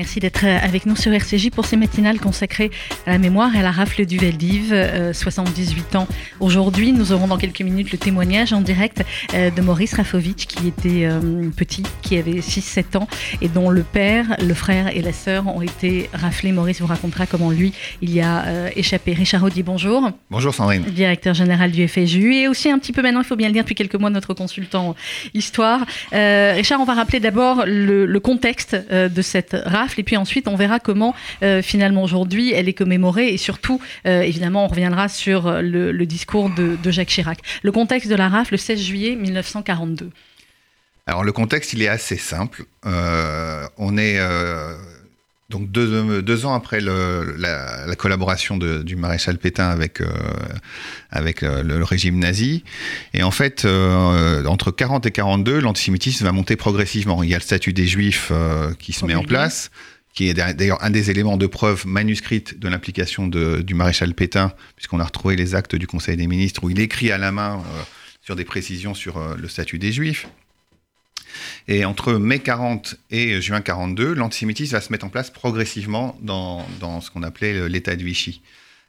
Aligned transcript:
Merci 0.00 0.18
d'être 0.18 0.46
avec 0.46 0.86
nous 0.86 0.96
sur 0.96 1.12
RCJ 1.12 1.50
pour 1.50 1.66
ces 1.66 1.76
matinales 1.76 2.18
consacrées 2.20 2.70
à 3.06 3.10
la 3.10 3.18
mémoire 3.18 3.54
et 3.54 3.58
à 3.58 3.62
la 3.62 3.70
rafle 3.70 4.06
du 4.06 4.16
Veldiv. 4.16 4.74
78 5.12 5.94
ans 5.94 6.08
aujourd'hui. 6.40 6.92
Nous 6.92 7.12
aurons 7.12 7.26
dans 7.26 7.36
quelques 7.36 7.60
minutes 7.60 7.92
le 7.92 7.98
témoignage 7.98 8.54
en 8.54 8.62
direct 8.62 9.04
de 9.34 9.60
Maurice 9.60 9.92
Rafovitch 9.92 10.46
qui 10.46 10.68
était 10.68 11.06
petit, 11.54 11.82
qui 12.00 12.16
avait 12.16 12.40
6-7 12.40 12.96
ans 12.96 13.08
et 13.42 13.48
dont 13.48 13.68
le 13.68 13.82
père, 13.82 14.36
le 14.42 14.54
frère 14.54 14.96
et 14.96 15.02
la 15.02 15.12
sœur 15.12 15.46
ont 15.48 15.60
été 15.60 16.08
raflés. 16.14 16.52
Maurice 16.52 16.80
vous 16.80 16.86
racontera 16.86 17.26
comment 17.26 17.50
lui, 17.50 17.74
il 18.00 18.10
y 18.10 18.22
a 18.22 18.70
échappé. 18.74 19.12
Richard 19.12 19.44
Audy, 19.44 19.62
bonjour. 19.62 20.10
Bonjour 20.30 20.54
Sandrine. 20.54 20.84
Directeur 20.84 21.34
général 21.34 21.72
du 21.72 21.86
FSJU 21.86 22.36
et 22.36 22.48
aussi 22.48 22.70
un 22.70 22.78
petit 22.78 22.94
peu 22.94 23.02
maintenant, 23.02 23.20
il 23.20 23.26
faut 23.26 23.36
bien 23.36 23.48
le 23.48 23.52
dire, 23.52 23.64
depuis 23.64 23.74
quelques 23.74 23.96
mois, 23.96 24.08
notre 24.08 24.32
consultant 24.32 24.96
histoire. 25.34 25.84
Richard, 26.10 26.80
on 26.80 26.84
va 26.84 26.94
rappeler 26.94 27.20
d'abord 27.20 27.64
le, 27.66 28.06
le 28.06 28.20
contexte 28.20 28.74
de 28.90 29.20
cette 29.20 29.54
rafle 29.66 29.89
et 29.98 30.02
puis 30.02 30.16
ensuite 30.16 30.48
on 30.48 30.56
verra 30.56 30.78
comment 30.80 31.14
euh, 31.42 31.62
finalement 31.62 32.02
aujourd'hui 32.02 32.52
elle 32.52 32.68
est 32.68 32.74
commémorée 32.74 33.28
et 33.28 33.36
surtout 33.36 33.80
euh, 34.06 34.22
évidemment 34.22 34.64
on 34.64 34.68
reviendra 34.68 35.08
sur 35.08 35.60
le, 35.62 35.92
discours 36.04 36.50
de, 36.50 36.90
Jacques 36.90 37.08
Chirac. 37.08 37.38
Le 37.62 37.72
contexte 37.72 38.10
de 38.10 38.14
la 38.14 38.28
rafle 38.28 38.54
le 38.54 38.58
16 38.58 38.80
juillet 38.80 39.16
1942. 39.16 40.10
Alors 41.06 41.24
le 41.24 41.32
contexte 41.32 41.72
il 41.72 41.82
est 41.82 41.88
assez 41.88 42.16
simple. 42.16 42.64
Euh, 42.86 43.66
on 43.78 43.96
est 43.96 44.18
donc 45.50 45.70
deux, 45.70 46.46
ans 46.46 46.54
après 46.54 46.80
la, 46.80 47.94
collaboration 47.96 48.56
du 48.56 48.96
maréchal 48.96 49.36
Pétain 49.38 49.68
avec, 49.68 50.00
avec 51.10 51.42
le, 51.42 51.82
régime 51.82 52.18
nazi. 52.18 52.64
Et 53.12 53.22
en 53.22 53.30
fait, 53.30 53.66
entre 53.66 54.70
40 54.70 55.06
et 55.06 55.10
42, 55.10 55.60
l'antisémitisme 55.60 56.24
va 56.24 56.32
monter 56.32 56.56
progressivement. 56.56 57.22
Il 57.22 57.30
y 57.30 57.34
a 57.34 57.38
le 57.38 57.42
statut 57.42 57.72
des 57.72 57.86
juifs 57.86 58.32
qui 58.78 58.92
se 58.92 59.04
met 59.04 59.14
en 59.14 59.24
place 59.24 59.70
qui 60.12 60.28
est 60.28 60.34
d'ailleurs 60.34 60.82
un 60.82 60.90
des 60.90 61.10
éléments 61.10 61.36
de 61.36 61.46
preuve 61.46 61.86
manuscrite 61.86 62.58
de 62.58 62.68
l'implication 62.68 63.28
du 63.28 63.74
maréchal 63.74 64.14
Pétain, 64.14 64.52
puisqu'on 64.76 65.00
a 65.00 65.04
retrouvé 65.04 65.36
les 65.36 65.54
actes 65.54 65.76
du 65.76 65.86
Conseil 65.86 66.16
des 66.16 66.26
ministres 66.26 66.64
où 66.64 66.70
il 66.70 66.80
écrit 66.80 67.12
à 67.12 67.18
la 67.18 67.32
main 67.32 67.58
euh, 67.58 67.82
sur 68.20 68.36
des 68.36 68.44
précisions 68.44 68.94
sur 68.94 69.18
euh, 69.18 69.36
le 69.36 69.48
statut 69.48 69.78
des 69.78 69.92
Juifs. 69.92 70.26
Et 71.68 71.84
entre 71.84 72.14
mai 72.14 72.38
40 72.38 72.96
et 73.10 73.40
juin 73.40 73.60
42, 73.60 74.14
l'antisémitisme 74.14 74.72
va 74.72 74.80
se 74.80 74.92
mettre 74.92 75.06
en 75.06 75.10
place 75.10 75.30
progressivement 75.30 76.18
dans, 76.22 76.66
ce 77.00 77.10
qu'on 77.10 77.22
appelait 77.22 77.68
l'état 77.68 77.96
de 77.96 78.02
Vichy, 78.02 78.42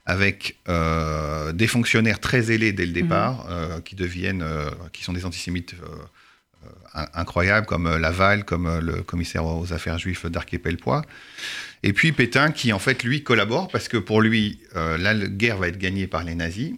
avec 0.06 0.56
euh, 0.68 1.52
des 1.52 1.66
fonctionnaires 1.66 2.20
très 2.20 2.50
ailés 2.52 2.72
dès 2.72 2.86
le 2.86 2.92
départ, 2.92 3.46
mmh. 3.46 3.82
qui 3.82 3.94
deviennent, 3.94 4.44
qui 4.92 5.04
sont 5.04 5.12
des 5.12 5.24
antisémites 5.24 5.74
euh, 6.94 7.04
incroyables 7.14 7.66
comme 7.66 7.86
euh, 7.86 7.98
Laval, 7.98 8.44
comme 8.44 8.66
euh, 8.66 8.80
le 8.80 9.02
commissaire 9.02 9.46
aux 9.46 9.72
affaires 9.72 9.98
juives 9.98 10.28
d'Arquet-Pellepoix. 10.28 11.02
Et 11.82 11.92
puis 11.92 12.12
Pétain 12.12 12.52
qui 12.52 12.72
en 12.72 12.78
fait 12.78 13.02
lui 13.02 13.22
collabore 13.22 13.68
parce 13.68 13.88
que 13.88 13.96
pour 13.96 14.20
lui 14.20 14.60
la 14.74 15.14
guerre 15.14 15.56
va 15.56 15.66
être 15.66 15.78
gagnée 15.78 16.06
par 16.06 16.22
les 16.22 16.36
nazis. 16.36 16.74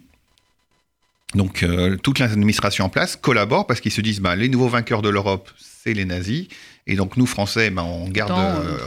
Donc 1.33 1.65
toute 2.03 2.19
l'administration 2.19 2.85
en 2.85 2.89
place 2.89 3.15
collabore 3.15 3.67
parce 3.67 3.81
qu'ils 3.81 3.91
se 3.91 3.99
disent 3.99 4.21
bah, 4.21 4.35
les 4.35 4.47
nouveaux 4.47 4.69
vainqueurs 4.69 5.01
de 5.01 5.09
l'Europe 5.09 5.49
c'est 5.57 5.93
les 5.93 6.05
nazis 6.05 6.47
et 6.87 6.95
donc 6.95 7.17
nous 7.17 7.25
Français 7.25 7.71
bah, 7.71 7.83
on 7.83 8.07
garde 8.07 8.31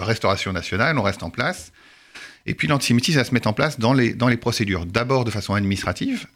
restauration 0.01 0.53
nationale, 0.53 0.99
on 0.99 1.03
reste 1.03 1.23
en 1.23 1.31
place. 1.31 1.73
Et 2.47 2.55
puis 2.55 2.69
l'antisémitisme 2.69 3.19
va 3.19 3.25
se 3.25 3.35
mettre 3.35 3.49
en 3.49 3.53
place 3.53 3.79
dans 3.79 3.93
les, 3.93 4.15
dans 4.15 4.29
les 4.29 4.39
procédures, 4.39 4.87
d'abord 4.87 5.25
de 5.25 5.31
façon 5.31 5.55
administrative, 5.55 6.27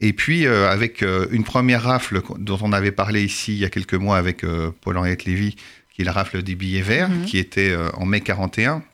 et 0.00 0.12
puis, 0.12 0.46
euh, 0.46 0.70
avec 0.70 1.02
euh, 1.02 1.26
une 1.30 1.44
première 1.44 1.82
rafle 1.82 2.22
dont 2.38 2.58
on 2.62 2.72
avait 2.72 2.92
parlé 2.92 3.22
ici 3.22 3.52
il 3.52 3.58
y 3.58 3.64
a 3.64 3.70
quelques 3.70 3.94
mois 3.94 4.16
avec 4.16 4.44
euh, 4.44 4.70
Paul-Henriette 4.82 5.24
Lévy, 5.24 5.56
qui 5.92 6.02
est 6.02 6.04
la 6.04 6.12
rafle 6.12 6.42
des 6.42 6.54
billets 6.54 6.82
verts, 6.82 7.08
mhm. 7.08 7.24
qui 7.24 7.38
était 7.38 7.74
en 7.94 8.06
mai 8.06 8.20
41, 8.20 8.84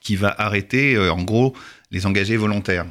qui 0.00 0.16
va 0.16 0.34
arrêter, 0.36 0.98
en 0.98 1.22
gros, 1.22 1.54
les 1.90 2.04
engagés 2.06 2.36
volontaires 2.36 2.86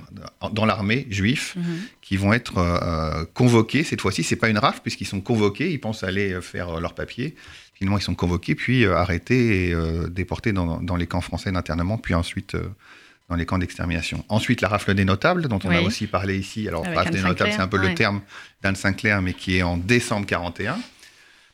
dans 0.51 0.65
l'armée 0.65 1.05
juifs, 1.09 1.55
mhm. 1.55 1.79
qui 2.01 2.17
vont 2.17 2.33
être 2.33 3.27
convoqués. 3.33 3.83
Cette 3.83 4.01
fois-ci, 4.01 4.23
c'est 4.23 4.35
pas 4.35 4.49
une 4.49 4.57
rafle, 4.57 4.79
puisqu'ils 4.81 5.05
sont 5.05 5.21
convoqués, 5.21 5.71
ils 5.71 5.79
pensent 5.79 6.03
aller 6.03 6.41
faire 6.41 6.79
leur 6.79 6.95
papier. 6.95 7.35
Finalement, 7.75 7.99
ils 7.99 8.03
sont 8.03 8.15
convoqués, 8.15 8.55
puis 8.55 8.87
arrêtés 8.87 9.69
et 9.69 9.75
déportés 10.09 10.51
dans, 10.51 10.81
dans, 10.81 10.95
les 10.95 11.05
camps 11.05 11.21
français 11.21 11.51
d'internement, 11.51 11.99
puis 11.99 12.15
ensuite 12.15 12.57
dans 13.29 13.35
les 13.35 13.45
camps 13.45 13.57
d'extermination. 13.57 14.23
Ensuite, 14.29 14.61
la 14.61 14.69
rafle 14.69 14.93
des 14.93 15.05
notables, 15.05 15.47
dont 15.47 15.59
on 15.63 15.69
a 15.69 15.81
aussi 15.81 16.07
parlé 16.07 16.37
ici. 16.37 16.67
Alors, 16.67 16.85
rafle 16.85 17.11
des 17.11 17.21
notables, 17.21 17.51
c'est 17.51 17.61
un 17.61 17.67
peu 17.67 17.77
le 17.77 17.93
terme 17.93 18.21
d'Anne 18.61 18.75
Sinclair, 18.75 19.21
mais 19.21 19.33
qui 19.33 19.57
est 19.57 19.63
en 19.63 19.77
décembre 19.77 20.25
41. 20.25 20.77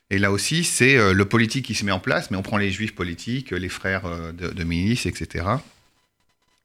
Et 0.09 0.19
là 0.19 0.31
aussi, 0.31 0.63
c'est 0.63 0.95
euh, 0.95 1.13
le 1.13 1.25
politique 1.25 1.65
qui 1.65 1.73
se 1.73 1.83
met 1.83 1.91
en 1.91 1.99
place, 1.99 2.29
mais 2.29 2.37
on 2.37 2.43
prend 2.43 2.57
les 2.57 2.69
juifs 2.69 2.93
politiques, 2.93 3.49
les 3.49 3.69
frères 3.69 4.05
euh, 4.05 4.31
de, 4.31 4.49
de 4.49 5.07
etc. 5.07 5.45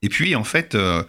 Et 0.03 0.09
puis, 0.09 0.35
en 0.37 0.45
fait, 0.45 0.75
euh, 0.75 1.03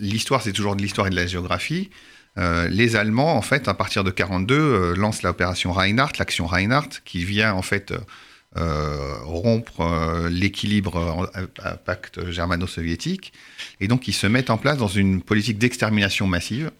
l'histoire, 0.00 0.42
c'est 0.42 0.52
toujours 0.52 0.76
de 0.76 0.82
l'histoire 0.82 1.06
et 1.06 1.10
de 1.10 1.16
la 1.16 1.26
géographie. 1.26 1.90
les 2.36 2.96
Allemands, 2.96 3.36
en 3.36 3.42
fait, 3.42 3.68
à 3.68 3.74
partir 3.74 4.04
de 4.04 4.10
42, 4.10 4.94
lancent 4.94 5.22
l'opération 5.22 5.72
Reinhardt, 5.72 6.12
l'action 6.18 6.46
Reinhardt, 6.46 7.00
qui 7.04 7.24
vient, 7.24 7.52
en 7.52 7.62
fait, 7.62 7.92
euh, 8.58 9.14
rompre 9.22 9.80
euh, 9.80 10.28
l'équilibre 10.28 11.30
pacte 11.86 12.30
germano-soviétique. 12.30 13.32
Et 13.80 13.88
donc, 13.88 14.08
ils 14.08 14.12
se 14.12 14.26
mettent 14.26 14.50
en 14.50 14.58
place 14.58 14.76
dans 14.76 14.88
une 14.88 15.22
politique 15.22 15.56
d'extermination 15.56 16.26
massive 16.26 16.70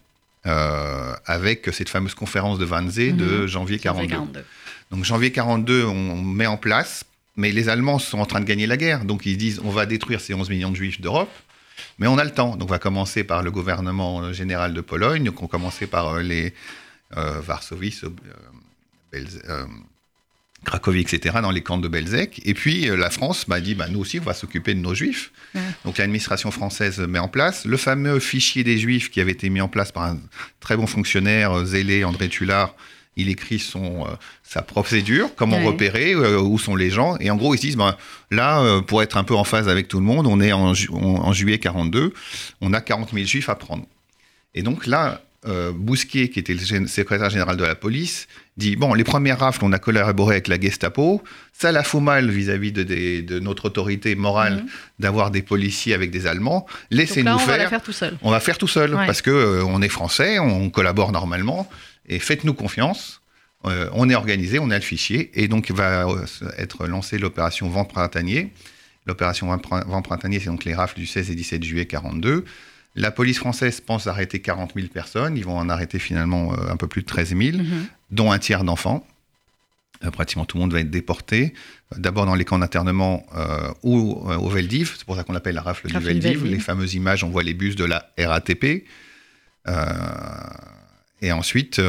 euh, 0.44 1.14
avec 1.24 1.70
cette 1.72 1.88
fameuse 1.88 2.14
conférence 2.14 2.58
de 2.58 2.66
Wannsee 2.66 3.14
de 3.14 3.24
mhm. 3.24 3.46
janvier 3.46 3.78
42. 3.78 4.44
Donc, 4.90 5.04
janvier 5.04 5.32
42, 5.32 5.86
on 5.86 6.20
met 6.20 6.46
en 6.46 6.58
place, 6.58 7.04
mais 7.37 7.53
les 7.53 7.69
Allemands 7.69 7.98
sont 7.98 8.19
en 8.19 8.26
train 8.26 8.41
de 8.41 8.44
gagner 8.44 8.66
la 8.66 8.76
guerre. 8.76 9.04
Donc, 9.04 9.26
ils 9.26 9.37
disent 9.37 9.60
on 9.65 9.70
va 9.70 9.87
détruire 9.87 10.20
ces 10.20 10.34
11 10.34 10.50
millions 10.50 10.70
de 10.70 10.76
juifs 10.76 11.00
d'Europe. 11.00 11.32
Mais 11.98 12.06
on 12.06 12.19
a 12.19 12.25
le 12.25 12.31
temps. 12.31 12.56
Donc, 12.56 12.69
on 12.69 12.72
va 12.72 12.78
commencer 12.78 13.25
par 13.25 13.43
le 13.43 13.50
gouvernement 13.50 14.32
général 14.32 14.75
de 14.75 14.81
Pologne. 14.81 15.25
Donc, 15.25 15.41
on 15.41 15.47
va 15.47 15.50
commencer 15.50 15.87
par 15.87 16.19
les 16.19 16.54
Varsovie, 17.10 17.94
Cracovie, 20.65 21.00
etc., 21.00 21.38
dans 21.43 21.50
les 21.50 21.62
camps 21.62 21.78
de 21.78 21.88
Belzec. 21.88 22.41
Et 22.44 22.54
puis 22.54 22.88
euh, 22.88 22.97
la 22.97 23.10
France 23.10 23.49
m'a 23.49 23.60
dit, 23.60 23.75
bah, 23.75 23.88
nous 23.88 24.00
aussi, 24.00 24.20
on 24.20 24.25
va 24.25 24.34
s'occuper 24.34 24.75
de 24.75 24.78
nos 24.78 24.94
juifs. 24.94 25.32
Donc 25.84 25.99
l'administration 25.99 26.50
française 26.50 27.00
met 27.00 27.19
en 27.19 27.28
place 27.28 27.64
le 27.64 27.76
fameux 27.76 28.20
fichier 28.20 28.64
des 28.64 28.78
juifs 28.78 29.10
qui 29.10 29.20
avait 29.20 29.32
été 29.32 29.50
mis 29.50 29.60
en 29.60 29.69
place 29.69 29.93
par 29.93 30.04
un 30.04 30.19
très 30.60 30.76
bon 30.76 30.87
fonctionnaire 30.87 31.53
euh, 31.53 31.64
zélé, 31.64 32.04
André 32.04 32.28
Tullard. 32.28 32.75
Il 33.16 33.28
écrit 33.28 33.58
son, 33.58 34.06
euh, 34.06 34.10
sa 34.42 34.62
procédure, 34.62 35.34
comment 35.36 35.60
repérer, 35.62 36.14
où 36.14 36.58
sont 36.58 36.76
les 36.76 36.90
gens. 36.90 37.16
Et 37.20 37.30
en 37.30 37.36
gros, 37.36 37.54
ils 37.54 37.58
se 37.58 37.62
disent, 37.62 37.76
bah, 37.76 37.98
là, 38.30 38.80
pour 38.82 39.02
être 39.02 39.16
un 39.16 39.24
peu 39.24 39.34
en 39.34 39.44
phase 39.44 39.68
avec 39.68 39.88
tout 39.88 39.98
le 39.98 40.04
monde, 40.04 40.26
on 40.26 40.40
est 40.40 40.52
en, 40.52 40.72
en 40.90 41.32
juillet 41.32 41.58
42, 41.58 42.14
on 42.60 42.72
a 42.72 42.80
40 42.80 43.12
000 43.12 43.26
juifs 43.26 43.48
à 43.48 43.54
prendre. 43.54 43.84
Et 44.54 44.62
donc 44.62 44.86
là, 44.86 45.20
euh, 45.44 45.72
Bousquet, 45.74 46.28
qui 46.28 46.38
était 46.38 46.54
le 46.54 46.86
secrétaire 46.86 47.28
général 47.28 47.56
de 47.56 47.64
la 47.64 47.74
police, 47.74 48.28
dit 48.56 48.76
Bon, 48.76 48.94
les 48.94 49.02
premières 49.02 49.40
rafles, 49.40 49.64
on 49.64 49.72
a 49.72 49.80
collaboré 49.80 50.36
avec 50.36 50.46
la 50.46 50.60
Gestapo, 50.60 51.20
ça 51.52 51.72
la 51.72 51.82
fout 51.82 52.00
mal 52.00 52.30
vis-à-vis 52.30 52.70
de, 52.70 53.40
notre 53.40 53.64
autorité 53.64 54.14
morale 54.14 54.58
mhm. 54.58 54.66
d'avoir 55.00 55.32
des 55.32 55.42
policiers 55.42 55.94
avec 55.94 56.12
des 56.12 56.28
Allemands. 56.28 56.64
Laissez-nous 56.92 57.38
faire. 57.38 57.58
On 57.58 57.62
va 57.64 57.68
faire 57.68 57.82
tout 57.82 57.92
seul. 57.92 58.18
On 58.22 58.30
va 58.30 58.38
faire 58.38 58.58
tout 58.58 58.68
seul, 58.68 58.92
parce 58.92 59.20
qu'on 59.20 59.32
euh, 59.32 59.64
on 59.66 59.82
est 59.82 59.88
français, 59.88 60.38
on 60.38 60.70
collabore 60.70 61.10
normalement, 61.10 61.68
et 62.06 62.18
faites-nous 62.18 62.54
confiance. 62.54 63.20
Euh, 63.64 63.88
on 63.92 64.10
est 64.10 64.14
organisé, 64.14 64.58
on 64.58 64.70
a 64.70 64.76
le 64.76 64.82
fichier, 64.82 65.30
et 65.34 65.48
donc 65.48 65.70
va 65.70 66.06
être 66.58 66.86
lancée 66.86 67.18
l'opération 67.18 67.68
Vent 67.68 67.84
printanier. 67.84 68.52
L'opération 69.06 69.56
Vent 69.56 70.02
printanier, 70.02 70.40
c'est 70.40 70.46
donc 70.46 70.64
les 70.64 70.74
rafles 70.74 70.98
du 70.98 71.06
16 71.06 71.30
et 71.30 71.34
17 71.34 71.62
juillet 71.62 71.86
42. 71.86 72.44
La 72.94 73.10
police 73.10 73.38
française 73.38 73.80
pense 73.80 74.06
arrêter 74.06 74.40
40 74.40 74.72
000 74.74 74.88
personnes. 74.88 75.36
Ils 75.36 75.44
vont 75.44 75.56
en 75.56 75.68
arrêter 75.68 75.98
finalement 75.98 76.52
euh, 76.52 76.70
un 76.70 76.76
peu 76.76 76.88
plus 76.88 77.02
de 77.02 77.06
13 77.06 77.36
000, 77.36 77.40
mhm. 77.58 77.86
dont 78.10 78.32
un 78.32 78.38
tiers 78.38 78.64
d'enfants. 78.64 79.06
Euh, 80.04 80.10
pratiquement 80.10 80.44
tout 80.44 80.58
le 80.58 80.62
monde 80.62 80.72
va 80.72 80.81
être 80.81 80.90
déporté. 80.90 81.54
D'abord 81.96 82.26
dans 82.26 82.34
les 82.34 82.44
camps 82.44 82.58
d'internement 82.58 83.25
euh, 83.34 83.72
ou 83.82 84.22
au 84.28 84.49
Veldiv. 84.49 84.94
C'est 84.96 85.04
pour 85.04 85.16
ça 85.16 85.25
qu'on 85.25 85.32
l'appelle 85.32 85.54
la 85.54 85.62
rafle 85.62 85.88
du 85.88 85.99
Veldiv. 85.99 86.44
Les 86.44 86.58
fameuses 86.58 86.94
images, 86.94 87.25
on 87.25 87.31
voit 87.31 87.43
les 87.43 87.54
bus 87.54 87.76
de 87.76 87.84
la 87.84 88.10
RATP. 88.19 88.84
Et 91.22 91.32
ensuite 91.32 91.80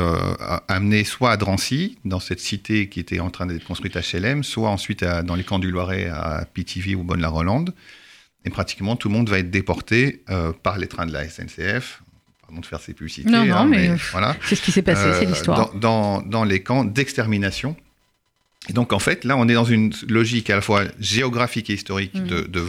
amenés 0.68 1.04
soit 1.04 1.32
à 1.32 1.38
Drancy, 1.38 1.98
dans 2.06 2.20
cette 2.20 2.40
cité 2.40 2.88
qui 2.88 3.00
était 3.00 3.20
en 3.20 3.32
train 3.32 3.48
d'être 3.48 3.66
construite 3.66 3.98
HLM, 3.98 4.44
soit 4.44 4.70
ensuite 4.70 5.04
dans 5.04 5.36
les 5.36 5.44
camps 5.44 5.60
du 5.60 5.72
Loiret 5.72 6.08
à 6.08 6.46
Pithiviers 6.54 6.96
ou 6.96 7.04
Bonne-la-Rolande. 7.04 7.74
Et 8.46 8.50
pratiquement 8.50 8.96
tout 8.96 9.08
le 9.08 9.14
monde 9.14 9.30
va 9.30 9.40
être 9.40 9.52
déporté 9.52 10.24
euh, 10.30 10.52
par 10.52 10.78
les 10.78 10.88
trains 10.88 11.06
de 11.06 11.14
la 11.14 11.28
SNCF. 11.28 12.02
Pardon 12.42 12.60
de 12.60 12.66
faire 12.66 12.82
ces 12.82 12.94
publicités. 12.94 13.30
Non, 13.30 13.46
non, 13.46 13.56
hein, 13.56 13.66
mais, 13.66 13.96
voilà. 14.12 14.36
c'est 14.44 14.56
ce 14.56 14.62
qui 14.62 14.72
s'est 14.72 14.82
passé, 14.82 15.02
c'est 15.14 15.26
euh, 15.26 15.30
l'histoire. 15.30 15.74
Dans, 15.76 16.22
dans, 16.22 16.44
les 16.44 16.62
camps 16.62 16.84
d'extermination. 16.84 17.76
Et 18.70 18.74
donc, 18.74 18.94
en 18.94 19.00
fait, 19.00 19.24
là, 19.24 19.38
on 19.38 19.48
est 19.48 19.54
dans 19.54 19.64
une 19.66 19.94
logique 20.08 20.50
à 20.50 20.56
la 20.56 20.62
fois 20.62 20.84
géographique 21.00 21.70
et 21.70 21.74
historique 21.74 22.16
mm. 22.16 22.28
de, 22.28 22.42
de, 22.42 22.66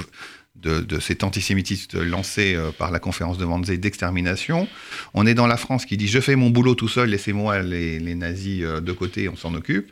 de, 0.57 0.99
cet 1.01 1.25
antisémitisme 1.25 2.03
lancé 2.03 2.55
euh, 2.55 2.71
par 2.71 2.91
la 2.91 2.99
conférence 2.99 3.39
de 3.39 3.45
Wannsee 3.45 3.79
d'extermination. 3.79 4.69
On 5.13 5.27
est 5.27 5.35
dans 5.35 5.47
la 5.47 5.57
France 5.57 5.85
qui 5.85 5.97
dit 5.97 6.09
Je 6.09 6.21
fais 6.21 6.37
mon 6.37 6.51
boulot 6.51 6.75
tout 6.75 6.89
seul, 6.89 7.11
laissez-moi 7.11 7.63
les, 7.63 8.15
nazis 8.15 8.63
de 8.63 8.93
côté, 8.93 9.29
on 9.29 9.37
s'en 9.37 9.55
occupe. 9.55 9.91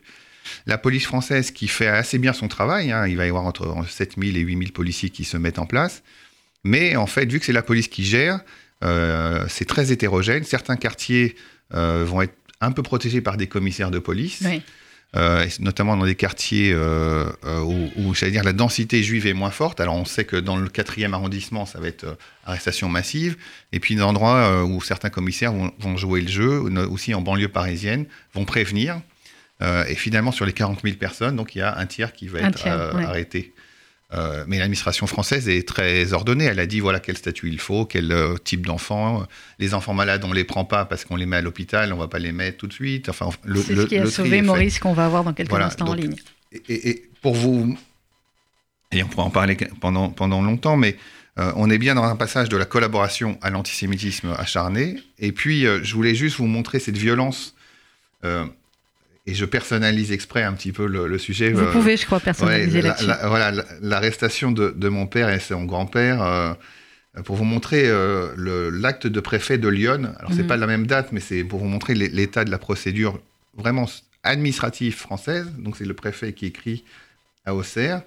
La 0.67 0.79
police 0.79 1.05
française 1.05 1.51
qui 1.51 1.69
fait 1.69 1.89
assez 1.89 2.19
bien 2.19 2.33
son 2.33 2.49
travail, 2.49 2.93
hein, 2.93 3.07
il 3.07 3.17
va 3.17 3.27
y 3.27 3.29
avoir 3.29 3.45
entre 3.45 3.75
7000 3.89 4.37
et 4.37 4.41
8000 4.41 4.73
policiers 4.73 5.11
qui 5.11 5.25
se 5.25 5.37
mettent 5.37 5.59
en 5.59 5.67
place. 5.67 6.03
Mais 6.65 6.97
en 6.97 7.07
fait, 7.07 7.31
vu 7.31 7.41
que 7.41 7.47
c'est 7.47 7.53
la 7.53 7.63
police 7.63 7.89
qui 7.89 8.05
gère, 8.05 8.41
euh, 8.85 9.47
c'est 9.49 9.65
très 9.65 9.93
hétérogène. 9.93 10.45
Certains 10.45 10.77
quartiers 10.77 11.37
euh, 11.75 12.05
vont 12.07 12.23
être 12.23 12.35
un 12.61 12.73
peu 12.73 12.83
protégés 12.83 13.21
par 13.21 13.37
des 13.37 13.49
commissaires 13.49 13.91
de 13.91 13.99
police. 13.99 14.45
Euh, 15.15 15.47
notamment 15.61 15.95
dans 15.97 16.07
des 16.07 16.15
quartiers 16.15 16.75
où, 16.75 17.91
où 17.97 18.13
dire, 18.15 18.45
la 18.45 18.53
densité 18.53 19.03
juive 19.03 19.27
est 19.27 19.35
moins 19.35 19.51
forte. 19.51 19.81
Alors 19.81 19.97
on 19.97 20.07
sait 20.07 20.25
que 20.25 20.37
dans 20.37 20.57
le 20.57 20.69
quatrième 20.69 21.13
arrondissement, 21.13 21.67
ça 21.67 21.81
va 21.81 21.89
être 21.89 22.17
arrestation 22.47 22.89
massive. 22.89 23.37
Et 23.73 23.81
puis 23.81 23.95
des 23.95 24.03
endroits 24.03 24.65
où 24.65 24.81
certains 24.81 25.11
commissaires 25.11 25.53
vont, 25.53 25.97
jouer 25.97 26.23
le 26.23 26.29
jeu, 26.29 26.61
aussi 26.91 27.13
en 27.13 27.21
banlieue 27.21 27.49
parisienne, 27.49 28.07
vont 28.33 28.47
prévenir. 28.47 29.01
et 29.61 29.95
finalement, 29.97 30.33
sur 30.33 30.47
les 30.47 30.55
40 30.55 30.81
000 30.83 30.97
personnes, 30.97 31.37
donc 31.37 31.55
il 31.55 31.59
y 31.59 31.63
a 31.63 31.77
un 31.77 31.85
tiers 31.85 32.15
qui 32.15 32.29
va 32.29 32.41
être 32.41 32.67
arrêté. 32.67 33.53
Euh, 34.15 34.45
mais 34.47 34.59
l'administration 34.59 35.07
française 35.07 35.49
est 35.49 35.67
très 35.67 36.13
ordonnée. 36.13 36.45
Elle 36.45 36.61
a 36.61 36.67
dit 36.67 36.81
voilà 36.81 37.01
quel 37.01 37.17
statut 37.17 37.49
il 37.49 37.59
faut, 37.59 37.87
quel 37.87 38.13
euh, 38.13 38.37
type 38.37 38.67
d'enfant. 38.67 39.27
Les 39.59 39.73
enfants 39.73 39.95
malades, 39.95 40.25
on 40.25 40.33
les 40.33 40.45
prend 40.45 40.65
pas 40.65 40.85
parce 40.85 41.05
qu'on 41.05 41.17
les 41.17 41.25
met 41.25 41.37
à 41.37 41.41
l'hôpital, 41.41 41.93
on 41.93 41.97
va 41.97 42.09
pas 42.09 42.19
les 42.19 42.33
mettre 42.33 42.59
tout 42.59 42.67
de 42.67 42.73
suite. 42.73 43.09
Enfin, 43.09 43.31
c'est 43.57 43.75
ce 43.75 43.87
qui 43.87 43.97
a 43.97 44.07
sauvé 44.07 44.43
Maurice 44.43 44.79
qu'on 44.79 44.93
va 44.93 45.07
avoir 45.07 45.25
dans 45.25 45.33
quelques 45.33 45.53
instants 45.53 45.89
en 45.89 45.95
ligne. 45.95 46.17
Et, 46.69 47.05
pour 47.23 47.35
vous, 47.35 47.79
et 48.91 49.03
on 49.03 49.09
pourra 49.09 49.25
en 49.25 49.31
parler 49.31 49.57
pendant, 49.81 50.11
pendant 50.11 50.43
longtemps, 50.43 50.77
mais 50.77 50.97
euh, 51.39 51.51
on 51.57 51.71
est 51.71 51.79
bien 51.79 51.95
dans 51.95 52.05
un 52.05 52.17
passage 52.17 52.51
de 52.51 52.59
la 52.59 52.67
collaboration 52.67 53.39
à 53.41 53.49
l'antisémitisme 53.49 54.35
acharné. 54.37 54.97
Et 55.19 55.33
puis, 55.33 55.63
je 55.65 55.95
voulais 55.95 56.15
juste 56.15 56.37
vous 56.37 56.47
montrer 56.47 56.79
cette 56.79 56.99
violence 56.99 57.55
et 59.27 59.35
je 59.35 59.45
personnalise 59.45 60.11
exprès 60.11 60.43
un 60.43 60.53
petit 60.53 60.73
peu 60.73 60.87
le, 60.87 61.19
sujet. 61.19 61.53
Vous 61.53 61.61
euh, 61.61 61.73
pouvez, 61.73 61.97
je 61.97 62.07
crois, 62.07 62.21
personnaliser 62.21 62.83
là-dessus. 62.83 63.07
voilà, 63.25 63.53
l'arrestation 63.81 64.51
de, 64.51 64.75
de, 64.77 64.89
mon 64.89 65.07
père 65.07 65.29
et 65.29 65.39
son 65.39 65.65
grand-père, 65.65 66.23
euh, 66.23 66.53
pour 67.25 67.37
vous 67.37 67.45
montrer 67.45 67.85
euh, 67.87 68.71
l'acte 68.73 69.07
de 69.07 69.21
préfet 69.21 69.59
de 69.59 69.69
Lyon. 69.69 70.13
Alors, 70.19 70.33
c'est 70.33 70.43
mhm. 70.43 70.49
pas 70.49 70.57
la 70.57 70.67
même 70.67 70.87
date, 70.87 71.13
mais 71.13 71.21
c'est 71.21 71.45
pour 71.45 71.61
vous 71.61 71.67
montrer 71.67 71.95
l'état 71.95 72.45
de 72.45 72.51
la 72.51 72.59
procédure 72.59 73.21
vraiment 73.55 73.87
administrative 74.25 74.97
française. 74.97 75.47
Donc, 75.59 75.77
c'est 75.77 75.85
le 75.85 75.95
préfet 75.95 76.33
qui 76.33 76.47
écrit 76.47 76.85
à 77.45 77.55
Auxerre. 77.55 78.03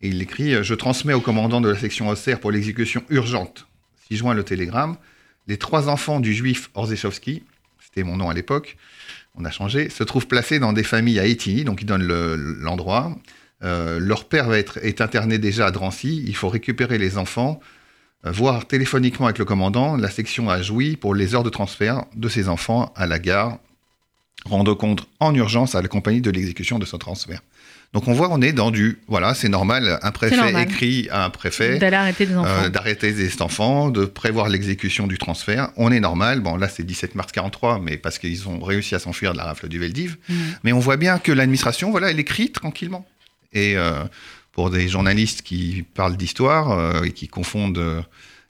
Et 0.00 0.08
il 0.08 0.20
écrit 0.22 0.62
Je 0.62 0.74
transmets 0.74 1.12
au 1.12 1.20
commandant 1.20 1.60
de 1.60 1.68
la 1.68 1.78
section 1.78 2.08
Auxerre 2.08 2.40
pour 2.40 2.50
l'exécution 2.50 3.04
urgente, 3.10 3.66
si 4.08 4.16
joint 4.16 4.34
le 4.34 4.44
télégramme, 4.44 4.96
les 5.46 5.56
trois 5.56 5.88
enfants 5.88 6.20
du 6.20 6.34
juif 6.34 6.70
Orzechowski, 6.74 7.42
c'était 7.80 8.02
mon 8.02 8.16
nom 8.16 8.30
à 8.30 8.34
l'époque, 8.34 8.76
on 9.38 9.44
a 9.44 9.50
changé, 9.50 9.88
se 9.88 10.04
trouvent 10.04 10.26
placés 10.26 10.58
dans 10.58 10.72
des 10.72 10.82
familles 10.82 11.18
à 11.20 11.26
Étigny, 11.26 11.64
donc 11.64 11.80
ils 11.82 11.86
donnent 11.86 12.06
l'endroit. 12.60 13.16
Euh, 13.62 13.98
leur 13.98 14.24
père 14.24 14.48
va 14.48 14.58
être, 14.58 14.78
est 14.82 15.00
interné 15.00 15.38
déjà 15.38 15.66
à 15.66 15.70
Drancy, 15.70 16.22
il 16.26 16.36
faut 16.36 16.48
récupérer 16.48 16.98
les 16.98 17.18
enfants, 17.18 17.60
euh, 18.26 18.30
voir 18.30 18.66
téléphoniquement 18.66 19.26
avec 19.26 19.38
le 19.38 19.44
commandant, 19.44 19.96
la 19.96 20.10
section 20.10 20.48
a 20.48 20.62
joui 20.62 20.96
pour 20.96 21.14
les 21.14 21.34
heures 21.34 21.42
de 21.42 21.50
transfert 21.50 22.04
de 22.14 22.28
ces 22.28 22.48
enfants 22.48 22.92
à 22.96 23.06
la 23.06 23.18
gare, 23.18 23.58
rendre 24.44 24.74
compte 24.74 25.08
en 25.18 25.34
urgence 25.34 25.74
à 25.74 25.82
la 25.82 25.88
compagnie 25.88 26.20
de 26.20 26.30
l'exécution 26.30 26.78
de 26.78 26.84
ce 26.84 26.96
transfert. 26.96 27.40
Donc 27.94 28.06
on 28.06 28.12
voit, 28.12 28.28
on 28.30 28.42
est 28.42 28.52
dans 28.52 28.70
du, 28.70 28.98
voilà, 29.08 29.32
c'est 29.32 29.48
normal, 29.48 29.98
un 30.02 30.10
préfet 30.10 30.62
écrit 30.62 31.08
à 31.10 31.24
un 31.24 31.30
préfet 31.30 31.78
d'arrêter 31.78 32.26
des 32.26 32.36
enfants, 32.36 32.64
euh, 32.64 32.68
d'arrêter 32.68 33.12
des 33.12 33.42
enfants, 33.42 33.88
de 33.88 34.04
prévoir 34.04 34.50
l'exécution 34.50 35.06
du 35.06 35.16
transfert. 35.16 35.70
On 35.76 35.90
est 35.90 36.00
normal. 36.00 36.40
Bon, 36.40 36.56
là 36.56 36.68
c'est 36.68 36.82
17 36.82 37.14
mars 37.14 37.32
43, 37.32 37.78
mais 37.78 37.96
parce 37.96 38.18
qu'ils 38.18 38.46
ont 38.46 38.60
réussi 38.60 38.94
à 38.94 38.98
s'enfuir 38.98 39.32
de 39.32 39.38
la 39.38 39.44
rafle 39.44 39.68
du 39.68 39.78
Veldiv. 39.78 40.18
Mm. 40.28 40.34
Mais 40.64 40.72
on 40.72 40.80
voit 40.80 40.98
bien 40.98 41.18
que 41.18 41.32
l'administration, 41.32 41.90
voilà, 41.90 42.10
elle 42.10 42.20
écrit 42.20 42.52
tranquillement. 42.52 43.06
Et 43.54 43.78
euh, 43.78 44.04
pour 44.52 44.68
des 44.68 44.86
journalistes 44.88 45.40
qui 45.40 45.86
parlent 45.94 46.18
d'histoire 46.18 46.72
euh, 46.72 47.04
et 47.04 47.12
qui 47.12 47.26
confondent 47.26 48.04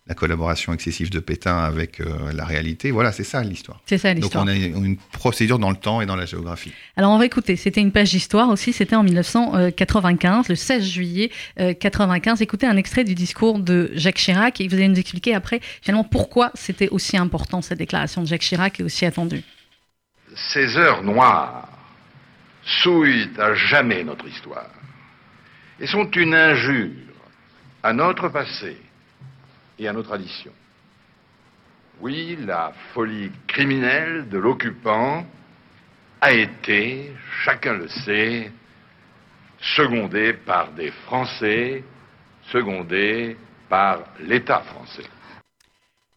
la 0.08 0.14
collaboration 0.14 0.72
excessive 0.72 1.10
de 1.10 1.20
Pétain 1.20 1.58
avec 1.58 2.00
euh, 2.00 2.32
la 2.32 2.44
réalité. 2.44 2.90
Voilà, 2.90 3.12
c'est 3.12 3.24
ça 3.24 3.42
l'histoire. 3.42 3.80
C'est 3.84 3.98
ça 3.98 4.14
l'histoire. 4.14 4.46
Donc 4.46 4.54
on 4.54 4.80
a 4.80 4.86
une 4.86 4.96
procédure 4.96 5.58
dans 5.58 5.70
le 5.70 5.76
temps 5.76 6.00
et 6.00 6.06
dans 6.06 6.16
la 6.16 6.24
géographie. 6.24 6.72
Alors 6.96 7.12
on 7.12 7.18
va 7.18 7.26
écouter, 7.26 7.56
c'était 7.56 7.82
une 7.82 7.92
page 7.92 8.10
d'histoire 8.10 8.48
aussi, 8.48 8.72
c'était 8.72 8.96
en 8.96 9.02
1995, 9.02 10.48
le 10.48 10.54
16 10.54 10.82
juillet 10.82 11.30
1995. 11.58 12.40
Écoutez 12.40 12.66
un 12.66 12.76
extrait 12.78 13.04
du 13.04 13.14
discours 13.14 13.58
de 13.58 13.90
Jacques 13.94 14.16
Chirac 14.16 14.60
et 14.60 14.68
vous 14.68 14.74
allez 14.74 14.88
nous 14.88 14.98
expliquer 14.98 15.34
après 15.34 15.60
finalement 15.82 16.04
pourquoi 16.04 16.52
c'était 16.54 16.88
aussi 16.88 17.18
important 17.18 17.60
cette 17.60 17.78
déclaration 17.78 18.22
de 18.22 18.26
Jacques 18.26 18.40
Chirac 18.40 18.80
et 18.80 18.82
aussi 18.82 19.04
attendue. 19.04 19.42
Ces 20.34 20.76
heures 20.78 21.02
noires 21.02 21.68
souillent 22.82 23.28
à 23.38 23.54
jamais 23.54 24.04
notre 24.04 24.26
histoire 24.26 24.70
et 25.80 25.86
sont 25.86 26.10
une 26.12 26.34
injure 26.34 26.90
à 27.82 27.92
notre 27.92 28.28
passé 28.28 28.76
et 29.78 29.88
à 29.88 29.92
nos 29.92 30.02
traditions. 30.02 30.52
Oui, 32.00 32.38
la 32.44 32.72
folie 32.92 33.30
criminelle 33.46 34.28
de 34.28 34.38
l'occupant 34.38 35.26
a 36.20 36.32
été, 36.32 37.12
chacun 37.42 37.74
le 37.74 37.88
sait, 37.88 38.52
secondée 39.60 40.34
par 40.34 40.72
des 40.72 40.90
Français, 40.90 41.82
secondée 42.52 43.36
par 43.68 44.04
l'État 44.20 44.60
français. 44.60 45.04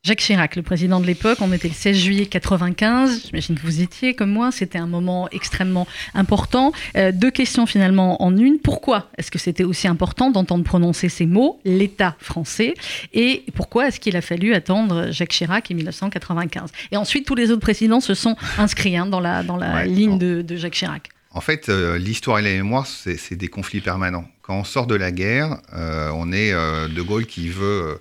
Jacques 0.04 0.22
Chirac, 0.22 0.56
le 0.56 0.64
président 0.64 1.00
de 1.00 1.06
l'époque, 1.06 1.38
on 1.42 1.54
était 1.54 1.68
le 1.68 1.76
16 1.76 1.96
juillet 1.96 2.26
95, 2.26 3.28
j'imagine 3.28 3.56
que 3.56 3.62
vous 3.62 3.82
étiez 3.82 4.16
comme 4.16 4.32
moi, 4.32 4.52
c'était 4.52 4.80
un 4.80 4.88
moment 4.88 5.30
extrêmement 5.30 5.88
important. 6.16 6.72
Euh, 6.98 7.12
deux 7.12 7.30
questions 7.30 7.68
finalement 7.68 8.20
en 8.24 8.36
une. 8.36 8.58
Pourquoi 8.58 9.12
est-ce 9.20 9.30
que 9.30 9.38
c'était 9.38 9.64
aussi 9.64 9.88
important 9.88 10.32
d'entendre 10.32 10.64
prononcer 10.64 11.08
ces 11.08 11.28
mots, 11.28 11.60
l'État 11.66 12.16
français? 12.18 12.74
Et 13.14 13.44
pourquoi 13.54 13.90
est-ce 13.90 14.00
qu'il 14.00 14.18
a 14.18 14.22
fallu 14.22 14.56
attendre 14.56 15.12
Jacques 15.12 15.34
Chirac 15.34 15.70
en 15.70 15.76
1995 15.76 16.72
Et 16.92 16.98
ensuite, 16.98 17.28
tous 17.28 17.36
les 17.36 17.52
autres 17.52 17.62
présidents 17.62 18.02
se 18.02 18.16
sont 18.16 18.36
inscrits 18.58 18.98
hein, 18.98 19.06
dans 19.06 19.20
la, 19.20 19.44
dans 19.44 19.58
la 19.58 19.86
ligne 19.86 20.18
de, 20.18 20.56
Jacques 20.56 20.74
Chirac. 20.74 21.10
En 21.30 21.42
fait, 21.42 21.70
euh, 21.70 22.00
l'histoire 22.00 22.40
et 22.40 22.42
la 22.42 22.50
mémoire, 22.50 22.88
c'est 22.88 23.36
des 23.36 23.50
conflits 23.50 23.82
permanents. 23.82 24.26
Quand 24.42 24.56
on 24.56 24.64
sort 24.64 24.88
de 24.88 24.96
la 24.96 25.12
guerre, 25.12 25.60
euh, 25.76 26.10
on 26.16 26.32
est 26.32 26.52
De 26.54 27.02
Gaulle 27.04 27.28
qui 27.28 27.50
veut 27.50 28.00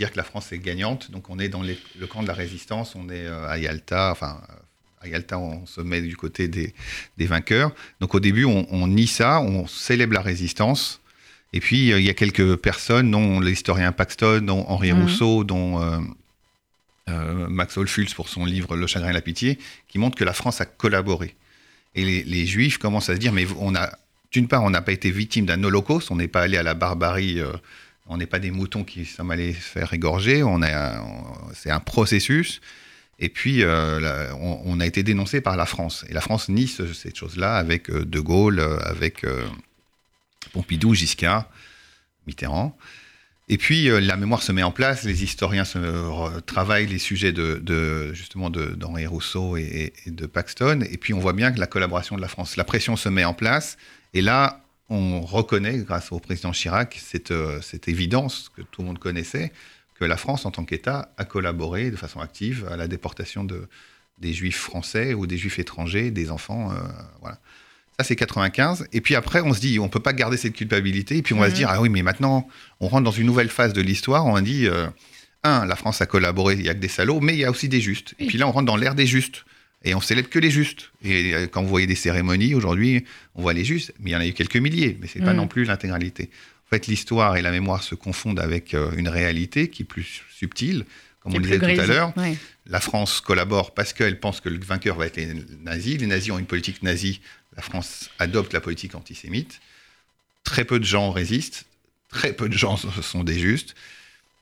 dire 0.00 0.10
que 0.10 0.16
la 0.16 0.24
France 0.24 0.50
est 0.52 0.58
gagnante. 0.58 1.10
Donc 1.10 1.28
on 1.28 1.38
est 1.38 1.48
dans 1.48 1.62
le 1.62 2.06
camp 2.06 2.22
de 2.22 2.28
la 2.28 2.34
résistance, 2.34 2.96
on 2.96 3.08
est 3.10 3.26
euh, 3.26 3.46
à 3.46 3.58
Yalta, 3.58 4.10
enfin 4.10 4.40
à 5.02 5.08
Yalta 5.08 5.38
on 5.38 5.66
se 5.66 5.82
met 5.82 6.00
du 6.00 6.16
côté 6.16 6.48
des, 6.48 6.72
vainqueurs. 7.18 7.72
Donc 8.00 8.14
au 8.14 8.20
début 8.20 8.44
on, 8.44 8.86
nie 8.86 9.06
ça, 9.06 9.40
on 9.40 9.66
célèbre 9.66 10.14
la 10.14 10.22
résistance. 10.22 11.00
Et 11.52 11.60
puis 11.60 11.92
euh, 11.92 12.00
il 12.00 12.06
y 12.06 12.10
a 12.10 12.14
quelques 12.14 12.56
personnes, 12.56 13.10
dont 13.10 13.40
l'historien 13.40 13.92
Paxton, 13.92 14.40
dont 14.42 14.64
Henri 14.68 14.92
mhm. 14.92 15.02
Rousseau, 15.02 15.44
dont 15.44 15.82
euh, 17.08 17.48
Max 17.48 17.76
Olfulz 17.76 18.14
pour 18.14 18.30
son 18.30 18.46
livre 18.46 18.76
Le 18.76 18.86
chagrin 18.86 19.10
et 19.10 19.12
la 19.12 19.20
pitié, 19.20 19.58
qui 19.88 19.98
montrent 19.98 20.16
que 20.16 20.24
la 20.24 20.32
France 20.32 20.62
a 20.62 20.64
collaboré. 20.64 21.34
Et 21.94 22.04
les, 22.04 22.22
les 22.22 22.46
Juifs 22.46 22.78
commencent 22.78 23.10
à 23.10 23.14
se 23.14 23.18
dire, 23.18 23.32
mais 23.32 23.46
on 23.58 23.74
a, 23.74 23.90
d'une 24.32 24.48
part, 24.48 24.62
on 24.62 24.70
n'a 24.70 24.80
pas 24.80 24.92
été 24.92 25.10
victime 25.10 25.44
d'un 25.44 25.62
holocauste, 25.62 26.10
on 26.10 26.16
n'est 26.16 26.28
pas 26.28 26.42
allé 26.42 26.56
à 26.56 26.62
la 26.62 26.74
barbarie 26.74 27.42
on 28.10 28.16
n'est 28.16 28.26
pas 28.26 28.40
des 28.40 28.50
moutons 28.50 28.82
qui 28.82 29.04
sommes 29.04 29.30
allés 29.30 29.54
se 29.54 29.60
faire 29.60 29.94
égorger. 29.94 30.42
On 30.42 30.60
c'est 31.54 31.70
un 31.70 31.80
processus. 31.80 32.60
Et 33.20 33.28
puis, 33.28 33.62
euh, 33.62 34.32
on, 34.34 34.80
a 34.80 34.86
été 34.86 35.02
dénoncé 35.02 35.40
par 35.40 35.56
la 35.56 35.64
France. 35.64 36.04
Et 36.08 36.12
la 36.12 36.20
France 36.20 36.48
nie 36.48 36.66
cette 36.66 37.16
chose-là 37.16 37.56
avec 37.56 37.88
euh, 37.88 38.04
De 38.04 38.18
Gaulle, 38.18 38.58
euh, 38.58 38.78
avec 38.80 39.24
Pompidou, 40.52 40.92
Giscard, 40.94 41.48
Mitterrand. 42.26 42.76
Et 43.48 43.58
puis, 43.58 43.88
la 43.88 44.16
mémoire 44.16 44.42
se 44.42 44.52
met 44.52 44.62
en 44.62 44.70
place, 44.70 45.02
les 45.02 45.24
historiens 45.24 45.64
travaillent 46.46 46.86
les 46.86 47.00
sujets 47.00 47.32
de, 47.32 48.12
justement 48.14 48.48
d'Henri 48.48 49.06
Rousseau 49.06 49.56
et, 49.56 49.92
et, 50.06 50.10
de 50.10 50.26
Paxton. 50.26 50.84
Et 50.88 50.96
puis, 50.96 51.14
on 51.14 51.18
voit 51.18 51.32
bien 51.32 51.50
que 51.50 51.58
la 51.58 51.66
collaboration 51.66 52.14
de 52.14 52.20
la 52.20 52.28
France, 52.28 52.56
la 52.56 52.62
pression 52.62 52.94
se 52.94 53.08
met 53.08 53.24
en 53.24 53.34
place. 53.34 53.76
Et 54.14 54.22
là, 54.22 54.59
on 54.90 55.20
reconnaît, 55.20 55.78
grâce 55.78 56.10
au 56.10 56.18
président 56.18 56.50
Chirac, 56.50 57.00
euh, 57.30 57.60
cette, 57.62 57.88
évidence 57.88 58.50
que 58.54 58.62
tout 58.62 58.82
le 58.82 58.88
monde 58.88 58.98
connaissait, 58.98 59.52
que 59.94 60.04
la 60.04 60.16
France, 60.16 60.44
en 60.44 60.50
tant 60.50 60.64
qu'État, 60.64 61.12
a 61.16 61.24
collaboré 61.24 61.90
de 61.90 61.96
façon 61.96 62.20
active 62.20 62.66
à 62.70 62.76
la 62.76 62.88
déportation 62.88 63.44
de, 63.44 63.68
des 64.18 64.32
juifs 64.32 64.58
français 64.58 65.14
ou 65.14 65.26
des 65.28 65.38
juifs 65.38 65.60
étrangers, 65.60 66.10
des 66.10 66.30
enfants. 66.30 66.72
Euh, 66.72 66.80
voilà. 67.20 67.38
Ça, 67.98 68.04
c'est 68.04 68.16
95. 68.16 68.88
Et 68.92 69.00
puis 69.00 69.14
après, 69.14 69.40
on 69.40 69.54
se 69.54 69.60
dit, 69.60 69.78
on 69.78 69.84
ne 69.84 69.90
peut 69.90 70.00
pas 70.00 70.12
garder 70.12 70.36
cette 70.36 70.54
culpabilité. 70.54 71.18
Et 71.18 71.22
puis 71.22 71.34
on 71.34 71.38
va 71.38 71.46
se 71.46 71.52
mhm. 71.52 71.56
dire, 71.58 71.68
ah 71.70 71.80
oui, 71.80 71.88
mais 71.88 72.02
maintenant, 72.02 72.48
on 72.80 72.88
rentre 72.88 73.04
dans 73.04 73.10
une 73.10 73.26
nouvelle 73.26 73.50
phase 73.50 73.72
de 73.72 73.82
l'histoire. 73.82 74.26
On 74.26 74.40
dit, 74.40 74.66
euh, 74.66 74.88
un, 75.44 75.66
la 75.66 75.76
France 75.76 76.00
a 76.00 76.06
collaboré, 76.06 76.54
il 76.54 76.62
n'y 76.62 76.68
a 76.68 76.74
que 76.74 76.80
des 76.80 76.88
salauds, 76.88 77.20
mais 77.20 77.34
il 77.34 77.38
y 77.38 77.44
a 77.44 77.50
aussi 77.50 77.68
des 77.68 77.80
justes. 77.80 78.14
Et 78.18 78.26
puis 78.26 78.38
là, 78.38 78.48
on 78.48 78.52
rentre 78.52 78.66
dans 78.66 78.76
l'ère 78.76 78.96
des 78.96 79.06
justes. 79.06 79.44
Et 79.84 79.94
on 79.94 80.00
célèbre 80.00 80.28
que 80.28 80.38
les 80.38 80.50
justes. 80.50 80.90
Et 81.02 81.34
euh, 81.34 81.46
quand 81.46 81.62
vous 81.62 81.68
voyez 81.68 81.86
des 81.86 81.94
cérémonies 81.94 82.54
aujourd'hui, 82.54 83.04
on 83.34 83.42
voit 83.42 83.54
les 83.54 83.64
justes, 83.64 83.92
mais 84.00 84.10
il 84.10 84.12
y 84.12 84.16
en 84.16 84.20
a 84.20 84.26
eu 84.26 84.32
quelques 84.32 84.56
milliers, 84.56 84.98
mais 85.00 85.06
c'est 85.06 85.20
n'est 85.20 85.24
pas 85.24 85.32
mm. 85.32 85.36
non 85.36 85.48
plus 85.48 85.64
l'intégralité. 85.64 86.30
En 86.66 86.70
fait, 86.70 86.86
l'histoire 86.86 87.36
et 87.36 87.42
la 87.42 87.50
mémoire 87.50 87.82
se 87.82 87.94
confondent 87.94 88.40
avec 88.40 88.74
euh, 88.74 88.92
une 88.96 89.08
réalité 89.08 89.68
qui 89.68 89.82
est 89.82 89.86
plus 89.86 90.22
subtile. 90.30 90.84
comme 91.20 91.34
on 91.34 91.38
le 91.38 91.42
disait 91.42 91.58
tout 91.58 91.80
à 91.80 91.86
l'heure. 91.86 92.12
La 92.66 92.80
France 92.80 93.20
collabore 93.20 93.74
parce 93.74 93.92
qu'elle 93.92 94.20
pense 94.20 94.40
que 94.40 94.48
le 94.48 94.60
vainqueur 94.60 94.96
va 94.96 95.06
être 95.06 95.16
les 95.16 95.34
nazis. 95.62 95.98
Les 95.98 96.06
nazis 96.06 96.30
ont 96.30 96.38
une 96.38 96.46
politique 96.46 96.82
nazie. 96.82 97.20
La 97.56 97.62
France 97.62 98.10
adopte 98.18 98.52
la 98.52 98.60
politique 98.60 98.94
antisémite. 98.94 99.60
Très 100.44 100.64
peu 100.64 100.78
de 100.78 100.84
gens 100.84 101.10
résistent. 101.10 101.64
Très 102.08 102.32
peu 102.32 102.48
de 102.48 102.56
gens 102.56 102.76
sont 103.02 103.24
des 103.24 103.38
justes. 103.38 103.74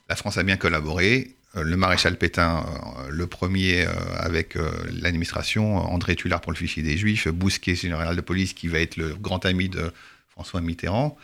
La 0.08 0.16
France 0.16 0.36
a 0.36 0.42
bien 0.42 0.56
collaboré. 0.56 1.34
Euh, 1.56 1.62
le 1.62 1.76
maréchal 1.76 2.16
Pétain, 2.16 2.64
euh, 2.66 3.08
le 3.10 3.26
premier 3.26 3.86
euh, 3.86 3.90
avec 4.18 4.56
l'administration, 5.00 5.76
André 5.76 6.14
Tullard 6.14 6.40
pour 6.40 6.52
le 6.52 6.58
fichier 6.58 6.82
des 6.82 6.96
Juifs, 6.96 7.28
Bousquet, 7.28 7.74
général 7.74 8.16
de 8.16 8.20
police, 8.20 8.52
qui 8.52 8.68
va 8.68 8.80
être 8.80 8.96
le 8.96 9.14
grand 9.14 9.44
ami 9.46 9.68
de 9.68 9.90
François 10.28 10.60
Mitterrand. 10.60 11.16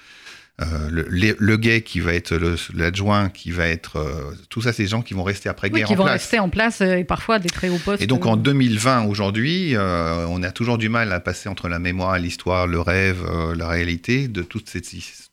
le, 0.59 1.37
le, 1.39 1.57
gay 1.57 1.83
qui 1.83 2.01
va 2.01 2.15
être 2.15 2.41
l'adjoint, 2.73 3.29
qui 3.29 3.51
va 3.51 3.67
être. 3.67 4.35
tout 4.49 4.63
ça, 4.63 4.73
c'est 4.73 4.85
des 4.85 4.89
gens 4.89 5.03
qui 5.03 5.13
vont 5.13 5.25
rester 5.25 5.49
après-guerre 5.49 5.89
oui, 5.89 5.95
qui 5.95 5.95
vont 5.95 6.05
rester 6.05 6.39
en 6.39 6.49
place 6.49 6.81
et 6.81 7.05
parfois 7.05 7.39
des 7.39 7.51
très 7.51 7.69
hauts 7.69 7.81
postes. 7.85 8.03
Et 8.03 8.07
donc 8.07 8.25
en 8.25 8.37
2020, 8.37 9.05
aujourd'hui, 9.07 9.75
on 9.77 10.43
a 10.43 10.51
toujours 10.53 10.79
du 10.79 10.89
mal 10.89 11.13
à 11.13 11.21
passer 11.21 11.49
entre 11.49 11.69
la 11.69 11.79
mémoire, 11.79 12.19
l'histoire, 12.19 12.67
le 12.67 12.81
rêve, 12.81 13.25
la 13.57 13.69
réalité 13.69 14.29
de 14.29 14.43
toute 14.43 14.71
cette, 14.71 14.89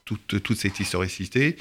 toute, 0.06 0.42
toute 0.42 0.58
cette 0.58 0.80
historicité. 0.80 1.56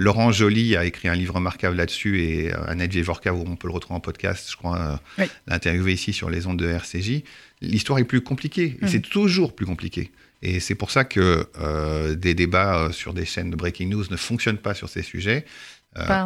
Laurent 0.00 0.32
Joly 0.32 0.76
a 0.76 0.86
écrit 0.86 1.08
un 1.08 1.14
livre 1.14 1.34
remarquable 1.34 1.76
là-dessus 1.76 2.22
et 2.22 2.54
euh, 2.54 2.66
Annette 2.66 2.90
Gévorka, 2.90 3.34
où 3.34 3.44
on 3.46 3.54
peut 3.54 3.68
le 3.68 3.74
retrouver 3.74 3.96
en 3.96 4.00
podcast, 4.00 4.48
je 4.50 4.56
crois, 4.56 4.98
euh, 5.18 5.26
l'interviewer 5.46 5.92
ici 5.92 6.14
sur 6.14 6.30
les 6.30 6.46
ondes 6.46 6.58
de 6.58 6.66
RCJ. 6.66 7.22
L'histoire 7.60 7.98
est 7.98 8.04
plus 8.04 8.22
compliquée, 8.22 8.78
mm. 8.80 8.88
c'est 8.88 9.02
toujours 9.02 9.54
plus 9.54 9.66
compliqué. 9.66 10.10
Et 10.40 10.58
c'est 10.58 10.74
pour 10.74 10.90
ça 10.90 11.04
que 11.04 11.46
euh, 11.60 12.14
des 12.14 12.32
débats 12.32 12.88
sur 12.92 13.12
des 13.12 13.26
chaînes 13.26 13.50
de 13.50 13.56
breaking 13.56 13.90
news 13.90 14.04
ne 14.10 14.16
fonctionnent 14.16 14.56
pas 14.56 14.72
sur 14.72 14.88
ces 14.88 15.02
sujets. 15.02 15.44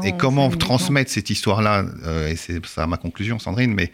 et 0.04 0.12
comment 0.16 0.50
transmettre 0.50 1.10
cette 1.10 1.30
histoire-là, 1.30 1.84
et 2.28 2.36
c'est 2.36 2.64
ça 2.66 2.86
ma 2.86 2.96
conclusion, 2.96 3.40
Sandrine, 3.40 3.74
mais 3.74 3.90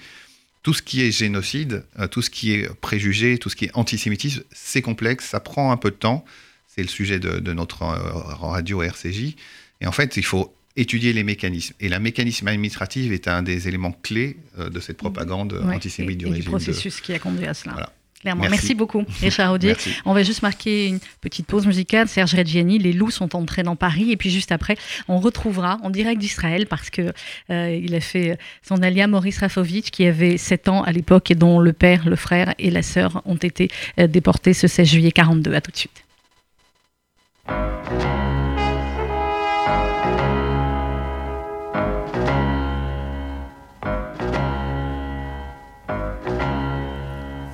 tout 0.62 0.74
ce 0.74 0.82
qui 0.82 1.00
est 1.00 1.10
génocide, 1.10 1.84
tout 2.10 2.20
ce 2.20 2.28
qui 2.28 2.52
est 2.52 2.68
préjugé, 2.82 3.38
tout 3.38 3.48
ce 3.48 3.56
qui 3.56 3.64
est 3.64 3.70
antisémitisme, 3.72 4.42
c'est 4.52 4.82
complexe, 4.82 5.24
ça 5.30 5.40
prend 5.40 5.72
un 5.72 5.78
peu 5.78 5.90
de 5.90 5.96
temps. 5.96 6.22
C'est 6.66 6.82
le 6.82 6.88
sujet 6.88 7.18
de, 7.18 7.38
de 7.38 7.52
notre 7.54 7.82
radio 7.82 8.82
RCJ. 8.82 9.36
Et 9.80 9.86
en 9.86 9.92
fait, 9.92 10.16
il 10.16 10.24
faut 10.24 10.54
étudier 10.76 11.12
les 11.12 11.24
mécanismes. 11.24 11.74
Et 11.80 11.88
le 11.88 11.98
mécanisme 11.98 12.48
administratif 12.48 13.12
est 13.12 13.28
un 13.28 13.42
des 13.42 13.68
éléments 13.68 13.92
clés 13.92 14.36
euh, 14.58 14.70
de 14.70 14.80
cette 14.80 14.96
propagande 14.96 15.60
antisémite 15.72 16.18
du 16.18 16.26
régime. 16.26 16.42
du 16.42 16.48
processus 16.48 17.00
qui 17.00 17.12
a 17.12 17.18
conduit 17.18 17.46
à 17.46 17.54
cela. 17.54 17.90
Clairement. 18.20 18.44
Merci. 18.50 18.74
beaucoup, 18.74 19.02
Richard 19.22 19.54
Audier. 19.54 19.74
on 20.04 20.12
va 20.12 20.22
juste 20.22 20.42
marquer 20.42 20.88
une 20.88 20.98
petite 21.22 21.46
pause 21.46 21.66
musicale. 21.66 22.06
Serge 22.06 22.34
Reggiani, 22.34 22.78
Les 22.78 22.92
loups 22.92 23.10
sont 23.10 23.34
entrés 23.34 23.62
dans 23.62 23.76
Paris. 23.76 24.12
Et 24.12 24.18
puis 24.18 24.28
juste 24.28 24.52
après, 24.52 24.76
on 25.08 25.18
retrouvera 25.20 25.78
en 25.82 25.88
direct 25.88 26.20
d'Israël 26.20 26.66
parce 26.66 26.90
que 26.90 27.12
euh, 27.48 27.80
il 27.82 27.94
a 27.94 28.00
fait 28.00 28.38
son 28.62 28.82
alia 28.82 29.06
Maurice 29.06 29.38
Rafovitch 29.38 29.90
qui 29.90 30.04
avait 30.04 30.36
7 30.36 30.68
ans 30.68 30.82
à 30.82 30.92
l'époque 30.92 31.30
et 31.30 31.34
dont 31.34 31.60
le 31.60 31.72
père, 31.72 32.06
le 32.06 32.16
frère 32.16 32.54
et 32.58 32.70
la 32.70 32.82
sœur 32.82 33.22
ont 33.24 33.36
été 33.36 33.70
euh, 33.98 34.06
déportés 34.06 34.52
ce 34.52 34.66
16 34.66 34.86
juillet 34.86 35.12
42. 35.12 35.54
À 35.54 35.62
tout 35.62 35.70
de 35.70 35.76
suite. 35.78 36.04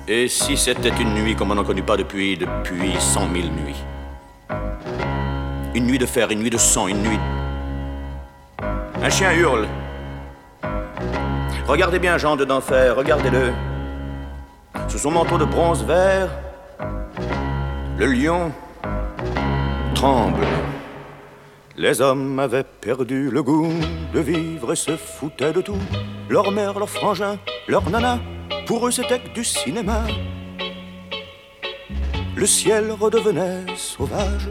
Et 0.09 0.29
si 0.29 0.55
c'était 0.55 0.93
une 1.01 1.15
nuit 1.15 1.35
comme 1.35 1.51
on 1.51 1.55
n'en 1.55 1.65
connaît 1.65 1.81
pas 1.81 1.97
depuis, 1.97 2.37
depuis 2.37 2.93
cent 2.97 3.27
mille 3.27 3.51
nuits? 3.51 3.75
Une 5.75 5.85
nuit 5.85 5.97
de 5.97 6.05
fer, 6.05 6.31
une 6.31 6.39
nuit 6.39 6.49
de 6.49 6.57
sang, 6.57 6.87
une 6.87 7.03
nuit... 7.03 7.19
Un 9.03 9.09
chien 9.09 9.33
hurle. 9.33 9.67
Regardez 11.67 11.99
bien 11.99 12.17
Jean 12.17 12.37
de 12.37 12.45
d'enfer, 12.45 12.95
regardez-le. 12.95 13.51
Sous 14.87 14.97
son 14.97 15.11
manteau 15.11 15.37
de 15.37 15.43
bronze 15.43 15.83
vert, 15.83 16.29
le 17.97 18.05
lion 18.05 18.53
tremble. 19.93 20.47
Les 21.79 22.01
hommes 22.01 22.39
avaient 22.39 22.63
perdu 22.63 23.29
le 23.29 23.43
goût 23.43 23.71
de 24.11 24.19
vivre 24.19 24.73
et 24.73 24.75
se 24.75 24.97
foutaient 24.97 25.53
de 25.53 25.61
tout. 25.61 25.77
Leur 26.27 26.51
mère, 26.51 26.79
leur 26.79 26.89
frangin, 26.89 27.37
leur 27.67 27.87
nana, 27.91 28.19
pour 28.65 28.87
eux, 28.87 28.91
c'était 28.91 29.19
que 29.19 29.29
du 29.29 29.43
cinéma. 29.43 30.01
Le 32.35 32.45
ciel 32.47 32.91
redevenait 32.91 33.63
sauvage. 33.75 34.49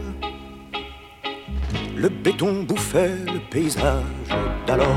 Le 1.97 2.07
béton 2.07 2.63
bouffait 2.63 3.17
le 3.25 3.39
paysage 3.51 4.03
d'alors. 4.65 4.87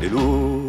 Les 0.00 0.08
loups, 0.08 0.66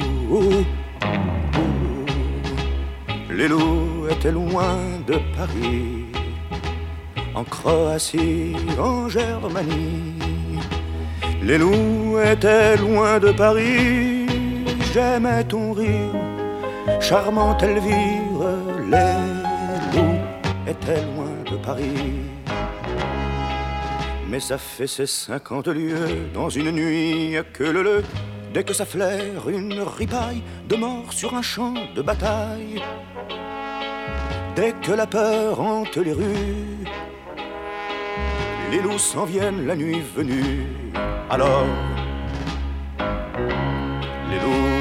les 3.29 3.48
loups 3.48 4.07
étaient 4.10 4.33
loin 4.33 4.75
de 5.07 5.15
Paris, 5.38 6.00
en 7.35 7.43
Croatie, 7.43 8.55
en 8.79 9.09
Germanie. 9.09 10.15
Les 11.41 11.57
loups 11.57 12.19
étaient 12.19 12.77
loin 12.77 13.19
de 13.19 13.31
Paris 13.31 14.21
j'aimais 14.93 15.43
ton 15.45 15.73
rire, 15.73 16.13
charmante 17.00 17.63
Elvire, 17.63 18.43
les 18.89 19.95
loups 19.95 20.21
étaient 20.67 21.03
loin 21.05 21.33
de 21.50 21.57
Paris. 21.57 22.21
Mais 24.27 24.39
ça 24.39 24.57
fait 24.57 24.88
ces 24.88 25.07
cinquante 25.07 25.67
lieues 25.67 26.29
dans 26.33 26.50
une 26.50 26.71
nuit 26.71 27.35
que 27.53 27.63
le 27.63 27.83
le, 27.83 28.03
dès 28.53 28.63
que 28.63 28.73
ça 28.73 28.85
flaire 28.85 29.50
une 29.50 29.81
ripaille 29.81 30.43
de 30.67 30.75
mort 30.75 31.11
sur 31.11 31.35
un 31.35 31.41
champ 31.41 31.73
de 31.95 32.01
bataille. 32.01 32.81
Dès 34.55 34.73
que 34.73 34.91
la 34.91 35.07
peur 35.07 35.59
hante 35.61 35.97
les 35.97 36.13
rues, 36.13 36.85
les 38.71 38.79
loups 38.79 38.97
s'en 38.97 39.25
viennent 39.25 39.67
la 39.67 39.75
nuit 39.75 40.01
venue. 40.15 40.65
Alors, 41.29 41.65
les 44.29 44.39
loups 44.39 44.71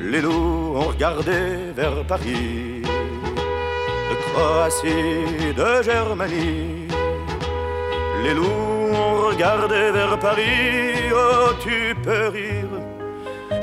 les 0.00 0.20
loups 0.20 0.74
ont 0.76 0.88
regardé 0.88 1.38
vers 1.74 2.04
Paris, 2.04 2.82
de 4.10 4.14
Croatie, 4.26 5.54
de 5.56 5.82
Germanie. 5.82 6.88
Les 8.24 8.34
loups 8.34 8.90
ont 8.92 9.28
regardé 9.28 9.90
vers 9.90 10.18
Paris, 10.18 11.10
oh 11.14 11.52
tu 11.60 11.94
peux 12.02 12.28
rire, 12.28 12.74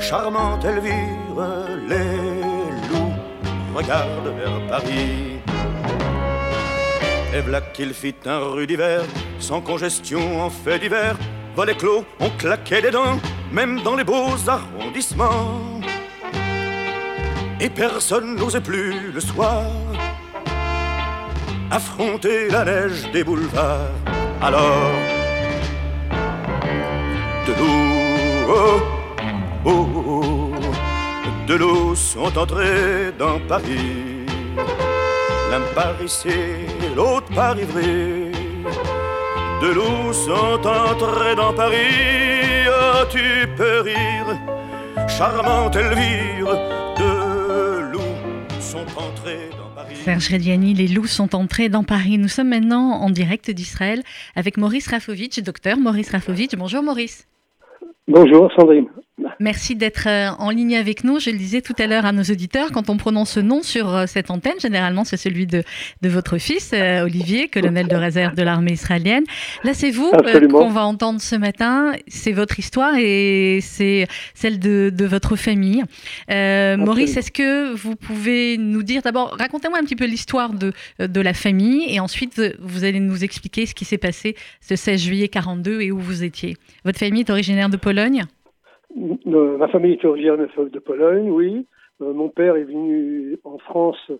charmante 0.00 0.64
Elvire, 0.64 1.40
les 1.88 2.16
loups 2.88 3.14
regardent 3.76 4.34
vers 4.40 4.66
Paris. 4.68 5.29
Et 7.34 7.40
voilà 7.40 7.60
qu'il 7.60 7.94
fit 7.94 8.14
un 8.26 8.38
rue 8.38 8.66
d'hiver, 8.66 9.02
sans 9.38 9.60
congestion 9.60 10.42
en 10.42 10.50
fait 10.50 10.78
d'hiver, 10.78 11.16
volets 11.54 11.76
clos, 11.76 12.04
on 12.18 12.30
claquait 12.30 12.82
des 12.82 12.90
dents, 12.90 13.18
même 13.52 13.80
dans 13.82 13.96
les 13.96 14.04
beaux 14.04 14.36
arrondissements 14.46 15.80
et 17.60 17.68
personne 17.68 18.36
n'osait 18.36 18.62
plus 18.62 19.12
le 19.12 19.20
soir 19.20 19.66
affronter 21.70 22.48
la 22.48 22.64
neige 22.64 23.10
des 23.12 23.22
boulevards. 23.22 23.92
Alors, 24.40 24.90
de 27.46 27.52
l'eau, 27.52 28.48
oh, 28.48 28.80
oh, 29.66 29.86
oh, 29.94 30.52
de 31.46 31.54
l'eau 31.54 31.94
sont 31.94 32.36
entrés 32.36 33.12
dans 33.18 33.38
Paris. 33.46 34.09
L'un 35.50 35.60
par 35.74 36.00
ici, 36.02 36.28
l'autre 36.94 37.26
par 37.34 37.58
Ivry. 37.58 38.30
De 39.62 39.74
l'eau 39.74 40.12
sont 40.12 40.60
entrés 40.66 41.34
dans 41.36 41.52
Paris. 41.52 42.68
Oh, 42.68 43.04
tu 43.10 43.48
peux 43.56 43.80
rire, 43.80 44.38
charmante 45.08 45.76
Elvire 45.76 46.80
Serge 50.04 50.32
Rediani, 50.32 50.72
les 50.72 50.88
loups 50.88 51.06
sont 51.06 51.34
entrés 51.34 51.68
dans 51.68 51.84
Paris. 51.84 52.16
Nous 52.16 52.28
sommes 52.28 52.48
maintenant 52.48 52.92
en 52.92 53.10
direct 53.10 53.50
d'Israël 53.50 54.02
avec 54.34 54.56
Maurice 54.56 54.88
Rafovitch, 54.88 55.40
docteur 55.40 55.76
Maurice 55.76 56.10
Rafovitch. 56.10 56.54
Bonjour 56.56 56.82
Maurice. 56.82 57.28
Bonjour 58.08 58.50
Sandrine. 58.56 58.88
Merci 59.40 59.74
d'être 59.74 60.06
euh, 60.06 60.30
en 60.38 60.50
ligne 60.50 60.76
avec 60.76 61.02
nous. 61.02 61.18
Je 61.18 61.30
le 61.30 61.38
disais 61.38 61.62
tout 61.62 61.74
à 61.78 61.86
l'heure 61.86 62.04
à 62.04 62.12
nos 62.12 62.22
auditeurs, 62.22 62.72
quand 62.72 62.90
on 62.90 62.96
prononce 62.96 63.30
ce 63.30 63.40
nom 63.40 63.62
sur 63.62 63.94
euh, 63.94 64.04
cette 64.06 64.30
antenne, 64.30 64.60
généralement 64.60 65.04
c'est 65.04 65.16
celui 65.16 65.46
de, 65.46 65.62
de 66.02 66.08
votre 66.08 66.38
fils, 66.38 66.72
euh, 66.74 67.04
Olivier, 67.04 67.48
colonel 67.48 67.88
de 67.88 67.96
réserve 67.96 68.34
de 68.34 68.42
l'armée 68.42 68.72
israélienne. 68.72 69.24
Là, 69.64 69.72
c'est 69.74 69.90
vous 69.90 70.10
qu'on 70.50 70.68
va 70.68 70.84
entendre 70.84 71.20
ce 71.20 71.36
matin. 71.36 71.92
C'est 72.06 72.32
votre 72.32 72.58
histoire 72.58 72.94
et 72.98 73.60
c'est 73.62 74.06
celle 74.34 74.58
de, 74.58 74.92
de, 74.94 75.04
votre 75.06 75.36
famille. 75.36 75.84
Maurice, 76.28 77.16
est-ce 77.16 77.30
que 77.30 77.74
vous 77.74 77.96
pouvez 77.96 78.58
nous 78.58 78.82
dire 78.82 79.02
d'abord, 79.02 79.36
racontez-moi 79.38 79.78
un 79.78 79.84
petit 79.84 79.96
peu 79.96 80.06
l'histoire 80.06 80.52
de, 80.52 80.72
de 80.98 81.20
la 81.20 81.32
famille 81.34 81.84
et 81.88 82.00
ensuite 82.00 82.40
vous 82.60 82.84
allez 82.84 83.00
nous 83.00 83.24
expliquer 83.24 83.66
ce 83.66 83.74
qui 83.74 83.84
s'est 83.84 83.98
passé 83.98 84.36
ce 84.60 84.76
16 84.76 85.00
juillet 85.00 85.28
42 85.28 85.80
et 85.80 85.92
où 85.92 85.98
vous 85.98 86.22
étiez. 86.22 86.56
Votre 86.84 86.98
famille 86.98 87.22
est 87.22 87.30
originaire 87.30 87.70
de 87.70 87.76
Pologne? 87.76 88.26
Ma 88.96 89.68
famille 89.68 89.92
est 89.92 90.04
originaire 90.04 90.36
de 90.36 90.78
Pologne, 90.78 91.30
oui. 91.30 91.66
Euh, 92.02 92.12
mon 92.12 92.28
père 92.28 92.56
est 92.56 92.64
venu 92.64 93.38
en 93.44 93.58
France 93.58 94.10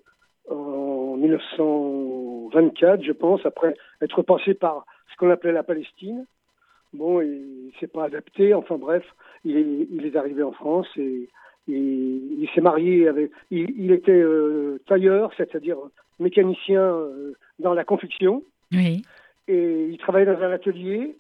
en 0.51 1.17
1924, 1.17 3.03
je 3.03 3.13
pense, 3.13 3.45
après 3.47 3.75
être 4.01 4.23
passé 4.23 4.55
par 4.55 4.87
ce 5.11 5.17
qu'on 5.17 5.31
appelait 5.31 5.53
la 5.53 5.63
Palestine. 5.63 6.27
Bon, 6.93 7.21
il 7.21 7.73
s'est 7.79 7.87
pas 7.87 8.05
adapté. 8.05 8.53
Enfin 8.55 8.77
bref, 8.77 9.05
il 9.45 9.57
est, 9.57 9.87
il 9.91 10.07
est 10.07 10.17
arrivé 10.17 10.43
en 10.43 10.53
France 10.53 10.89
et, 10.97 11.29
il 11.69 12.49
s'est 12.53 12.61
marié 12.61 13.07
avec. 13.07 13.31
Il, 13.53 13.93
était 13.93 14.11
euh, 14.11 14.81
tailleur, 14.89 15.31
c'est-à-dire 15.37 15.77
mécanicien 16.19 16.83
euh, 16.83 17.35
dans 17.61 17.75
la 17.75 17.85
confection. 17.85 18.43
Oui. 18.73 19.03
Et 19.47 19.87
il 19.89 19.99
travaillait 19.99 20.33
dans 20.33 20.43
un 20.43 20.51
atelier 20.51 21.15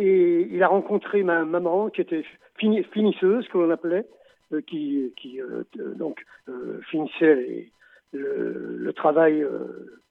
et 0.00 0.48
il 0.50 0.62
a 0.62 0.68
rencontré 0.68 1.22
ma 1.22 1.44
maman 1.44 1.90
qui 1.90 2.00
était 2.00 2.24
finisseuse, 2.56 3.46
que 3.48 3.58
l'on 3.58 3.70
appelait, 3.70 4.06
euh, 4.52 4.62
qui, 4.62 5.12
qui 5.16 5.42
euh, 5.42 5.64
donc 5.76 6.24
euh, 6.48 6.80
finissait 6.90 7.68
le, 8.12 8.92
travail 8.94 9.46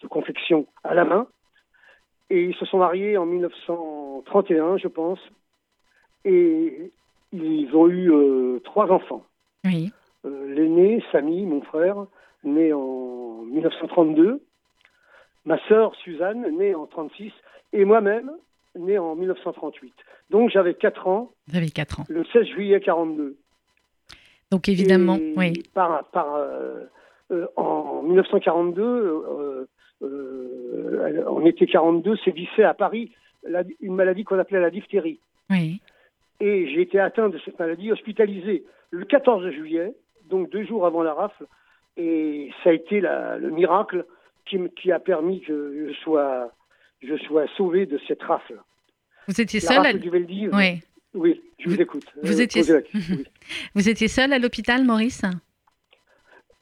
de 0.01 0.07
confection 0.07 0.67
à 0.83 0.93
la 0.93 1.05
main. 1.05 1.27
Et 2.29 2.43
ils 2.43 2.55
se 2.55 2.65
sont 2.65 2.77
mariés 2.77 3.17
en 3.17 3.25
1931, 3.25 4.77
je 4.77 4.87
pense. 4.87 5.19
Et 6.23 6.91
ils 7.33 7.75
ont 7.75 7.89
eu 7.89 8.61
trois 8.63 8.89
enfants. 8.91 9.25
Oui. 9.65 9.91
L'aîné, 10.23 11.03
Samy, 11.11 11.45
mon 11.45 11.61
frère, 11.61 12.05
né 12.43 12.73
en 12.73 13.43
1932. 13.43 14.41
Ma 15.45 15.59
sœur, 15.67 15.95
Suzanne, 15.95 16.47
née 16.57 16.73
en 16.73 16.85
36. 16.85 17.31
Et 17.73 17.85
moi-même, 17.85 18.31
né 18.79 18.97
en 18.97 19.15
1938. 19.15 19.93
Donc 20.29 20.49
j'avais 20.49 20.73
4 20.73 21.07
ans. 21.07 21.31
Vous 21.47 21.57
avez 21.57 21.69
4 21.69 22.01
ans. 22.01 22.05
Le 22.09 22.23
16 22.25 22.45
juillet 22.47 22.79
42. 22.79 23.37
Donc 24.51 24.67
évidemment, 24.67 25.17
oui. 25.35 25.53
Par, 25.73 26.05
par, 26.05 26.35
euh, 26.35 26.85
euh, 27.31 27.47
en 27.55 28.01
1942, 28.03 28.83
euh, 30.01 31.23
en 31.27 31.45
été 31.45 31.67
42, 31.67 32.17
sévissait 32.17 32.63
à 32.63 32.73
Paris 32.73 33.11
une 33.79 33.95
maladie 33.95 34.23
qu'on 34.23 34.39
appelait 34.39 34.59
la 34.59 34.71
diphtérie. 34.71 35.19
Oui. 35.49 35.81
Et 36.39 36.67
j'ai 36.67 36.81
été 36.81 36.99
atteint 36.99 37.29
de 37.29 37.39
cette 37.45 37.59
maladie, 37.59 37.91
hospitalisé 37.91 38.63
le 38.91 39.05
14 39.05 39.49
juillet, 39.51 39.93
donc 40.25 40.49
deux 40.49 40.65
jours 40.65 40.85
avant 40.85 41.03
la 41.03 41.13
rafle. 41.13 41.45
Et 41.97 42.51
ça 42.63 42.69
a 42.69 42.73
été 42.73 43.01
le 43.01 43.49
miracle 43.49 44.05
qui, 44.45 44.57
qui, 44.81 44.91
a 44.91 44.99
permis 44.99 45.41
que 45.41 45.87
je 45.89 45.93
sois, 45.99 46.51
je 47.01 47.15
sois 47.17 47.45
sauvé 47.55 47.85
de 47.85 47.99
cette 48.07 48.23
rafle. 48.23 48.59
Vous 49.29 49.39
étiez 49.39 49.59
seul 49.59 49.85
à... 49.85 49.91
Oui. 49.93 50.81
Oui, 51.13 51.41
je 51.59 51.69
vous, 51.69 51.79
écoute. 51.79 52.05
Vous, 52.23 52.39
euh, 52.39 52.43
étiez... 52.43 52.63
vous 53.75 53.89
étiez 53.89 54.07
seul 54.07 54.33
à 54.33 54.39
l'hôpital, 54.39 54.83
Maurice? 54.83 55.21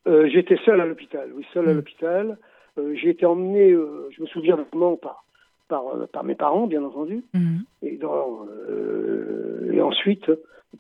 Euh, 0.06 0.28
J'étais 0.28 0.58
seul 0.66 0.82
à 0.82 0.86
l'hôpital, 0.86 1.30
oui, 1.34 1.46
seul 1.54 1.70
à 1.70 1.72
hmm. 1.72 1.76
l'hôpital. 1.78 2.38
Euh, 2.78 2.94
j'ai 2.96 3.10
été 3.12 3.26
emmené, 3.26 3.72
je 3.72 4.22
me 4.22 4.28
souviens 4.28 4.56
vraiment 4.56 4.98
par, 4.98 5.24
par, 5.70 5.84
par 6.12 6.26
mes 6.26 6.36
parents, 6.36 6.68
bien 6.68 6.84
entendu. 6.84 7.24
Hmm. 7.34 7.60
Et, 7.84 7.96
dans, 7.96 8.46
et 9.72 9.82
ensuite, 9.82 10.30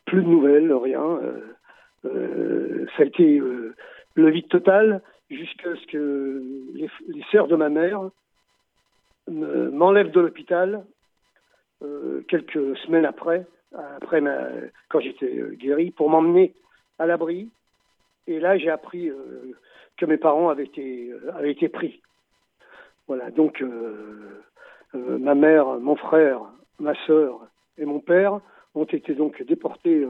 plus 0.03 0.21
de 0.21 0.27
nouvelles, 0.27 0.73
rien. 0.73 1.21
ça 2.03 2.09
a 2.99 3.05
été 3.05 3.41
le 4.15 4.29
vide 4.29 4.49
total 4.49 5.01
jusqu'à 5.29 5.73
ce 5.73 5.87
que 5.87 6.43
les, 6.73 6.89
les 7.07 7.23
sœurs 7.31 7.47
de 7.47 7.55
ma 7.55 7.69
mère 7.69 8.01
m'enlèvent 9.29 10.11
de 10.11 10.19
l'hôpital 10.19 10.83
quelques 12.27 12.77
semaines 12.79 13.05
après, 13.05 13.45
après 13.73 14.21
ma, 14.21 14.47
quand 14.89 14.99
j'étais 14.99 15.37
euh, 15.37 15.55
guéri, 15.59 15.91
pour 15.91 16.09
m'emmener 16.09 16.53
à 16.99 17.05
l'abri. 17.05 17.49
Et 18.27 18.39
là, 18.39 18.57
j'ai 18.57 18.69
appris 18.69 19.09
euh, 19.09 19.55
que 19.97 20.05
mes 20.05 20.17
parents 20.17 20.49
avaient 20.49 20.65
été, 20.65 21.11
avaient 21.33 21.51
été 21.51 21.69
pris. 21.69 22.01
Voilà, 23.07 23.31
donc 23.31 23.63
ma 24.93 25.33
mère, 25.33 25.79
mon 25.79 25.95
frère, 25.95 26.41
ma 26.77 26.93
sœur 27.05 27.39
et 27.77 27.85
mon 27.85 28.01
père 28.01 28.41
ont 28.75 28.83
été 28.83 29.15
donc 29.15 29.41
déportés 29.43 30.05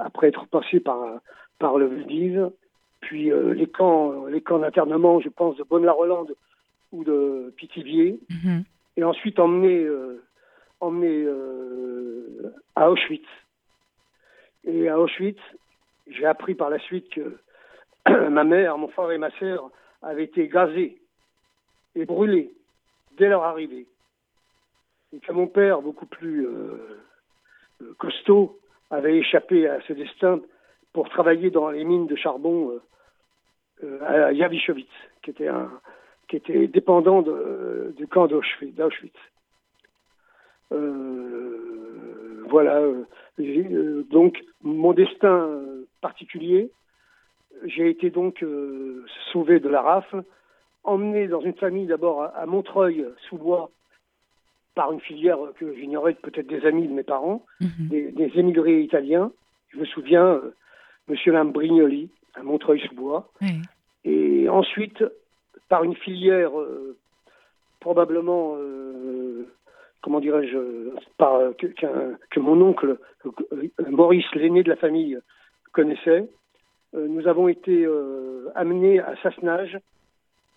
après 0.00 0.26
être 0.26 0.46
passés 0.48 0.80
par, 0.80 1.20
par 1.60 1.78
le 1.78 1.86
Veldiv. 1.86 2.50
Puis 3.02 3.30
les 3.30 3.68
camps, 3.68 4.26
les 4.26 4.40
camps 4.40 4.58
d'internement, 4.58 5.20
je 5.20 5.28
pense, 5.28 5.56
de 5.56 5.62
Bonne-la-Rolande 5.62 6.34
ou 6.90 7.04
de 7.04 7.54
Pithiviers. 7.56 8.18
Mm-hmm. 8.28 8.64
Et 8.96 9.04
ensuite 9.04 9.38
emmenés 9.38 9.86
emmené 10.82 11.24
euh, 11.24 12.52
à 12.74 12.90
Auschwitz. 12.90 13.26
Et 14.64 14.88
à 14.88 14.98
Auschwitz, 14.98 15.38
j'ai 16.08 16.26
appris 16.26 16.54
par 16.54 16.70
la 16.70 16.80
suite 16.80 17.08
que 17.10 17.38
ma 18.28 18.44
mère, 18.44 18.76
mon 18.76 18.88
frère 18.88 19.10
et 19.12 19.18
ma 19.18 19.30
sœur 19.38 19.70
avaient 20.02 20.24
été 20.24 20.48
gazés 20.48 20.98
et 21.94 22.04
brûlés 22.04 22.52
dès 23.16 23.28
leur 23.28 23.44
arrivée. 23.44 23.86
Et 25.12 25.20
que 25.20 25.32
mon 25.32 25.46
père, 25.46 25.82
beaucoup 25.82 26.06
plus 26.06 26.46
euh, 26.46 26.98
euh, 27.82 27.94
costaud, 27.98 28.58
avait 28.90 29.18
échappé 29.18 29.68
à 29.68 29.80
ce 29.82 29.92
destin 29.92 30.40
pour 30.92 31.08
travailler 31.08 31.50
dans 31.50 31.70
les 31.70 31.84
mines 31.84 32.06
de 32.06 32.16
charbon 32.16 32.78
à 34.02 34.32
qui 34.34 35.30
était, 35.30 35.48
un, 35.48 35.70
qui 36.28 36.36
était 36.36 36.66
dépendant 36.66 37.22
du 37.22 38.06
camp 38.06 38.26
d'Auschwitz. 38.26 39.16
Euh, 40.72 42.44
voilà. 42.48 42.76
Euh, 42.76 43.04
euh, 43.40 44.02
donc, 44.10 44.42
mon 44.62 44.92
destin 44.92 45.48
particulier, 46.00 46.70
j'ai 47.64 47.88
été 47.88 48.10
donc 48.10 48.44
sauvé 49.32 49.60
de 49.60 49.68
la 49.68 49.82
rafle, 49.82 50.24
emmené 50.84 51.28
dans 51.28 51.40
une 51.40 51.54
famille 51.54 51.86
d'abord 51.86 52.22
à, 52.22 52.46
Montreuil-sous-Bois 52.46 53.70
par 54.74 54.90
une 54.90 55.00
filière 55.00 55.38
que 55.58 55.74
j'ignorais 55.74 56.14
peut-être 56.14 56.46
des 56.46 56.64
amis 56.66 56.88
de 56.88 56.92
mes 56.92 57.02
parents, 57.02 57.44
mhm. 57.60 57.88
des, 57.88 58.32
émigrés 58.36 58.80
italiens. 58.80 59.30
Je 59.68 59.78
me 59.78 59.84
souviens, 59.84 60.40
Monsieur 61.08 61.32
Lambrignoli 61.32 62.08
à 62.34 62.42
Montreuil-sous-Bois. 62.42 63.30
Et 64.04 64.48
ensuite, 64.48 65.04
par 65.68 65.84
une 65.84 65.94
filière 65.94 66.50
probablement 67.80 68.56
comment 70.02 70.20
dirais-je, 70.20 70.58
que, 71.58 71.66
que, 72.30 72.40
mon 72.40 72.60
oncle 72.60 72.98
euh, 73.24 73.68
Maurice, 73.88 74.30
l'aîné 74.34 74.62
de 74.62 74.68
la 74.68 74.76
famille, 74.76 75.18
connaissait. 75.72 76.28
Euh, 76.94 77.06
nous 77.08 77.26
avons 77.28 77.48
été 77.48 77.84
euh, 77.84 78.50
amenés 78.54 79.00
à 79.00 79.14
Sassenage, 79.22 79.78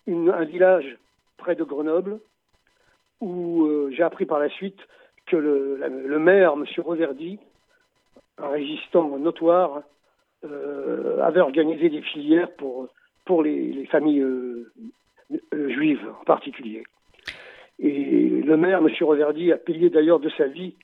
un 0.08 0.44
village 0.44 0.98
près 1.38 1.54
de 1.54 1.64
Grenoble, 1.64 2.18
où 3.20 3.66
j'ai 3.90 4.02
appris 4.02 4.26
par 4.26 4.38
la 4.38 4.50
suite 4.50 4.78
que 5.26 5.36
le, 5.36 6.18
maire, 6.18 6.52
M. 6.52 6.64
Reverdy, 6.84 7.38
un 8.38 8.48
résistant 8.48 9.18
notoire, 9.18 9.82
avait 10.44 11.40
organisé 11.40 11.88
des 11.88 12.02
filières 12.02 12.50
pour 12.52 13.42
les 13.42 13.86
familles 13.86 14.24
juives 15.52 16.06
en 16.20 16.24
particulier. 16.24 16.84
Et 17.78 18.42
le 18.42 18.56
maire, 18.56 18.78
M. 18.78 18.88
Reverdy, 19.00 19.52
a 19.52 19.56
payé 19.56 19.90
d'ailleurs 19.90 20.20
de 20.20 20.30
sa 20.30 20.46
vie 20.46 20.74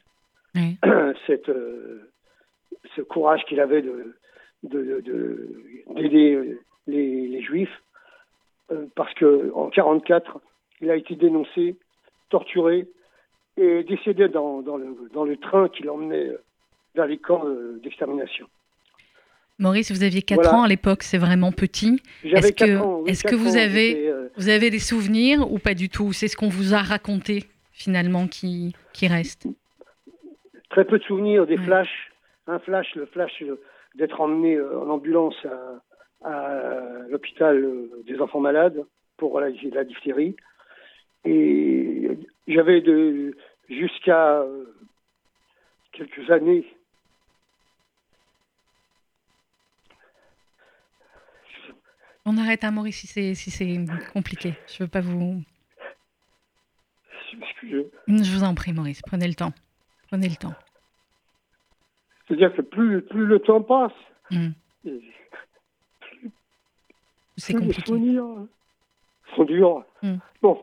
cette, 1.27 1.49
euh, 1.49 2.11
ce 2.95 3.01
courage 3.01 3.45
qu'il 3.47 3.61
avait 3.61 3.83
de, 3.83 4.15
d'aider 4.63 5.03
de, 6.37 6.61
les, 6.87 7.29
les, 7.29 7.43
Juifs, 7.43 7.83
euh, 8.71 8.87
parce 8.95 9.13
qu'en 9.15 9.69
1944, 9.69 10.41
il 10.81 10.91
a 10.91 10.97
été 10.97 11.17
dénoncé, 11.17 11.77
torturé 12.29 12.87
et 13.57 13.85
décédé 13.85 14.29
dans, 14.29 14.63
dans, 14.63 14.77
le, 14.77 14.95
dans 15.13 15.25
le 15.25 15.37
train 15.37 15.69
qui 15.69 15.83
l'emmenait 15.83 16.33
vers 16.95 17.07
les 17.07 17.19
camps 17.19 17.47
euh, 17.47 17.81
d'extermination. 17.83 18.47
Maurice, 19.63 19.93
vous 19.93 20.03
aviez 20.03 20.23
4 20.23 20.55
ans 20.55 20.63
à 20.65 20.69
l'époque, 20.69 21.05
c'est 21.05 21.19
vraiment 21.19 21.53
petit. 21.53 22.03
Est-ce 22.25 22.53
que, 22.53 23.09
est 23.09 23.25
que 23.25 23.37
vous, 23.37 23.57
avez, 23.57 24.09
euh, 24.09 24.29
vous 24.37 24.49
avez 24.49 24.71
des 24.71 24.81
souvenirs 24.81 25.51
ou 25.53 25.59
pas 25.61 25.75
du 25.75 25.89
tout? 25.89 26.13
C'est 26.13 26.27
ce 26.27 26.37
qu'on 26.37 26.49
vous 26.49 26.75
a 26.75 26.79
raconté 26.79 27.45
finalement 27.73 28.27
qui, 28.27 28.75
qui 28.93 29.07
reste. 29.07 29.47
Très 30.71 30.85
peu 30.85 30.99
de 30.99 31.05
souvenirs, 31.05 31.47
des 31.47 31.57
flashs, 31.57 32.11
un 32.49 32.59
flash, 32.59 32.93
le 32.97 33.07
flash 33.07 33.45
d'être 33.95 34.21
emmené 34.21 34.61
en 34.61 34.89
ambulance 34.91 35.37
à, 36.25 36.29
à 36.29 37.09
l'hôpital 37.09 37.65
des 38.05 38.21
enfants 38.21 38.41
malades 38.41 38.85
pour 39.17 39.39
la, 39.39 39.51
la 39.73 39.85
diphtérie. 39.85 40.35
Et 41.25 42.19
j'avais 42.49 42.81
de 42.81 43.37
jusqu'à 43.69 44.45
quelques 45.93 46.31
années 46.31 46.65
On 52.25 52.37
arrête 52.39 52.63
à 52.65 52.71
Maurice 52.71 53.01
si 53.01 53.07
c'est 53.07 53.35
si 53.35 53.51
c'est 53.51 53.85
compliqué. 54.13 54.55
Je 54.69 54.85
veux 54.85 54.89
pas 54.89 55.01
vous. 55.01 55.43
Je 57.63 58.33
vous 58.33 58.45
en 58.45 58.55
prie, 58.55 58.73
Maurice. 58.73 59.03
Prenez 59.03 59.27
le 59.27 59.35
temps. 59.35 59.53
Prenez 60.09 60.29
le 60.29 60.37
temps. 60.37 60.55
C'est-à-dire 62.27 62.55
que 62.55 62.63
plus, 62.63 63.03
plus 63.03 63.27
le 63.27 63.41
temps 63.41 63.63
passe, 63.63 63.93
hmm. 64.31 64.51
c'est 67.37 67.55
compliqué. 67.55 67.81
Les 67.81 67.87
souvenirs 67.87 68.25
sont 69.35 69.45
durs. 69.45 69.85
Hmm. 70.03 70.17
Bon, 70.41 70.63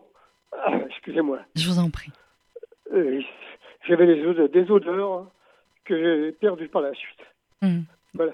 ah, 0.53 0.77
excusez-moi. 0.89 1.39
Je 1.55 1.67
vous 1.67 1.79
en 1.79 1.89
prie. 1.89 2.11
Euh, 2.93 3.21
j'avais 3.87 4.07
des 4.07 4.25
odeurs, 4.25 4.49
des 4.49 4.71
odeurs 4.71 5.31
que 5.85 5.97
j'ai 5.97 6.31
perdues 6.31 6.69
par 6.69 6.81
la 6.81 6.93
suite. 6.93 7.19
Hmm. 7.61 7.81
Voilà. 8.13 8.33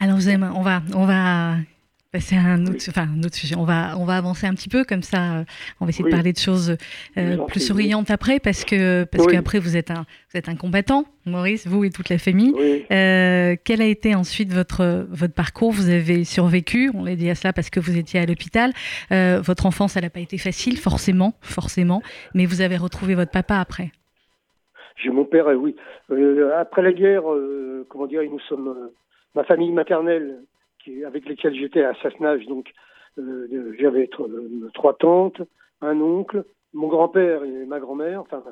Alors, 0.00 0.18
vous 0.18 0.28
on 0.28 0.62
va, 0.62 0.80
on 0.94 1.06
va 1.06 1.56
c'est 2.14 2.36
un 2.36 2.62
autre, 2.66 2.82
enfin, 2.88 3.06
un 3.14 3.18
autre 3.18 3.34
sujet. 3.34 3.54
On 3.54 3.64
va, 3.64 3.98
on 3.98 4.06
va 4.06 4.16
avancer 4.16 4.46
un 4.46 4.54
petit 4.54 4.70
peu 4.70 4.84
comme 4.84 5.02
ça. 5.02 5.44
On 5.78 5.84
va 5.84 5.90
essayer 5.90 6.06
de 6.06 6.10
parler 6.10 6.32
de 6.32 6.38
choses 6.38 6.76
euh, 7.18 7.36
plus 7.48 7.60
souriantes 7.60 8.10
après, 8.10 8.40
parce 8.40 8.64
que 8.64 9.04
parce 9.04 9.26
qu'après 9.26 9.58
vous 9.58 9.76
êtes 9.76 9.90
un, 9.90 10.06
vous 10.32 10.38
êtes 10.38 10.48
un 10.48 10.56
combattant, 10.56 11.04
Maurice, 11.26 11.66
vous 11.66 11.84
et 11.84 11.90
toute 11.90 12.08
la 12.08 12.16
famille. 12.16 12.54
Euh, 12.90 13.56
quel 13.62 13.82
a 13.82 13.84
été 13.84 14.14
ensuite 14.14 14.54
votre 14.54 15.06
votre 15.10 15.34
parcours? 15.34 15.70
Vous 15.70 15.90
avez 15.90 16.24
survécu. 16.24 16.90
On 16.94 17.04
l'a 17.04 17.14
dit 17.14 17.28
à 17.28 17.34
cela 17.34 17.52
parce 17.52 17.68
que 17.68 17.78
vous 17.78 17.98
étiez 17.98 18.20
à 18.20 18.24
l'hôpital. 18.24 18.72
Euh, 19.12 19.42
votre 19.42 19.66
enfance, 19.66 19.96
elle 19.96 20.04
n'a 20.04 20.10
pas 20.10 20.20
été 20.20 20.38
facile, 20.38 20.78
forcément, 20.78 21.34
forcément. 21.42 22.00
Mais 22.34 22.46
vous 22.46 22.62
avez 22.62 22.78
retrouvé 22.78 23.16
votre 23.16 23.32
papa 23.32 23.56
après. 23.56 23.90
J'ai 24.96 25.10
mon 25.10 25.26
père, 25.26 25.46
oui. 25.48 25.76
après 26.58 26.82
la 26.82 26.92
guerre, 26.92 27.22
comment 27.88 28.06
dire, 28.06 28.22
nous 28.22 28.40
sommes 28.48 28.74
ma 29.34 29.44
famille 29.44 29.70
maternelle 29.70 30.38
avec 31.06 31.26
lesquels 31.26 31.54
j'étais 31.54 31.84
à 31.84 31.94
Sassenage. 31.94 32.46
Donc, 32.46 32.72
euh, 33.18 33.74
j'avais 33.78 34.08
euh, 34.20 34.70
trois 34.74 34.94
tantes, 34.94 35.42
un 35.80 36.00
oncle, 36.00 36.44
mon 36.72 36.88
grand-père 36.88 37.44
et 37.44 37.66
ma 37.66 37.80
grand-mère, 37.80 38.20
enfin 38.20 38.42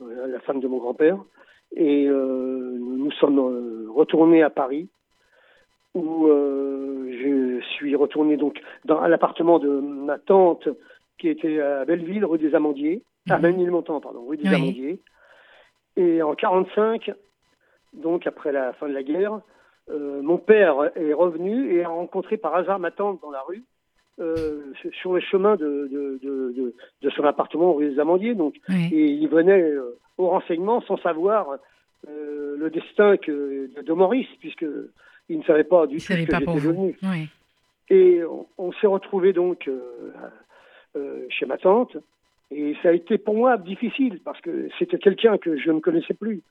euh, 0.00 0.26
la 0.26 0.40
femme 0.40 0.60
de 0.60 0.68
mon 0.68 0.78
grand-père. 0.78 1.18
Et 1.76 2.06
nous 2.06 3.10
sommes 3.12 3.90
retournés 3.94 4.42
à 4.42 4.48
Paris, 4.48 4.88
où 5.94 6.26
je 6.26 7.60
suis 7.76 7.94
retourné 7.94 8.38
donc 8.38 8.58
dans, 8.86 8.98
à 8.98 9.08
l'appartement 9.08 9.58
de 9.58 9.68
ma 9.68 10.18
tante 10.18 10.66
qui 11.18 11.28
était 11.28 11.60
à 11.60 11.84
Belleville, 11.84 12.24
rue 12.24 12.38
des 12.38 12.54
Amandiers, 12.54 13.02
à 13.28 13.36
mmh. 13.36 13.42
Ménilmontant, 13.42 14.00
pardon, 14.00 14.24
rue 14.26 14.38
des 14.38 14.48
Amandiers. 14.48 15.02
Et 15.96 16.22
en 16.22 16.34
45, 16.34 17.12
donc 17.92 18.26
après 18.26 18.50
la 18.50 18.72
fin 18.72 18.88
de 18.88 18.94
la 18.94 19.02
guerre, 19.02 19.40
euh, 19.90 20.22
mon 20.22 20.38
père 20.38 20.90
est 20.96 21.12
revenu 21.12 21.72
et 21.74 21.84
a 21.84 21.88
rencontré 21.88 22.36
par 22.36 22.54
hasard 22.54 22.78
ma 22.78 22.90
tante 22.90 23.20
dans 23.22 23.30
la 23.30 23.42
rue, 23.42 23.62
euh, 24.20 24.72
sur 25.00 25.14
le 25.14 25.20
chemin 25.20 25.56
de, 25.56 25.88
de, 25.90 26.18
de, 26.22 26.74
de, 27.02 27.10
son 27.10 27.24
appartement 27.24 27.72
rue 27.74 27.90
des 27.90 28.00
Amandiers. 28.00 28.34
Donc, 28.34 28.56
et 28.68 29.06
il 29.06 29.28
venait 29.28 29.62
euh, 29.62 29.98
au 30.18 30.28
renseignement 30.28 30.80
sans 30.82 30.98
savoir 30.98 31.58
le 32.06 32.70
destin 32.70 33.16
que, 33.16 33.70
de, 33.80 33.92
Maurice, 33.92 34.28
puisque 34.40 34.66
il 35.28 35.38
ne 35.38 35.44
savait 35.44 35.64
pas 35.64 35.86
du 35.86 35.96
tout 35.96 36.02
ce 36.02 36.08
que 36.08 36.16
j'étais 36.16 36.38
devenu. 36.38 36.96
Et 37.90 38.20
on, 38.58 38.72
s'est 38.72 38.86
retrouvé 38.86 39.32
donc 39.32 39.70
chez 41.28 41.46
ma 41.46 41.56
tante. 41.56 41.96
Et 42.50 42.74
ça 42.82 42.90
a 42.90 42.92
été 42.92 43.18
pour 43.18 43.34
moi 43.34 43.58
difficile 43.58 44.20
parce 44.24 44.40
que 44.40 44.68
c'était 44.78 44.98
quelqu'un 44.98 45.38
que 45.38 45.58
je 45.58 45.70
ne 45.70 45.80
connaissais 45.80 46.14
plus. 46.14 46.42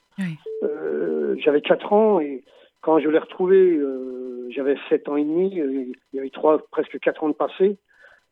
J'avais 1.40 1.62
4 1.62 1.94
ans 1.94 2.20
et 2.20 2.44
quand 2.88 3.00
je 3.00 3.10
l'ai 3.10 3.20
retrouvé, 3.20 3.58
euh, 3.58 4.48
j'avais 4.50 4.78
7 4.88 5.10
ans 5.10 5.18
et 5.18 5.26
demi, 5.26 5.60
euh, 5.60 5.92
il 6.14 6.16
y 6.16 6.20
avait 6.20 6.30
trois, 6.30 6.66
presque 6.72 6.98
4 6.98 7.22
ans 7.22 7.28
de 7.28 7.34
passé, 7.34 7.78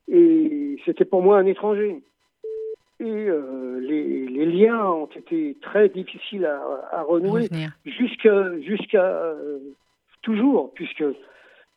et 0.07 0.77
c'était 0.85 1.03
pour 1.03 1.21
moi 1.21 1.37
un 1.37 1.45
étranger. 1.45 2.01
Et 3.01 3.03
euh, 3.03 3.81
les, 3.81 4.25
les, 4.27 4.45
liens 4.45 4.81
ont 4.81 5.07
été 5.07 5.57
très 5.61 5.89
difficiles 5.89 6.45
à, 6.45 6.61
à 6.93 7.01
renouer 7.01 7.49
jusqu'à 7.83 8.57
jusqu'à 8.61 9.35
toujours, 10.21 10.73
puisque 10.73 11.03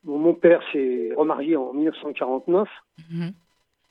mon 0.05 0.35
père 0.35 0.62
s'est 0.71 1.11
remarié 1.17 1.57
en 1.57 1.73
1949 1.73 2.69
mhm. 3.11 3.33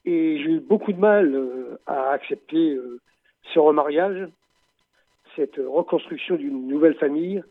et 0.05 0.37
j'ai 0.37 0.51
eu 0.51 0.59
beaucoup 0.61 0.93
de 0.93 0.99
mal 0.99 1.77
à 1.87 2.11
accepter 2.11 2.79
ce 3.53 3.59
remariage, 3.59 4.29
cette 5.35 5.57
reconstruction 5.57 6.37
d'une 6.37 6.69
nouvelle 6.69 6.95
famille 6.95 7.43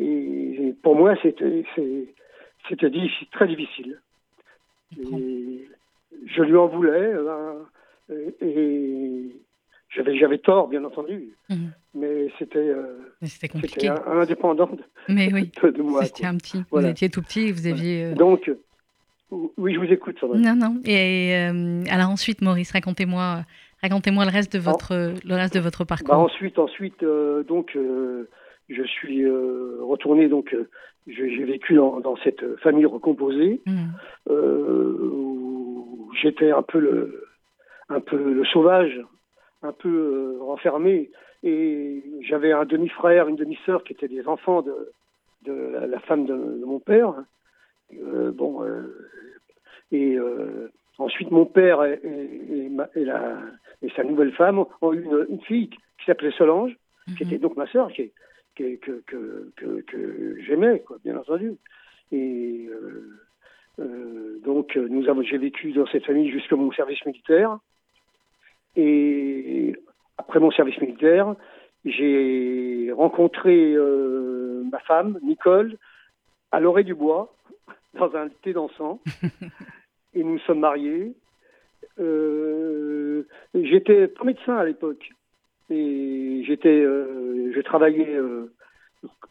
et 0.00 0.74
pour 0.82 0.96
moi, 0.96 1.14
c'était 1.22 1.64
très 3.32 3.46
difficile. 3.46 4.00
je 4.92 6.42
lui 6.42 6.56
en 6.56 6.66
voulais. 6.68 7.12
Hein, 7.12 7.54
et 8.40 9.30
j'avais 9.90 10.38
tort, 10.38 10.68
bien 10.68 10.84
entendu. 10.84 11.30
Mhm. 11.48 11.72
Mais 11.94 12.28
c'était 12.38 12.58
euh, 12.58 12.98
indépendant 14.06 14.66
de, 14.66 14.82
Mais 15.08 15.32
oui, 15.32 15.50
de, 15.62 15.82
moi. 15.82 16.04
C'était 16.04 16.26
un 16.26 16.36
petit. 16.36 16.62
Vous 16.70 16.84
étiez 16.84 17.10
tout 17.10 17.22
petit, 17.22 17.50
vous 17.50 17.66
aviez. 17.66 18.04
Euh, 18.04 18.14
Donc, 18.14 18.50
oui, 19.30 19.74
je 19.74 19.80
vous 19.80 19.92
écoute. 19.92 20.16
Non, 20.22 20.54
non. 20.54 20.80
Et 20.84 21.34
euh, 21.34 21.84
alors 21.90 22.10
ensuite, 22.10 22.42
Maurice, 22.42 22.72
racontez-moi, 22.72 23.44
racontez-moi 23.82 24.24
le 24.24 24.30
reste 24.30 24.52
de 24.52 24.58
votre, 24.58 25.14
le 25.24 25.34
reste 25.34 25.54
de 25.54 25.60
votre 25.60 25.84
parcours. 25.84 26.08
Bah, 26.08 26.18
ensuite, 26.18 26.58
ensuite, 26.58 27.04
donc 27.48 27.76
je 28.70 28.82
suis 28.84 29.24
euh, 29.24 29.78
retourné, 29.80 30.28
donc 30.28 30.54
euh, 30.54 30.68
j'ai 31.06 31.44
vécu 31.44 31.74
dans, 31.74 32.16
cette 32.22 32.56
famille 32.60 32.86
recomposée, 32.86 33.60
mmh. 33.66 33.86
euh, 34.30 35.10
où 35.12 36.10
j'étais 36.20 36.52
un 36.52 36.62
peu 36.62 36.78
le, 36.78 37.24
un 37.88 38.00
peu 38.00 38.32
le 38.32 38.44
sauvage, 38.44 39.00
un 39.62 39.72
peu 39.72 40.38
renfermé, 40.40 41.10
et 41.42 42.04
j'avais 42.22 42.52
un 42.52 42.64
demi-frère, 42.64 43.28
une 43.28 43.36
demi-sœur 43.36 43.82
qui 43.82 43.92
étaient 43.92 44.08
des 44.08 44.28
enfants 44.28 44.62
de, 44.62 44.92
de 45.42 45.52
la, 45.86 45.98
femme 46.00 46.26
de, 46.26 46.64
mon 46.64 46.78
père. 46.78 47.14
bon, 47.92 48.62
et 49.90 50.16
ensuite 50.98 51.30
mon 51.30 51.46
père 51.46 51.82
et, 51.82 51.98
et, 52.94 53.04
la, 53.04 53.38
et, 53.82 53.90
sa 53.96 54.04
nouvelle 54.04 54.32
femme 54.32 54.64
ont 54.82 54.92
eu 54.92 55.08
une, 55.28 55.40
fille 55.40 55.70
qui 55.70 56.04
s'appelait 56.06 56.30
Solange, 56.32 56.76
qui 57.16 57.24
mmh. 57.24 57.26
était 57.26 57.38
donc 57.38 57.56
ma 57.56 57.66
sœur, 57.66 57.90
qui, 57.90 58.12
que, 58.82 59.02
que, 59.06 59.50
que, 59.86 60.40
j'aimais, 60.42 60.80
quoi, 60.80 60.98
bien 61.04 61.16
entendu. 61.16 61.54
Et 62.12 62.68
euh, 62.68 63.18
euh, 63.80 64.38
donc, 64.44 64.76
nous 64.76 65.08
avons, 65.08 65.22
j'ai 65.22 65.38
vécu 65.38 65.72
dans 65.72 65.86
cette 65.86 66.04
famille 66.04 66.30
jusqu'à 66.30 66.56
mon 66.56 66.72
service 66.72 67.04
militaire. 67.06 67.58
Et 68.76 69.74
après 70.18 70.40
mon 70.40 70.50
service 70.50 70.80
militaire, 70.80 71.34
j'ai 71.84 72.92
rencontré 72.92 73.72
euh, 73.74 74.62
ma 74.70 74.78
femme, 74.80 75.18
Nicole, 75.22 75.76
à 76.52 76.60
l'orée 76.60 76.84
du 76.84 76.94
bois, 76.94 77.34
dans 77.94 78.14
un 78.14 78.28
thé 78.42 78.52
dansant. 78.52 79.00
et 80.14 80.22
nous 80.22 80.38
sommes 80.40 80.60
mariés. 80.60 81.14
J'étais 83.54 84.08
pas 84.08 84.24
médecin 84.24 84.56
à 84.56 84.64
l'époque. 84.64 85.10
Et 85.70 86.42
j'étais, 86.46 86.68
euh, 86.68 87.52
je 87.54 87.60
travaillais 87.60 88.16
euh, 88.16 88.52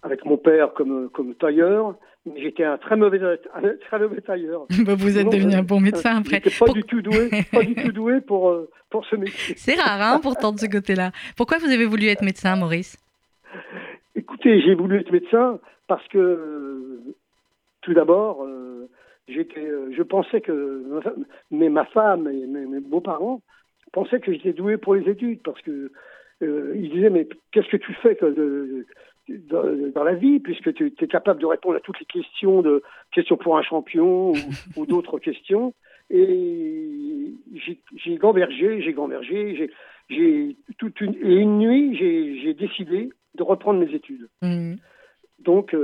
avec 0.04 0.24
mon 0.24 0.38
père 0.38 0.74
comme, 0.74 1.10
comme 1.10 1.36
tailleur, 1.36 1.96
mais 2.26 2.42
j'étais 2.42 2.64
un 2.64 2.78
très 2.78 2.96
mauvais, 2.96 3.20
un 3.54 3.62
très 3.82 4.00
mauvais 4.00 4.22
tailleur. 4.22 4.66
Bah, 4.86 4.96
vous 4.96 5.18
êtes 5.18 5.30
devenu 5.30 5.56
un 5.56 5.64
bon 5.64 5.82
médecin 5.82 6.18
après. 6.18 6.40
Pas 6.40 6.72
du 6.72 6.84
tout 6.84 7.02
doué, 7.02 7.30
pas 7.52 7.64
du 7.64 7.76
tout 7.76 7.92
doué 7.92 8.22
pour, 8.22 8.50
euh, 8.50 8.70
pour 8.90 9.06
ce 9.06 9.18
métier. 9.18 9.56
C'est 9.58 9.76
rare, 9.76 10.02
hein, 10.02 10.20
pourtant, 10.22 10.54
de 10.54 10.60
ce 10.60 10.68
côté-là. 10.68 11.12
Pourquoi 11.36 11.58
vous 11.58 11.70
avez 11.70 11.86
voulu 11.86 12.08
être 12.08 12.24
médecin, 12.24 12.56
Maurice? 12.56 12.98
Écoutez, 14.16 14.62
j'ai 14.62 14.76
voulu 14.76 15.00
être 15.00 15.12
médecin 15.12 15.60
parce 15.88 16.08
que, 16.08 17.00
tout 17.82 17.94
d'abord, 17.94 18.48
j'étais, 19.28 19.68
je 19.92 20.04
pensais 20.04 20.40
que 20.40 21.02
mais 21.52 21.70
ma 21.70 21.86
femme 21.86 22.28
et 22.28 22.46
mes, 22.46 22.66
mes 22.66 22.80
beaux-parents 22.80 23.42
pensaient 23.92 24.20
que 24.20 24.32
j'étais 24.32 24.54
doué 24.54 24.78
pour 24.78 24.96
les 24.96 25.10
études 25.10 25.42
parce 25.42 25.62
que 25.62 25.92
euh, 26.42 26.74
il 26.76 26.90
disait 26.90 27.10
mais 27.10 27.28
qu'est-ce 27.52 27.68
que 27.68 27.78
tu 27.78 27.94
fais 27.96 28.18
de, 28.22 28.86
dans, 29.28 30.04
la 30.04 30.16
vie 30.16 30.40
puisque 30.40 30.74
tu 30.74 30.94
es 31.00 31.08
capable 31.08 31.42
de 31.42 31.46
répondre 31.46 31.76
à 31.76 31.80
toutes 31.80 32.00
les 32.00 32.06
questions 32.06 32.62
de 32.62 32.82
questions 33.12 33.38
pour 33.38 33.58
un 33.58 33.64
champion 33.64 34.34
ou, 34.76 34.86
d'autres 34.86 35.20
questions 35.20 35.74
et 36.10 37.34
j'ai 37.54 38.18
gambergé, 38.18 38.82
j'ai 38.82 38.94
gambergé, 38.94 39.70
j'ai 40.10 40.58
toute 40.80 41.00
une, 41.02 41.14
et 41.16 41.36
une 41.36 41.60
nuit 41.60 41.96
j'ai 41.96 42.54
décidé 42.56 43.10
de 43.36 43.44
reprendre 43.44 43.80
mes 43.80 43.94
études. 43.94 44.28
Mmh. 44.42 44.76
Donc, 45.40 45.76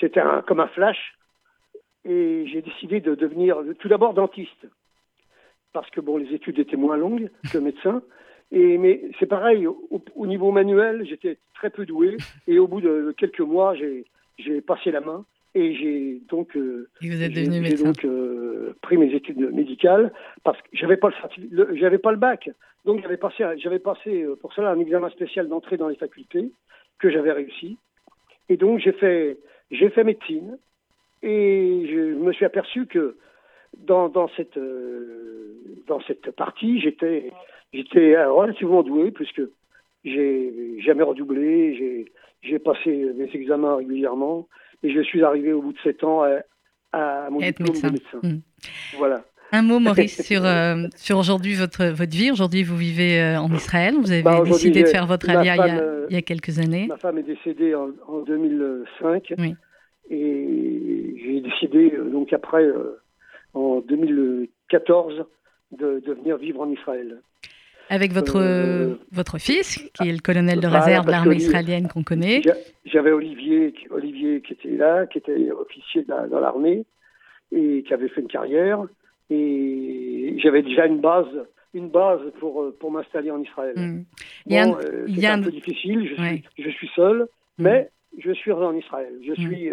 c'était 0.00 0.22
comme 0.46 0.60
un 0.60 0.68
flash. 0.68 1.16
Et 2.04 2.46
j'ai 2.46 2.62
décidé 2.62 3.00
de 3.00 3.14
devenir 3.14 3.58
tout 3.80 3.88
d'abord 3.88 4.14
dentiste. 4.14 4.66
Parce 5.72 5.90
que 5.90 6.00
bon, 6.00 6.16
les 6.16 6.32
études 6.32 6.58
étaient 6.58 6.76
moins 6.76 6.96
longues 6.96 7.30
que 7.52 7.58
médecin. 7.58 8.02
Et, 8.52 8.78
mais 8.78 9.02
c'est 9.18 9.26
pareil, 9.26 9.66
au, 9.66 10.26
niveau 10.26 10.52
manuel, 10.52 11.04
j'étais 11.08 11.38
très 11.54 11.70
peu 11.70 11.84
doué. 11.84 12.16
Et 12.46 12.58
au 12.58 12.66
bout 12.66 12.80
de 12.80 13.14
quelques 13.16 13.40
mois, 13.40 13.74
j'ai 13.74 14.60
passé 14.62 14.90
la 14.90 15.00
main. 15.00 15.24
Et 15.54 15.74
j'ai 15.74 16.20
donc, 16.28 16.54
euh, 16.54 16.86
vous 17.00 17.22
êtes 17.22 17.32
devenu 17.32 17.60
médecin. 17.60 17.84
donc 17.84 18.04
euh, 18.04 18.76
pris 18.82 18.98
mes 18.98 19.14
études 19.14 19.38
médicales 19.54 20.12
parce 20.44 20.60
que 20.60 20.68
j'avais 20.74 20.98
pas 20.98 21.08
le, 21.50 21.74
j'avais 21.76 21.96
pas 21.96 22.10
le 22.10 22.18
bac. 22.18 22.50
Donc 22.84 23.00
j'avais 23.00 23.16
passé, 23.16 23.42
j'avais 23.56 23.78
passé 23.78 24.22
euh, 24.22 24.36
pour 24.36 24.52
cela 24.52 24.68
un 24.70 24.78
examen 24.78 25.08
spécial 25.08 25.48
d'entrée 25.48 25.78
dans 25.78 25.88
les 25.88 25.96
facultés 25.96 26.50
que 26.98 27.10
j'avais 27.10 27.32
réussi. 27.32 27.78
Et 28.50 28.58
donc 28.58 28.80
j'ai 28.80 28.92
fait, 28.92 29.38
j'ai 29.70 29.88
fait 29.88 30.04
médecine 30.04 30.58
et 31.22 31.86
je 31.90 32.14
me 32.14 32.34
suis 32.34 32.44
aperçu 32.44 32.84
que 32.84 33.16
dans, 33.76 34.08
dans 34.08 34.28
cette, 34.36 34.58
dans 35.86 36.00
cette 36.06 36.30
partie, 36.32 36.80
j'étais, 36.80 37.30
j'étais 37.72 38.22
relativement 38.24 38.82
doué 38.82 39.10
puisque 39.10 39.42
j'ai 40.04 40.80
jamais 40.80 41.02
redoublé, 41.02 41.76
j'ai, 41.76 42.12
j'ai 42.42 42.58
passé 42.58 43.12
mes 43.16 43.30
examens 43.34 43.76
régulièrement 43.76 44.48
et 44.82 44.92
je 44.92 45.00
suis 45.00 45.22
arrivé 45.24 45.52
au 45.52 45.62
bout 45.62 45.72
de 45.72 45.78
sept 45.80 46.04
ans 46.04 46.22
à, 46.92 47.30
mon 47.30 47.40
diplôme 47.40 47.76
de 47.76 47.90
médecin. 47.90 48.20
Hmm. 48.22 48.40
Voilà. 48.96 49.22
Un 49.52 49.62
mot, 49.62 49.78
Maurice, 49.78 50.22
sur, 50.26 50.44
euh, 50.44 50.86
sur 50.96 51.18
aujourd'hui 51.18 51.54
votre, 51.54 51.86
votre 51.86 52.16
vie. 52.16 52.30
Aujourd'hui, 52.30 52.62
vous 52.62 52.76
vivez 52.76 53.20
euh, 53.20 53.38
en 53.38 53.52
Israël. 53.52 53.94
Vous 53.98 54.10
avez 54.10 54.22
bah, 54.22 54.42
décidé 54.44 54.82
de 54.82 54.88
faire 54.88 55.06
votre 55.06 55.30
alia 55.30 55.54
il, 56.08 56.14
y 56.14 56.16
a, 56.16 56.22
quelques 56.22 56.58
années. 56.58 56.86
Ma 56.88 56.96
femme 56.96 57.18
est 57.18 57.22
décédée 57.22 57.74
en, 57.74 58.20
2005. 58.26 59.34
Oui. 59.38 59.54
Et 60.10 61.16
j'ai 61.24 61.40
décidé, 61.40 61.92
euh, 61.96 62.04
donc 62.10 62.32
après, 62.32 62.64
en 63.56 63.80
2014, 63.80 65.24
de, 65.72 66.02
de, 66.06 66.12
venir 66.12 66.36
vivre 66.36 66.60
en 66.60 66.70
Israël. 66.70 67.20
Avec 67.88 68.12
votre, 68.12 68.38
euh, 68.38 68.96
votre 69.12 69.38
fils, 69.38 69.78
qui 69.94 70.08
est 70.08 70.12
le 70.12 70.18
colonel 70.18 70.60
de 70.60 70.66
réserve 70.66 71.06
de 71.06 71.10
l'armée 71.10 71.36
israélienne 71.36 71.88
qu'on 71.88 72.02
connaît. 72.02 72.42
J'avais 72.84 73.12
Olivier, 73.12 73.72
Olivier 73.90 74.42
qui 74.42 74.52
était 74.54 74.76
là, 74.76 75.06
qui 75.06 75.18
était 75.18 75.50
officier 75.52 76.04
dans 76.04 76.40
l'armée 76.40 76.84
et 77.52 77.84
qui 77.86 77.94
avait 77.94 78.08
fait 78.08 78.20
une 78.20 78.28
carrière. 78.28 78.84
Et 79.30 80.36
j'avais 80.42 80.62
déjà 80.62 80.86
une 80.86 81.00
base, 81.00 81.26
une 81.74 81.88
base 81.88 82.20
pour, 82.38 82.62
euh, 82.62 82.76
pour 82.78 82.90
m'installer 82.90 83.30
en 83.30 83.40
Israël. 83.40 83.74
Y 84.46 84.56
a 84.56 84.64
un, 84.64 84.72
euh, 84.72 85.06
un 85.22 85.42
peu 85.42 85.50
difficile, 85.50 86.08
je, 86.08 86.22
suis, 86.22 86.44
je 86.58 86.70
suis 86.70 86.90
seul, 86.94 87.26
hmm. 87.58 87.62
mais 87.62 87.90
je 88.18 88.32
suis 88.32 88.52
en 88.52 88.74
Israël. 88.74 89.14
Je 89.24 89.32
hmm. 89.32 89.46
suis, 89.46 89.70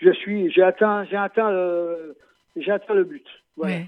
je 0.00 0.10
suis, 0.12 0.50
j'ai 0.52 0.62
atteint, 0.62 1.04
j'ai 1.04 1.16
atteint, 1.16 1.50
j'ai 2.56 2.70
atteint 2.70 2.94
le 2.94 3.04
but. 3.04 3.26
Voilà. 3.56 3.80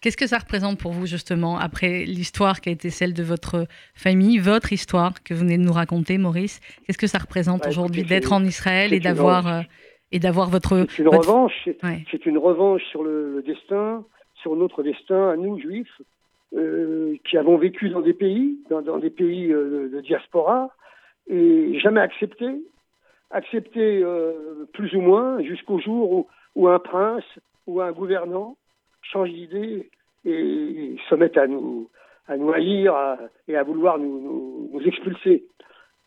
Qu'est-ce 0.00 0.16
que 0.16 0.28
ça 0.28 0.38
représente 0.38 0.78
pour 0.78 0.92
vous 0.92 1.06
justement 1.06 1.58
après 1.58 2.04
l'histoire 2.04 2.60
qui 2.60 2.68
a 2.68 2.72
été 2.72 2.88
celle 2.88 3.14
de 3.14 3.24
votre 3.24 3.66
famille, 3.94 4.38
votre 4.38 4.72
histoire 4.72 5.24
que 5.24 5.34
vous 5.34 5.40
venez 5.40 5.58
de 5.58 5.64
nous 5.64 5.72
raconter, 5.72 6.18
Maurice? 6.18 6.60
Qu'est-ce 6.86 6.98
que 6.98 7.08
ça 7.08 7.18
représente 7.18 7.62
bah, 7.62 7.68
aujourd'hui 7.68 8.04
d'être 8.04 8.32
en 8.32 8.44
Israël 8.44 8.94
et 8.94 9.00
d'avoir 9.00 9.48
euh, 9.48 9.60
et 10.12 10.20
d'avoir 10.20 10.50
votre 10.50 10.86
c'est 10.88 11.02
une 11.02 11.08
revanche, 11.08 11.68
c'est 12.10 12.26
une 12.26 12.38
revanche 12.38 12.82
sur 12.90 13.02
le, 13.02 13.42
destin, 13.44 14.04
sur 14.36 14.54
notre 14.54 14.84
destin 14.84 15.30
à 15.30 15.36
nous 15.36 15.58
juifs 15.58 16.00
euh, 16.56 17.16
qui 17.28 17.36
avons 17.36 17.58
vécu 17.58 17.90
dans 17.90 18.00
des 18.00 18.14
pays, 18.14 18.56
dans, 18.70 18.98
des 18.98 19.10
pays 19.10 19.52
euh, 19.52 19.90
de 19.92 20.00
diaspora 20.00 20.70
et 21.28 21.78
jamais 21.80 22.00
accepté, 22.00 22.46
accepté 23.32 24.02
plus 24.72 24.94
ou 24.94 25.00
moins 25.00 25.42
jusqu'au 25.42 25.80
jour 25.80 26.12
où, 26.12 26.26
où 26.54 26.68
un 26.68 26.78
prince 26.78 27.24
ou 27.68 27.82
un 27.82 27.92
gouvernant 27.92 28.56
change 29.02 29.30
d'idée 29.30 29.90
et 30.24 30.96
se 31.08 31.14
mettent 31.14 31.36
à 31.36 31.46
nous, 31.46 31.88
à 32.26 32.32
haïr 32.32 33.18
et 33.46 33.56
à 33.56 33.62
vouloir 33.62 33.98
nous, 33.98 34.80
expulser. 34.84 35.44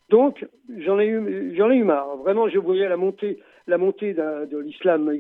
Donc, 0.10 0.46
j'en 0.80 1.00
ai 1.00 1.06
eu, 1.06 1.54
ai 1.56 1.76
eu 1.78 1.84
marre. 1.84 2.18
Vraiment, 2.18 2.50
je 2.50 2.58
voyais 2.58 2.90
la 2.90 2.98
montée, 2.98 3.40
la 3.68 3.78
montée 3.78 4.14
de 4.14 4.58
l'islam 4.58 5.16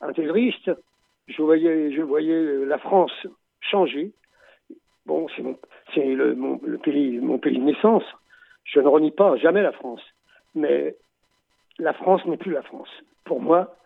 intégriste. 0.00 0.70
Je 1.28 1.42
voyais, 1.42 1.92
je 1.92 2.02
voyais 2.02 2.64
la 2.64 2.78
France 2.78 3.26
changer. 3.60 4.12
Bon, 5.06 5.26
c'est 5.34 5.42
mon 5.42 5.54
pays 7.38 7.58
de 7.58 7.62
naissance. 7.62 8.04
Je 8.64 8.80
ne 8.80 8.88
renie 8.88 9.12
pas 9.12 9.36
jamais 9.36 9.62
la 9.62 9.72
France. 9.72 10.02
Mais 10.54 10.96
la 11.78 11.92
France 11.92 12.24
n'est 12.24 12.38
plus 12.38 12.52
la 12.52 12.62
France. 12.62 12.88
Pour 13.24 13.40
moi, 13.40 13.76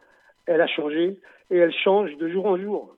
elle 0.46 0.60
a 0.60 0.66
changé 0.66 1.18
et 1.50 1.56
elle 1.56 1.72
change 1.72 2.16
de 2.16 2.28
jour 2.28 2.46
en 2.46 2.56
jour 2.56 2.96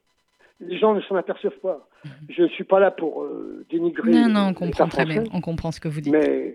les 0.60 0.78
gens 0.78 0.94
ne 0.94 1.00
s'en 1.02 1.16
aperçoivent 1.16 1.58
pas. 1.60 1.86
Je 2.28 2.42
ne 2.42 2.48
suis 2.48 2.64
pas 2.64 2.80
là 2.80 2.90
pour 2.90 3.22
euh, 3.22 3.64
dénigrer. 3.70 4.10
Non, 4.10 4.28
non, 4.28 4.46
on 4.48 4.54
comprend 4.54 4.88
très 4.88 5.04
bien. 5.04 5.24
On 5.32 5.40
comprend 5.40 5.72
ce 5.72 5.80
que 5.80 5.88
vous 5.88 6.00
dites. 6.00 6.12
Mais 6.12 6.54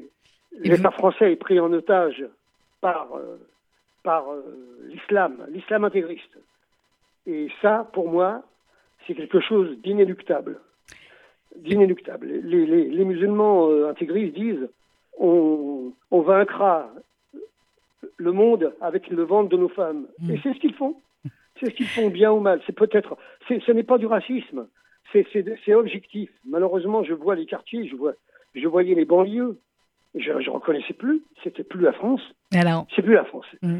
l'État 0.59 0.91
français 0.91 1.31
est 1.31 1.37
pris 1.37 1.59
en 1.59 1.71
otage 1.73 2.23
par, 2.81 3.07
euh, 3.15 3.37
par 4.03 4.31
euh, 4.31 4.87
l'islam, 4.87 5.45
l'islam 5.51 5.83
intégriste. 5.83 6.37
Et 7.25 7.49
ça, 7.61 7.89
pour 7.93 8.09
moi, 8.09 8.43
c'est 9.05 9.15
quelque 9.15 9.39
chose 9.39 9.77
d'inéluctable. 9.81 10.59
D'inéluctable. 11.55 12.27
Les, 12.27 12.65
les, 12.65 13.05
musulmans 13.05 13.69
intégristes 13.89 14.35
disent 14.35 14.69
on, 15.19 15.91
on 16.11 16.21
vaincra 16.21 16.89
le 18.17 18.31
monde 18.31 18.73
avec 18.81 19.09
le 19.09 19.23
ventre 19.23 19.49
de 19.49 19.57
nos 19.57 19.69
femmes. 19.69 20.07
Et 20.27 20.33
mhm. 20.33 20.39
c'est 20.43 20.53
ce 20.53 20.59
qu'ils 20.59 20.75
font. 20.75 20.95
C'est 21.59 21.67
ce 21.67 21.71
qu'ils 21.71 21.87
font 21.87 22.09
bien 22.09 22.31
ou 22.31 22.39
mal. 22.39 22.61
C'est 22.65 22.75
peut-être, 22.75 23.17
ce 23.47 23.71
n'est 23.71 23.83
pas 23.83 23.97
du 23.97 24.05
racisme. 24.05 24.67
C'est 25.11 25.73
objectif. 25.73 26.29
Malheureusement, 26.47 27.03
je 27.03 27.13
vois 27.13 27.35
les 27.35 27.45
quartiers, 27.45 27.87
je 27.87 27.95
vois, 27.95 28.13
je 28.55 28.67
voyais 28.67 28.95
les 28.95 29.05
banlieues. 29.05 29.59
Je 30.15 30.31
ne 30.31 30.49
reconnaissais 30.49 30.93
plus. 30.93 31.21
C'était 31.43 31.63
plus 31.63 31.81
la 31.81 31.93
France. 31.93 32.21
C'est 32.51 33.01
plus 33.01 33.13
la 33.13 33.25
France. 33.25 33.45
Mm. 33.61 33.79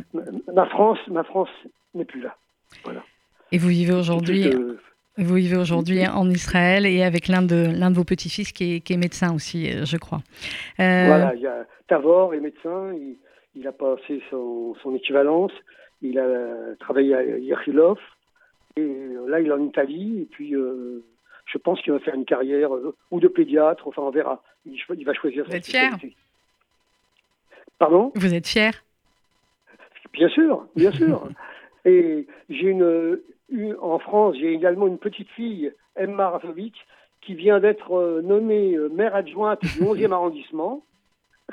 Ma 0.53 0.65
France, 0.67 0.99
ma 1.07 1.23
France 1.23 1.49
n'est 1.93 2.05
plus 2.05 2.21
là. 2.21 2.35
Voilà. 2.83 3.03
Et 3.51 3.57
vous 3.57 3.69
vivez 3.69 3.93
aujourd'hui. 3.93 4.49
Vous 5.17 5.35
vivez 5.35 5.57
aujourd'hui 5.57 6.07
en 6.07 6.29
Israël 6.29 6.85
et 6.85 7.03
avec 7.03 7.27
l'un 7.27 7.41
de, 7.41 7.67
l'un 7.75 7.91
de 7.91 7.95
vos 7.95 8.05
petits-fils 8.05 8.53
qui 8.53 8.75
est, 8.75 8.79
qui 8.79 8.93
est, 8.93 8.97
médecin 8.97 9.35
aussi, 9.35 9.69
euh, 9.69 9.83
je 9.83 9.97
crois. 9.97 10.19
Euh... 10.79 11.07
Voilà, 11.07 11.35
il 11.35 11.41
y 11.41 11.47
a 11.47 11.65
Tavor 11.89 12.33
est 12.33 12.39
médecin, 12.39 12.93
il, 12.93 13.17
il 13.55 13.67
a 13.67 13.71
passé 13.71 14.21
son, 14.29 14.75
son 14.81 14.95
équivalence. 14.95 15.51
Il 16.01 16.19
a 16.19 16.75
travaillé 16.79 17.13
à 17.15 17.23
Yerchilov. 17.23 17.99
Et 18.77 19.09
là, 19.27 19.39
il 19.39 19.47
est 19.47 19.51
en 19.51 19.63
Italie. 19.63 20.21
Et 20.21 20.25
puis, 20.25 20.55
euh, 20.55 21.03
je 21.45 21.57
pense 21.57 21.81
qu'il 21.81 21.93
va 21.93 21.99
faire 21.99 22.15
une 22.15 22.25
carrière 22.25 22.73
euh, 22.73 22.95
ou 23.11 23.19
de 23.19 23.27
pédiatre. 23.27 23.87
Enfin, 23.87 24.01
on 24.03 24.11
verra. 24.11 24.41
Il, 24.65 25.05
va 25.05 25.13
choisir 25.13 25.45
Vous 25.45 25.55
êtes 25.55 25.65
fier? 25.65 25.91
Pardon? 27.77 28.11
Vous 28.15 28.33
êtes 28.33 28.47
fier? 28.47 28.71
Bien 30.13 30.29
sûr, 30.29 30.67
bien 30.75 30.91
sûr. 30.91 31.27
et 31.85 32.27
j'ai 32.49 32.69
une, 32.69 33.19
en 33.81 33.99
France, 33.99 34.35
j'ai 34.39 34.53
également 34.53 34.87
une 34.87 34.97
petite 34.97 35.29
fille, 35.29 35.71
Emma 35.95 36.29
Rafovic, 36.29 36.75
qui 37.21 37.35
vient 37.35 37.59
d'être 37.59 37.93
euh, 37.93 38.21
nommée 38.21 38.77
maire 38.91 39.15
adjointe 39.15 39.61
du 39.61 39.81
11e 39.81 40.11
arrondissement. 40.13 40.83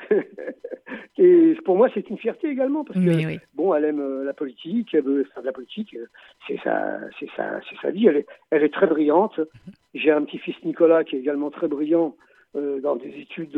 et 1.17 1.55
pour 1.65 1.77
moi, 1.77 1.89
c'est 1.93 2.09
une 2.09 2.17
fierté 2.17 2.49
également 2.49 2.83
parce 2.83 2.99
que 2.99 3.39
bon, 3.55 3.73
elle 3.73 3.85
aime 3.85 3.99
euh, 3.99 4.23
la 4.23 4.33
politique, 4.33 4.93
elle 4.93 5.03
veut 5.03 5.23
faire 5.25 5.41
de 5.41 5.47
la 5.47 5.53
politique, 5.53 5.95
euh, 5.95 6.05
c'est 6.47 6.59
sa, 6.63 6.99
c'est 7.19 7.29
sa, 7.35 7.59
c'est 7.69 7.77
sa 7.81 7.91
vie. 7.91 8.07
Elle 8.07 8.17
est, 8.17 8.25
elle 8.51 8.63
est 8.63 8.73
très 8.73 8.87
brillante. 8.87 9.39
J'ai 9.93 10.11
un 10.11 10.23
petit-fils 10.23 10.55
Nicolas 10.63 11.03
qui 11.03 11.15
est 11.15 11.19
également 11.19 11.49
très 11.49 11.67
brillant 11.67 12.15
euh, 12.55 12.79
dans 12.81 12.95
des 12.95 13.09
études 13.09 13.57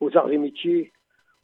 aux 0.00 0.16
arts 0.16 0.30
et 0.30 0.38
métiers 0.38 0.92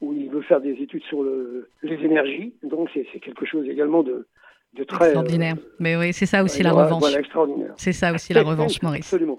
où 0.01 0.13
il 0.13 0.29
veut 0.31 0.43
faire 0.43 0.61
des 0.61 0.73
études 0.83 1.05
sur 1.05 1.23
le, 1.23 1.69
les 1.83 2.05
énergies. 2.05 2.55
Donc 2.63 2.91
c'est, 2.93 3.05
quelque 3.21 3.47
chose 3.47 3.69
également 3.69 4.03
de, 4.03 4.27
de 4.75 4.85
très 4.85 5.07
extraordinaire. 5.07 5.55
Mais 5.79 5.97
oui, 5.97 6.13
c'est 6.13 6.27
ça 6.27 6.43
aussi 6.43 6.63
la 6.63 6.73
revanche. 6.73 7.01
Voilà, 7.01 7.21
extraordinaire. 7.21 7.73
C'est 7.77 7.93
ça 7.93 8.13
aussi 8.13 8.33
la 8.33 8.43
revanche, 8.43 8.81
Maurice. 8.83 9.07
Absolument. 9.07 9.39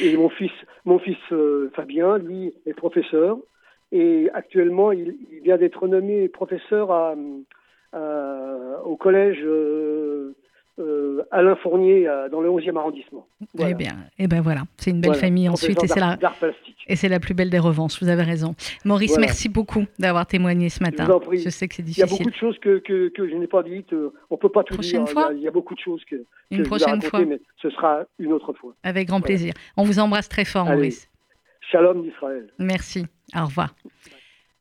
Et 0.00 0.16
mon 0.16 0.28
fils, 0.28 0.52
mon 0.84 0.98
fils 0.98 1.18
Fabien, 1.74 2.18
lui, 2.18 2.52
est 2.66 2.74
professeur. 2.74 3.38
Et 3.92 4.28
actuellement, 4.34 4.92
il, 4.92 5.16
vient 5.42 5.56
d'être 5.56 5.88
nommé 5.88 6.28
professeur 6.28 6.92
à, 6.92 7.14
au 8.84 8.96
collège 8.96 9.40
euh, 9.42 10.36
euh, 10.78 11.22
Alain 11.32 11.56
Fournier 11.56 12.08
dans 12.30 12.40
le 12.40 12.48
11e 12.48 12.76
arrondissement. 12.76 13.26
Eh 13.58 13.74
bien, 13.74 13.96
eh 14.18 14.28
ben 14.28 14.40
voilà, 14.40 14.62
c'est 14.76 14.90
une 14.90 15.00
belle 15.00 15.14
famille 15.14 15.48
ensuite 15.48 15.82
et 15.82 15.88
c'est 15.88 15.98
la 15.98 16.16
et 16.86 16.96
c'est 16.96 17.08
la 17.08 17.20
plus 17.20 17.34
belle 17.34 17.50
des 17.50 17.58
revanches. 17.58 18.00
Vous 18.00 18.08
avez 18.08 18.22
raison, 18.22 18.54
Maurice. 18.84 19.18
Merci 19.18 19.48
beaucoup 19.48 19.84
d'avoir 19.98 20.26
témoigné 20.26 20.68
ce 20.68 20.82
matin. 20.82 21.06
Je, 21.32 21.48
sais 21.50 21.68
que 21.68 21.74
c'est 21.74 21.82
difficile. 21.82 22.06
Il 22.06 22.10
y 22.10 22.14
a 22.14 22.16
beaucoup 22.16 22.30
de 22.30 22.36
choses 22.36 22.58
que, 22.60 22.78
que, 22.78 23.08
que 23.08 23.28
je 23.28 23.34
n'ai 23.34 23.46
pas 23.48 23.62
dites. 23.62 23.94
On 24.30 24.36
peut 24.36 24.48
pas 24.48 24.62
tout 24.62 24.74
prochaine 24.74 25.04
dire. 25.04 25.12
Fois 25.12 25.30
il, 25.34 25.40
y 25.40 25.48
a, 25.48 25.50
beaucoup 25.50 25.74
de 25.74 25.80
choses 25.80 26.04
que, 26.04 26.24
une 26.50 26.62
prochaine 26.62 27.02
fois, 27.02 27.24
mais 27.24 27.40
ce 27.60 27.70
sera 27.70 28.04
une 28.18 28.32
autre 28.32 28.52
fois. 28.52 28.74
Avec 28.84 29.08
grand 29.08 29.20
plaisir. 29.20 29.52
On 29.76 29.82
vous 29.82 29.98
embrasse 29.98 30.28
très 30.28 30.44
fort, 30.44 30.66
Maurice. 30.66 31.10
Shalom 31.70 32.02
d'Israël. 32.02 32.48
Merci. 32.58 33.06
Au 33.34 33.46
revoir. 33.46 33.74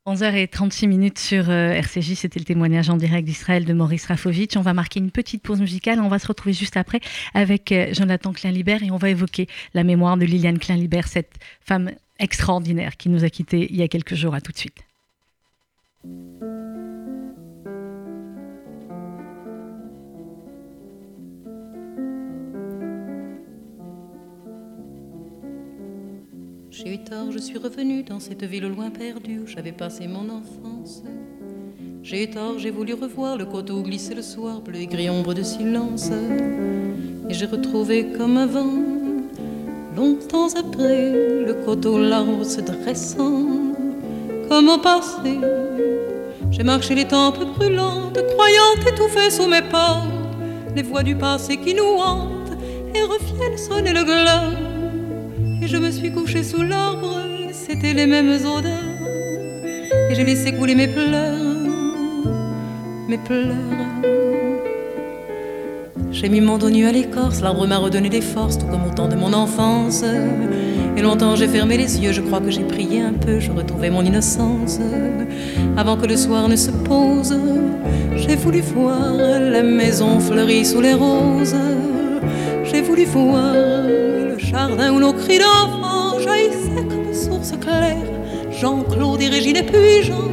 11h36 0.06 0.88
minutes 0.88 1.20
sur 1.20 1.50
euh, 1.50 1.72
RCJ, 1.72 2.14
c'était 2.16 2.40
le 2.40 2.46
témoignage 2.46 2.90
en 2.90 2.98
direct 2.98 3.28
d'Israël 3.28 3.66
de 3.66 3.74
Maurice 3.74 4.08
Rafovitch. 4.08 4.58
On 4.58 4.62
va 4.62 4.74
marquer 4.74 5.00
une 5.00 5.12
petite 5.12 5.44
pause 5.44 5.60
musicale. 5.60 6.00
On 6.00 6.08
va 6.08 6.18
se 6.18 6.28
retrouver 6.28 6.54
juste 6.54 6.78
après 6.78 7.00
avec 7.34 7.72
euh, 7.72 7.94
Jonathan 7.94 8.34
Klein-Libert 8.34 8.82
et 8.82 8.92
on 8.92 8.98
va 8.98 9.10
évoquer 9.10 9.48
la 9.74 9.84
mémoire 9.84 10.18
de 10.18 10.26
Liliane 10.26 10.58
Klein-Libert, 10.58 11.08
cette 11.08 11.34
femme 11.62 11.92
extraordinaire 12.18 12.98
qui 12.98 13.10
nous 13.10 13.24
a 13.24 13.30
quittés 13.30 13.68
il 13.70 13.78
y 13.78 13.84
a 13.84 13.88
quelques 13.88 14.16
jours. 14.16 14.34
À 14.34 14.42
tout 14.42 14.52
de 14.52 14.58
suite. 14.58 14.84
J'ai 26.72 26.94
eu 26.94 26.98
tort, 27.00 27.32
je 27.32 27.40
suis 27.40 27.58
revenu 27.58 28.04
dans 28.04 28.20
cette 28.20 28.44
ville 28.44 28.68
loin 28.68 28.92
perdue 28.92 29.40
où 29.40 29.48
j'avais 29.48 29.72
passé 29.72 30.08
mon 30.08 30.30
enfance. 30.30 31.02
J'ai 32.04 32.24
eu 32.24 32.30
tort, 32.30 32.60
j'ai 32.60 32.70
voulu 32.70 32.94
revoir 32.94 33.38
le 33.38 33.46
coteau 33.46 33.82
glisser 33.82 34.14
le 34.14 34.22
soir, 34.22 34.62
bleu 34.62 34.82
et 34.82 34.86
gris 34.86 35.10
ombre 35.10 35.34
de 35.34 35.42
silence. 35.42 36.12
Et 37.28 37.34
j'ai 37.34 37.48
retrouvé 37.48 38.12
comme 38.16 38.38
avant, 38.38 38.72
longtemps 39.96 40.54
après, 40.56 41.12
le 41.12 41.66
coteau 41.66 41.98
l'arbre 41.98 42.44
se 42.44 42.62
dressant, 42.62 43.74
comme 44.48 44.70
au 44.70 44.78
passé. 44.78 45.40
J'ai 46.52 46.64
marché 46.64 46.94
les 46.94 47.08
tempes 47.08 47.44
brûlantes, 47.56 48.20
croyant 48.34 48.88
étouffer 48.88 49.32
sous 49.32 49.48
mes 49.48 49.64
pas 49.64 50.04
les 50.76 50.84
voix 50.84 51.02
du 51.02 51.16
passé 51.16 51.58
qui 51.58 51.74
nous 51.74 51.98
hantent 51.98 52.54
et 52.94 53.02
reviennent 53.02 53.58
sonner 53.58 53.92
le 53.92 54.04
glas 54.04 54.69
et 55.62 55.68
je 55.68 55.78
me 55.78 55.92
suis 55.92 56.12
couché 56.12 56.44
sous 56.44 56.62
l'arbre, 56.62 57.22
c'était 57.52 57.94
les 57.94 58.06
mêmes 58.06 58.30
odeurs. 58.46 58.74
Et 60.10 60.16
j'ai 60.16 60.24
laissé 60.24 60.54
couler 60.54 60.76
mes 60.76 60.88
pleurs, 60.88 61.58
mes 63.08 63.18
pleurs. 63.18 63.56
J'ai 66.12 66.30
mis 66.30 66.42
mon 66.42 66.58
dos 66.58 66.70
nu 66.70 66.86
à 66.86 66.92
l'écorce, 66.92 67.42
l'arbre 67.42 67.66
m'a 67.68 67.78
redonné 67.78 68.10
des 68.10 68.22
forces, 68.22 68.58
tout 68.58 68.66
comme 68.66 68.86
au 68.86 68.94
temps 68.94 69.08
de 69.08 69.16
mon 69.16 69.34
enfance. 69.34 70.04
Et 70.98 71.02
longtemps 71.02 71.36
j'ai 71.36 71.48
fermé 71.48 71.78
les 71.78 72.00
yeux, 72.00 72.12
je 72.12 72.22
crois 72.22 72.42
que 72.42 72.52
j'ai 72.52 72.64
prié 72.64 73.02
un 73.02 73.14
peu, 73.14 73.40
je 73.40 73.52
retrouvais 73.52 73.90
mon 73.90 74.04
innocence. 74.04 74.80
Avant 75.78 75.98
que 75.98 76.08
le 76.08 76.18
soir 76.18 76.50
ne 76.50 76.56
se 76.56 76.72
pose, 76.72 77.38
j'ai 78.16 78.36
voulu 78.36 78.62
voir 78.62 79.18
la 79.40 79.64
maison 79.64 80.20
fleurie 80.20 80.66
sous 80.66 80.82
les 80.82 80.94
roses. 80.94 81.56
J'ai 82.66 82.82
voulu 82.82 83.06
voir 83.06 83.56
jardin 84.40 84.94
où 84.94 85.00
nos 85.00 85.14
cris 85.14 85.40
d'enfants 85.40 86.20
jaillissaient 86.20 86.88
comme 86.90 87.14
source 87.14 87.54
claire. 87.60 87.98
Jean-Claude 88.52 89.22
et 89.22 89.30
Régine 89.30 89.58
et 89.58 89.64
puis 89.64 90.04
Jean, 90.04 90.28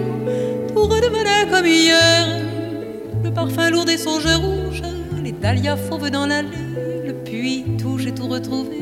tout 0.72 0.84
redevenait 0.84 1.48
comme 1.50 1.66
hier. 1.66 2.26
Le 3.22 3.30
parfum 3.30 3.70
lourd 3.70 3.84
des 3.84 3.98
songes 3.98 4.26
rouges, 4.26 4.82
les 5.22 5.32
dahlias 5.32 5.76
fauves 5.76 6.10
dans 6.10 6.26
l'allée, 6.26 7.04
le 7.06 7.12
puits 7.12 7.64
tout, 7.78 7.98
j'ai 7.98 8.12
tout 8.12 8.26
retrouvé. 8.26 8.80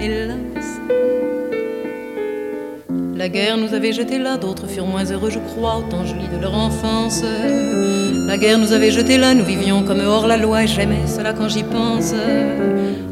Hélas, 0.00 0.80
la 3.20 3.28
guerre 3.28 3.58
nous 3.58 3.74
avait 3.74 3.92
jetés 3.92 4.18
là, 4.18 4.38
d'autres 4.38 4.66
furent 4.66 4.86
moins 4.86 5.04
heureux, 5.04 5.28
je 5.28 5.40
crois, 5.40 5.76
autant 5.76 6.06
je 6.06 6.14
lis 6.14 6.28
de 6.34 6.40
leur 6.40 6.54
enfance. 6.54 7.22
La 8.26 8.38
guerre 8.38 8.56
nous 8.58 8.72
avait 8.72 8.90
jetés 8.90 9.18
là, 9.18 9.34
nous 9.34 9.44
vivions 9.44 9.82
comme 9.82 10.00
hors 10.00 10.26
la 10.26 10.38
loi, 10.38 10.64
et 10.64 10.66
j'aimais 10.66 11.06
cela 11.06 11.34
quand 11.34 11.50
j'y 11.50 11.62
pense. 11.62 12.14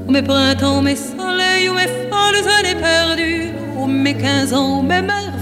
Ô 0.08 0.10
mes 0.10 0.22
printemps, 0.22 0.78
ô 0.78 0.80
mes 0.80 0.96
soleils, 0.96 1.68
ô 1.68 1.74
mes 1.74 1.88
folles 2.08 2.48
années 2.58 2.80
perdues, 2.80 3.50
ô 3.78 3.86
mes 3.86 4.14
quinze 4.14 4.54
ans, 4.54 4.78
ô 4.78 4.82
mes 4.82 5.02
merveilles, 5.02 5.37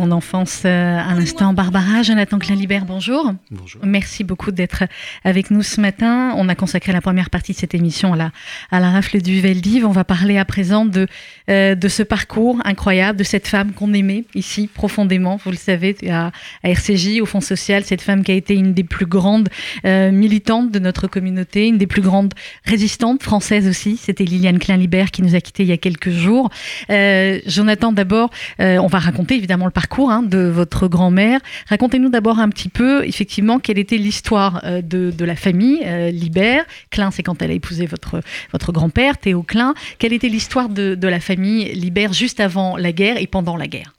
Mon 0.00 0.12
enfance 0.12 0.62
euh, 0.64 0.98
à 0.98 1.14
l'instant, 1.14 1.52
Barbara, 1.52 2.02
Jonathan 2.02 2.38
Klein-Libert, 2.38 2.86
bonjour. 2.86 3.34
Bonjour. 3.50 3.82
Merci 3.84 4.24
beaucoup 4.24 4.50
d'être 4.50 4.84
avec 5.24 5.50
nous 5.50 5.62
ce 5.62 5.78
matin. 5.78 6.32
On 6.38 6.48
a 6.48 6.54
consacré 6.54 6.90
la 6.94 7.02
première 7.02 7.28
partie 7.28 7.52
de 7.52 7.58
cette 7.58 7.74
émission 7.74 8.14
à 8.14 8.16
la, 8.16 8.30
à 8.70 8.80
la 8.80 8.92
rafle 8.92 9.20
du 9.20 9.42
Veldiv. 9.42 9.84
On 9.84 9.90
va 9.90 10.04
parler 10.04 10.38
à 10.38 10.46
présent 10.46 10.86
de, 10.86 11.06
euh, 11.50 11.74
de 11.74 11.88
ce 11.88 12.02
parcours 12.02 12.60
incroyable, 12.64 13.18
de 13.18 13.24
cette 13.24 13.46
femme 13.46 13.72
qu'on 13.72 13.92
aimait 13.92 14.24
ici 14.34 14.70
profondément, 14.72 15.36
vous 15.36 15.50
le 15.50 15.58
savez, 15.58 15.94
à, 16.08 16.32
à, 16.62 16.70
RCJ, 16.70 17.20
au 17.20 17.26
Fonds 17.26 17.42
social, 17.42 17.84
cette 17.84 18.00
femme 18.00 18.24
qui 18.24 18.32
a 18.32 18.36
été 18.36 18.54
une 18.54 18.72
des 18.72 18.84
plus 18.84 19.04
grandes 19.04 19.50
euh, 19.84 20.10
militantes 20.10 20.72
de 20.72 20.78
notre 20.78 21.08
communauté, 21.08 21.68
une 21.68 21.76
des 21.76 21.86
plus 21.86 22.00
grandes 22.00 22.32
résistantes 22.64 23.22
françaises 23.22 23.68
aussi. 23.68 23.98
C'était 23.98 24.24
Liliane 24.24 24.60
Klein-Libert 24.60 25.10
qui 25.10 25.20
nous 25.20 25.34
a 25.34 25.42
quittés 25.42 25.64
il 25.64 25.68
y 25.68 25.72
a 25.72 25.76
quelques 25.76 26.08
jours. 26.10 26.48
Euh, 26.88 27.38
Jonathan, 27.44 27.92
d'abord, 27.92 28.30
on 28.58 28.86
va 28.86 28.98
raconter 28.98 29.36
évidemment 29.36 29.66
le 29.66 29.70
parcours 29.70 29.89
hein, 29.98 30.22
de 30.22 30.38
votre 30.38 30.88
grand-mère. 30.88 31.40
Racontez-nous 31.68 32.08
d'abord 32.08 32.38
un 32.38 32.48
petit 32.48 32.68
peu, 32.68 33.04
effectivement, 33.04 33.58
quelle 33.58 33.78
était 33.78 33.96
l'histoire 33.96 34.60
euh, 34.64 34.82
de, 34.82 35.10
de, 35.10 35.24
la 35.24 35.36
famille 35.36 35.82
euh, 35.84 36.10
Libert. 36.10 36.64
Klein, 36.90 37.10
c'est 37.10 37.22
quand 37.22 37.42
elle 37.42 37.50
a 37.50 37.54
épousé 37.54 37.86
votre, 37.86 38.20
votre 38.52 38.72
grand-père, 38.72 39.18
Théo 39.18 39.42
Klein. 39.42 39.74
Quelle 39.98 40.12
était 40.12 40.28
l'histoire 40.28 40.68
de, 40.68 40.94
de, 40.94 41.08
la 41.08 41.20
famille 41.20 41.72
Libert 41.72 42.12
juste 42.12 42.40
avant 42.40 42.76
la 42.76 42.92
guerre 42.92 43.20
et 43.20 43.26
pendant 43.26 43.56
la 43.56 43.66
guerre? 43.66 43.92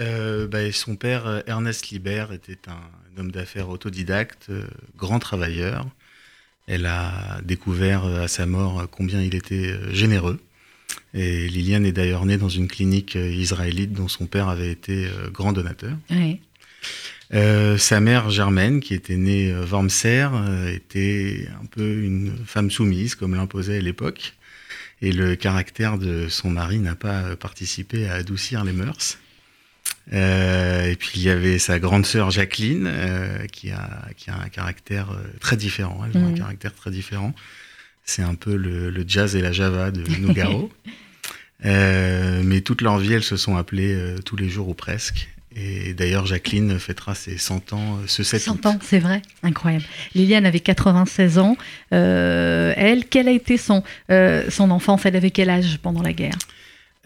Euh, 0.00 0.46
bah, 0.46 0.72
Son 0.72 0.96
père, 0.96 1.42
Ernest 1.46 1.90
Libert, 1.90 2.32
était 2.32 2.58
un, 2.68 3.20
homme 3.20 3.30
d'affaires 3.30 3.68
autodidacte, 3.68 4.46
euh, 4.50 4.64
grand 4.96 5.18
travailleur. 5.18 5.86
Elle 6.66 6.86
a 6.86 7.40
découvert 7.44 8.04
à 8.04 8.28
sa 8.28 8.44
mort 8.44 8.88
combien 8.90 9.22
il 9.22 9.34
était 9.36 9.72
généreux. 9.92 10.40
Et 11.16 11.48
Liliane 11.48 11.84
est 11.86 11.92
d'ailleurs 11.92 12.26
née 12.26 12.36
dans 12.36 12.48
une 12.48 12.68
clinique 12.68 13.16
israélite 13.16 13.92
dont 13.92 14.06
son 14.06 14.26
père 14.26 14.48
avait 14.48 14.70
été 14.70 15.08
grand 15.32 15.52
donateur. 15.52 15.96
Oui. 16.10 16.40
Euh, 17.34 17.76
sa 17.76 18.00
mère 18.00 18.30
Germaine, 18.30 18.80
qui 18.80 18.94
était 18.94 19.16
née 19.16 19.50
euh, 19.50 19.64
Wormser, 19.64 20.28
euh, 20.32 20.72
était 20.72 21.48
un 21.60 21.66
peu 21.66 22.02
une 22.02 22.32
femme 22.44 22.70
soumise, 22.70 23.14
comme 23.14 23.34
l'imposait 23.34 23.78
à 23.78 23.80
l'époque. 23.80 24.34
Et 25.02 25.12
le 25.12 25.36
caractère 25.36 25.98
de 25.98 26.28
son 26.28 26.50
mari 26.50 26.78
n'a 26.78 26.94
pas 26.94 27.36
participé 27.36 28.08
à 28.08 28.14
adoucir 28.14 28.64
les 28.64 28.72
mœurs. 28.72 29.18
Euh, 30.12 30.88
et 30.90 30.96
puis 30.96 31.10
il 31.16 31.22
y 31.22 31.28
avait 31.28 31.58
sa 31.58 31.78
grande 31.78 32.06
sœur 32.06 32.30
Jacqueline, 32.30 32.90
qui, 33.52 33.72
a, 33.72 34.08
qui 34.16 34.30
a 34.30 34.36
un 34.40 34.48
caractère 34.48 35.08
très 35.40 35.56
différent. 35.56 36.02
Elle 36.06 36.22
a 36.22 36.24
un 36.24 36.32
caractère 36.32 36.72
très 36.72 36.90
différent. 36.90 37.34
C'est 38.04 38.22
un 38.22 38.36
peu 38.36 38.56
le, 38.56 38.88
le, 38.88 39.04
jazz 39.06 39.36
et 39.36 39.42
la 39.42 39.52
java 39.52 39.90
de 39.90 40.02
Nougaro. 40.18 40.72
Euh, 41.64 42.42
mais 42.44 42.60
toute 42.60 42.82
leur 42.82 42.98
vie, 42.98 43.14
elles 43.14 43.22
se 43.22 43.36
sont 43.36 43.56
appelées 43.56 43.94
euh, 43.94 44.18
tous 44.18 44.36
les 44.36 44.48
jours 44.48 44.68
ou 44.68 44.74
presque. 44.74 45.28
Et 45.56 45.94
d'ailleurs, 45.94 46.26
Jacqueline 46.26 46.78
fêtera 46.78 47.14
ses 47.14 47.38
100 47.38 47.72
ans 47.72 48.00
ce 48.06 48.22
7 48.22 48.42
100 48.42 48.52
août. 48.52 48.66
ans, 48.66 48.78
c'est 48.82 48.98
vrai, 48.98 49.22
incroyable. 49.42 49.84
Liliane 50.14 50.44
avait 50.44 50.60
96 50.60 51.38
ans. 51.38 51.56
Euh, 51.94 52.74
elle, 52.76 53.06
quel 53.06 53.26
a 53.26 53.30
été 53.30 53.56
son, 53.56 53.82
euh, 54.10 54.50
son 54.50 54.70
enfance? 54.70 55.06
Elle 55.06 55.16
avait 55.16 55.30
quel 55.30 55.48
âge 55.48 55.78
pendant 55.82 56.02
la 56.02 56.12
guerre? 56.12 56.36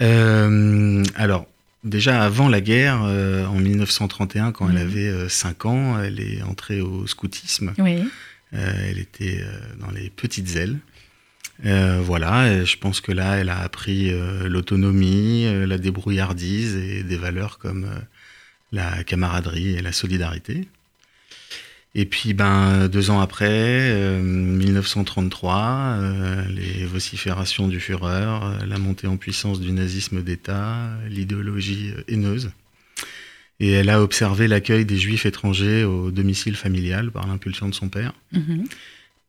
Euh, 0.00 1.04
Alors, 1.14 1.46
déjà 1.84 2.24
avant 2.24 2.48
la 2.48 2.60
guerre, 2.60 3.02
en 3.02 3.54
1931, 3.54 4.50
quand 4.50 4.64
mmh. 4.64 4.70
elle 4.72 4.82
avait 4.82 5.28
5 5.28 5.66
ans, 5.66 6.02
elle 6.02 6.18
est 6.18 6.42
entrée 6.42 6.80
au 6.80 7.06
scoutisme. 7.06 7.72
Oui. 7.78 8.02
elle 8.52 8.98
était 8.98 9.44
dans 9.78 9.92
les 9.92 10.10
petites 10.10 10.56
ailes. 10.56 10.76
Euh, 11.66 12.00
voilà, 12.02 12.64
je 12.64 12.76
pense 12.76 13.00
que 13.00 13.12
là, 13.12 13.36
elle 13.36 13.50
a 13.50 13.58
appris 13.58 14.10
euh, 14.10 14.48
l'autonomie, 14.48 15.44
euh, 15.46 15.66
la 15.66 15.78
débrouillardise 15.78 16.76
et 16.76 17.02
des 17.02 17.16
valeurs 17.16 17.58
comme 17.58 17.86
la 18.72 19.04
camaraderie 19.04 19.76
et 19.76 19.82
la 19.82 19.92
solidarité. 19.92 20.68
Et 21.94 22.06
puis, 22.06 22.34
ben, 22.34 22.86
deux 22.86 23.10
ans 23.10 23.20
après, 23.20 23.92
1933, 24.22 25.98
les 26.48 26.86
vociférations 26.86 27.66
du 27.66 27.80
Führer, 27.80 28.64
la 28.64 28.78
montée 28.78 29.08
en 29.08 29.16
puissance 29.16 29.60
du 29.60 29.72
nazisme 29.72 30.22
d'État, 30.22 30.88
l'idéologie 31.08 31.92
haineuse. 32.06 32.52
Et 33.58 33.72
elle 33.72 33.90
a 33.90 34.00
observé 34.00 34.46
l'accueil 34.46 34.84
des 34.84 34.98
juifs 34.98 35.26
étrangers 35.26 35.82
au 35.82 36.12
domicile 36.12 36.54
familial 36.54 37.10
par 37.10 37.26
l'impulsion 37.26 37.68
de 37.68 37.74
son 37.74 37.88
père. 37.88 38.12
-hmm. 38.32 38.66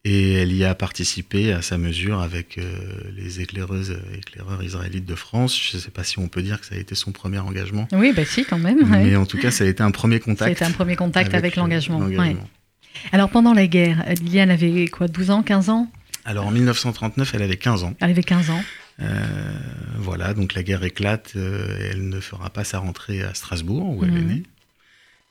Et 0.03 0.33
elle 0.33 0.51
y 0.51 0.65
a 0.65 0.73
participé 0.73 1.53
à 1.53 1.61
sa 1.61 1.77
mesure 1.77 2.21
avec 2.21 2.57
euh, 2.57 2.63
les 3.15 3.39
éclaireuses 3.39 3.99
éclaireurs 4.15 4.63
israélites 4.63 5.05
de 5.05 5.13
France. 5.13 5.59
Je 5.61 5.77
ne 5.77 5.81
sais 5.81 5.91
pas 5.91 6.03
si 6.03 6.17
on 6.17 6.27
peut 6.27 6.41
dire 6.41 6.59
que 6.59 6.65
ça 6.65 6.73
a 6.73 6.79
été 6.79 6.95
son 6.95 7.11
premier 7.11 7.37
engagement. 7.37 7.87
Oui, 7.91 8.11
bah 8.15 8.25
si, 8.25 8.43
quand 8.43 8.57
même. 8.57 8.79
Mais 8.89 9.11
ouais. 9.11 9.15
en 9.15 9.27
tout 9.27 9.37
cas, 9.37 9.51
ça 9.51 9.63
a 9.63 9.67
été 9.67 9.83
un 9.83 9.91
premier 9.91 10.19
contact. 10.19 10.51
Été 10.51 10.65
un 10.65 10.71
premier 10.71 10.95
contact 10.95 11.27
avec, 11.35 11.43
avec 11.43 11.55
l'engagement. 11.55 11.99
Ouais. 11.99 12.35
Alors 13.11 13.29
pendant 13.29 13.53
la 13.53 13.67
guerre, 13.67 14.03
Liliane 14.21 14.49
avait 14.49 14.87
quoi, 14.87 15.07
12 15.07 15.29
ans, 15.31 15.43
15 15.43 15.69
ans? 15.69 15.91
Alors 16.25 16.47
en 16.47 16.51
1939, 16.51 17.33
elle 17.35 17.41
avait 17.41 17.57
15 17.57 17.83
ans. 17.83 17.93
Elle 17.99 18.11
avait 18.11 18.23
15 18.23 18.49
ans. 18.49 18.63
Euh, 19.01 19.25
voilà, 19.97 20.33
donc 20.33 20.53
la 20.53 20.63
guerre 20.63 20.83
éclate. 20.83 21.33
Euh, 21.35 21.89
elle 21.91 22.09
ne 22.09 22.19
fera 22.19 22.49
pas 22.49 22.63
sa 22.63 22.79
rentrée 22.79 23.21
à 23.23 23.33
Strasbourg, 23.33 23.97
où 23.97 24.05
mmh. 24.05 24.07
elle 24.07 24.17
est 24.17 24.21
née. 24.21 24.43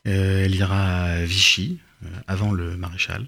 Euh, 0.09 0.45
elle 0.45 0.55
ira 0.55 1.03
à 1.03 1.25
Vichy, 1.25 1.79
avant 2.27 2.53
le 2.53 2.77
maréchal. 2.77 3.27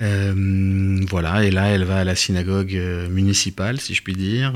Voilà, 0.00 1.44
et 1.44 1.50
là, 1.50 1.68
elle 1.68 1.84
va 1.84 1.98
à 1.98 2.04
la 2.04 2.14
synagogue 2.14 2.78
municipale, 3.10 3.80
si 3.80 3.94
je 3.94 4.02
puis 4.02 4.14
dire. 4.14 4.54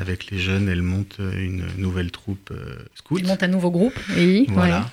avec 0.00 0.30
les 0.30 0.38
jeunes, 0.38 0.68
elle 0.68 0.82
monte 0.82 1.18
une 1.18 1.64
nouvelle 1.78 2.10
troupe 2.10 2.52
scout. 2.94 3.20
Elle 3.20 3.28
monte 3.28 3.42
un 3.42 3.48
nouveau 3.48 3.70
groupe, 3.70 3.98
oui. 4.16 4.46
Voilà. 4.50 4.86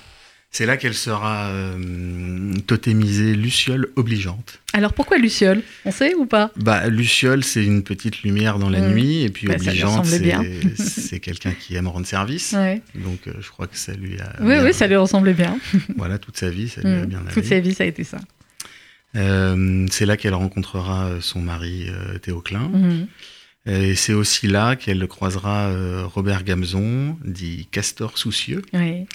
C'est 0.54 0.66
là 0.66 0.76
qu'elle 0.76 0.94
sera 0.94 1.48
euh, 1.48 2.54
totémisée 2.68 3.34
Luciole 3.34 3.88
obligeante. 3.96 4.60
Alors 4.72 4.92
pourquoi 4.92 5.18
Luciole? 5.18 5.62
On 5.84 5.90
sait 5.90 6.14
ou 6.14 6.26
pas? 6.26 6.52
Bah, 6.54 6.86
Luciole, 6.86 7.42
c'est 7.42 7.64
une 7.64 7.82
petite 7.82 8.22
lumière 8.22 8.60
dans 8.60 8.70
la 8.70 8.80
mmh. 8.80 8.92
nuit, 8.92 9.22
et 9.22 9.30
puis 9.30 9.50
obligeante, 9.50 10.06
c'est 10.06 11.18
quelqu'un 11.18 11.50
qui 11.58 11.74
aime 11.74 11.88
rendre 11.88 12.06
service. 12.06 12.54
Donc 12.94 13.26
euh, 13.26 13.32
je 13.40 13.50
crois 13.50 13.66
que 13.66 13.76
ça 13.76 13.94
lui 13.94 14.20
a. 14.20 14.32
Oui, 14.40 14.54
oui, 14.62 14.72
ça 14.72 14.86
lui 14.86 14.94
ressemblait 14.94 15.34
bien. 15.34 15.58
voilà, 15.96 16.18
toute 16.18 16.38
sa 16.38 16.50
vie, 16.50 16.68
ça 16.68 16.82
lui 16.82 16.88
a 16.88 17.02
mmh. 17.02 17.06
bien 17.06 17.18
allé. 17.18 17.34
Toute 17.34 17.46
sa 17.46 17.58
vie, 17.58 17.74
ça 17.74 17.82
a 17.82 17.88
été 17.88 18.04
ça. 18.04 18.18
Euh, 19.16 19.86
c'est 19.90 20.06
là 20.06 20.16
qu'elle 20.16 20.34
rencontrera 20.34 21.10
son 21.20 21.40
mari 21.40 21.88
Théo 22.22 22.40
Klein. 22.40 22.68
Mmh. 22.68 23.06
Et 23.66 23.94
c'est 23.94 24.12
aussi 24.12 24.46
là 24.46 24.76
qu'elle 24.76 25.06
croisera 25.08 25.70
Robert 26.04 26.44
Gamzon, 26.44 27.16
dit 27.24 27.66
Castor 27.70 28.18
Soucieux. 28.18 28.62
Oui. 28.74 29.06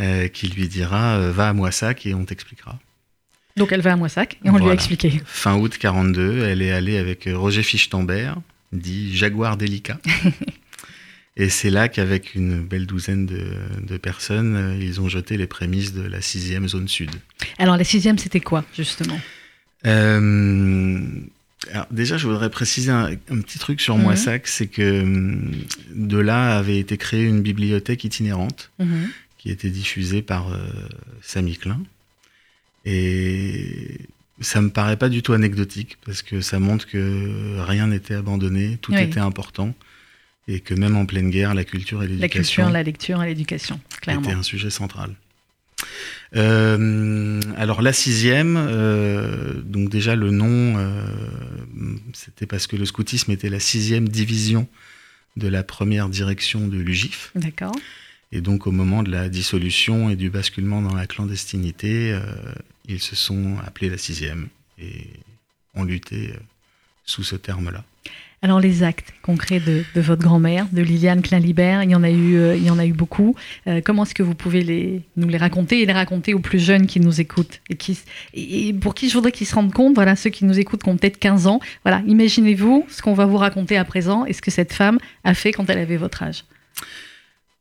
Euh, 0.00 0.26
qui 0.26 0.48
lui 0.48 0.66
dira 0.66 1.18
euh, 1.18 1.30
va 1.30 1.50
à 1.50 1.52
Moissac 1.52 2.04
et 2.04 2.14
on 2.14 2.24
t'expliquera. 2.24 2.80
Donc 3.56 3.70
elle 3.70 3.80
va 3.80 3.92
à 3.92 3.96
Moissac 3.96 4.40
et 4.44 4.50
on 4.50 4.56
lui 4.56 4.68
a 4.68 4.72
expliqué. 4.72 5.22
Fin 5.24 5.54
août 5.56 5.78
42, 5.78 6.42
elle 6.46 6.62
est 6.62 6.72
allée 6.72 6.98
avec 6.98 7.28
euh, 7.28 7.38
Roger 7.38 7.62
Fichtambert, 7.62 8.36
dit 8.72 9.16
Jaguar 9.16 9.56
délicat. 9.56 9.98
et 11.36 11.48
c'est 11.48 11.70
là 11.70 11.88
qu'avec 11.88 12.34
une 12.34 12.62
belle 12.62 12.86
douzaine 12.86 13.26
de, 13.26 13.96
personnes, 13.96 14.78
ils 14.80 15.00
ont 15.00 15.08
jeté 15.08 15.36
les 15.36 15.46
prémices 15.46 15.92
de 15.92 16.02
la 16.02 16.20
sixième 16.20 16.68
zone 16.68 16.88
sud. 16.88 17.10
Alors 17.58 17.76
la 17.76 17.84
sixième, 17.84 18.18
c'était 18.18 18.40
quoi 18.40 18.64
justement? 18.76 19.18
Alors 21.72 21.86
déjà, 21.90 22.18
je 22.18 22.26
voudrais 22.26 22.50
préciser 22.50 22.90
un, 22.90 23.16
petit 23.16 23.58
truc 23.58 23.80
sur 23.80 23.96
mhm. 23.96 24.02
Moissac, 24.02 24.46
c'est 24.46 24.66
que 24.66 25.02
hum, 25.02 25.50
de 25.94 26.18
là 26.18 26.56
avait 26.58 26.78
été 26.78 26.96
créée 26.98 27.24
une 27.24 27.42
bibliothèque 27.42 28.04
itinérante 28.04 28.70
mhm 28.78 29.08
qui 29.44 29.50
était 29.50 29.68
diffusé 29.68 30.22
par 30.22 30.50
euh, 30.50 30.58
Samy 31.20 31.58
Klein. 31.58 31.82
Et 32.86 33.98
ça 34.40 34.62
me 34.62 34.70
paraît 34.70 34.96
pas 34.96 35.10
du 35.10 35.22
tout 35.22 35.34
anecdotique 35.34 35.98
parce 36.06 36.22
que 36.22 36.40
ça 36.40 36.58
montre 36.58 36.86
que 36.86 37.60
rien 37.60 37.88
n'était 37.88 38.14
abandonné, 38.14 38.78
tout 38.80 38.94
était 38.94 39.20
important 39.20 39.74
et 40.48 40.60
que 40.60 40.74
même 40.74 40.96
en 40.96 41.06
pleine 41.06 41.30
guerre, 41.30 41.54
la 41.54 41.64
culture 41.64 42.02
et 42.02 42.06
l'éducation. 42.06 42.64
La 42.64 42.68
culture, 42.68 42.70
la 42.70 42.82
lecture 42.82 43.22
et 43.22 43.26
l'éducation, 43.26 43.80
clairement. 44.00 44.28
Était 44.28 44.38
un 44.38 44.42
sujet 44.42 44.70
central. 44.70 45.14
Euh, 46.36 47.40
alors 47.56 47.82
la 47.82 47.92
sixième, 47.92 48.56
euh, 48.56 49.54
donc 49.62 49.88
déjà 49.88 50.16
le 50.16 50.30
nom, 50.30 50.76
c'était 52.12 52.46
parce 52.46 52.66
que 52.66 52.76
le 52.76 52.84
scoutisme 52.84 53.30
était 53.30 53.50
la 53.50 53.60
sixième 53.60 54.08
division 54.08 54.68
de 55.36 55.48
la 55.48 55.62
première 55.62 56.08
direction 56.08 56.66
de 56.68 56.78
l'UGIF. 56.78 57.32
D'accord. 57.34 57.74
Et 58.32 58.40
donc 58.40 58.66
au 58.66 58.72
moment 58.72 59.02
de 59.02 59.10
la 59.10 59.28
dissolution 59.28 60.10
et 60.10 60.16
du 60.16 60.28
basculement 60.30 60.82
dans 60.82 60.94
la 60.94 61.06
clandestinité, 61.06 62.12
euh, 62.12 62.20
ils 62.86 63.00
se 63.00 63.14
sont 63.14 63.56
appelés 63.64 63.90
la 63.90 63.98
sixième 63.98 64.48
et 64.78 65.06
ont 65.74 65.84
lutté 65.84 66.30
euh, 66.30 66.38
sous 67.04 67.22
ce 67.22 67.36
terme-là. 67.36 67.84
Alors 68.44 68.60
les 68.60 68.82
actes 68.82 69.14
concrets 69.22 69.58
de, 69.58 69.84
votre 69.96 70.22
grand-mère, 70.22 70.66
de 70.70 70.82
Liliane 70.82 71.22
Klein-Libert, 71.22 71.82
il 71.82 71.90
y 71.90 71.94
en 71.94 72.02
a 72.02 72.10
eu, 72.10 72.36
euh, 72.36 72.54
il 72.54 72.62
y 72.62 72.68
en 72.68 72.78
a 72.78 72.84
eu 72.84 72.92
beaucoup. 72.92 73.34
comment 73.84 74.04
est-ce 74.04 74.14
que 74.14 74.22
vous 74.22 74.34
pouvez 74.34 75.02
nous 75.16 75.28
les 75.28 75.38
raconter 75.38 75.80
et 75.80 75.86
les 75.86 75.92
raconter 75.94 76.34
aux 76.34 76.40
plus 76.40 76.58
jeunes 76.58 76.86
qui 76.86 77.00
nous 77.00 77.22
écoutent 77.22 77.62
et, 77.70 77.76
qui, 77.76 77.98
et 78.34 78.74
pour 78.74 78.94
qui 78.94 79.08
je 79.08 79.14
voudrais 79.14 79.32
qu'ils 79.32 79.46
se 79.46 79.54
rendent 79.54 79.72
compte, 79.72 79.94
voilà, 79.94 80.14
ceux 80.14 80.28
qui 80.28 80.44
nous 80.44 80.58
écoutent 80.58 80.82
qui 80.82 80.90
ont 80.90 80.96
peut-être 80.98 81.18
15 81.18 81.46
ans, 81.46 81.58
voilà, 81.84 82.02
imaginez-vous 82.06 82.84
ce 82.90 83.00
qu'on 83.00 83.14
va 83.14 83.24
vous 83.24 83.38
raconter 83.38 83.78
à 83.78 83.84
présent 83.86 84.26
et 84.26 84.34
ce 84.34 84.42
que 84.42 84.50
cette 84.50 84.74
femme 84.74 84.98
a 85.24 85.32
fait 85.32 85.52
quand 85.52 85.70
elle 85.70 85.78
avait 85.78 85.96
votre 85.96 86.22
âge. 86.22 86.44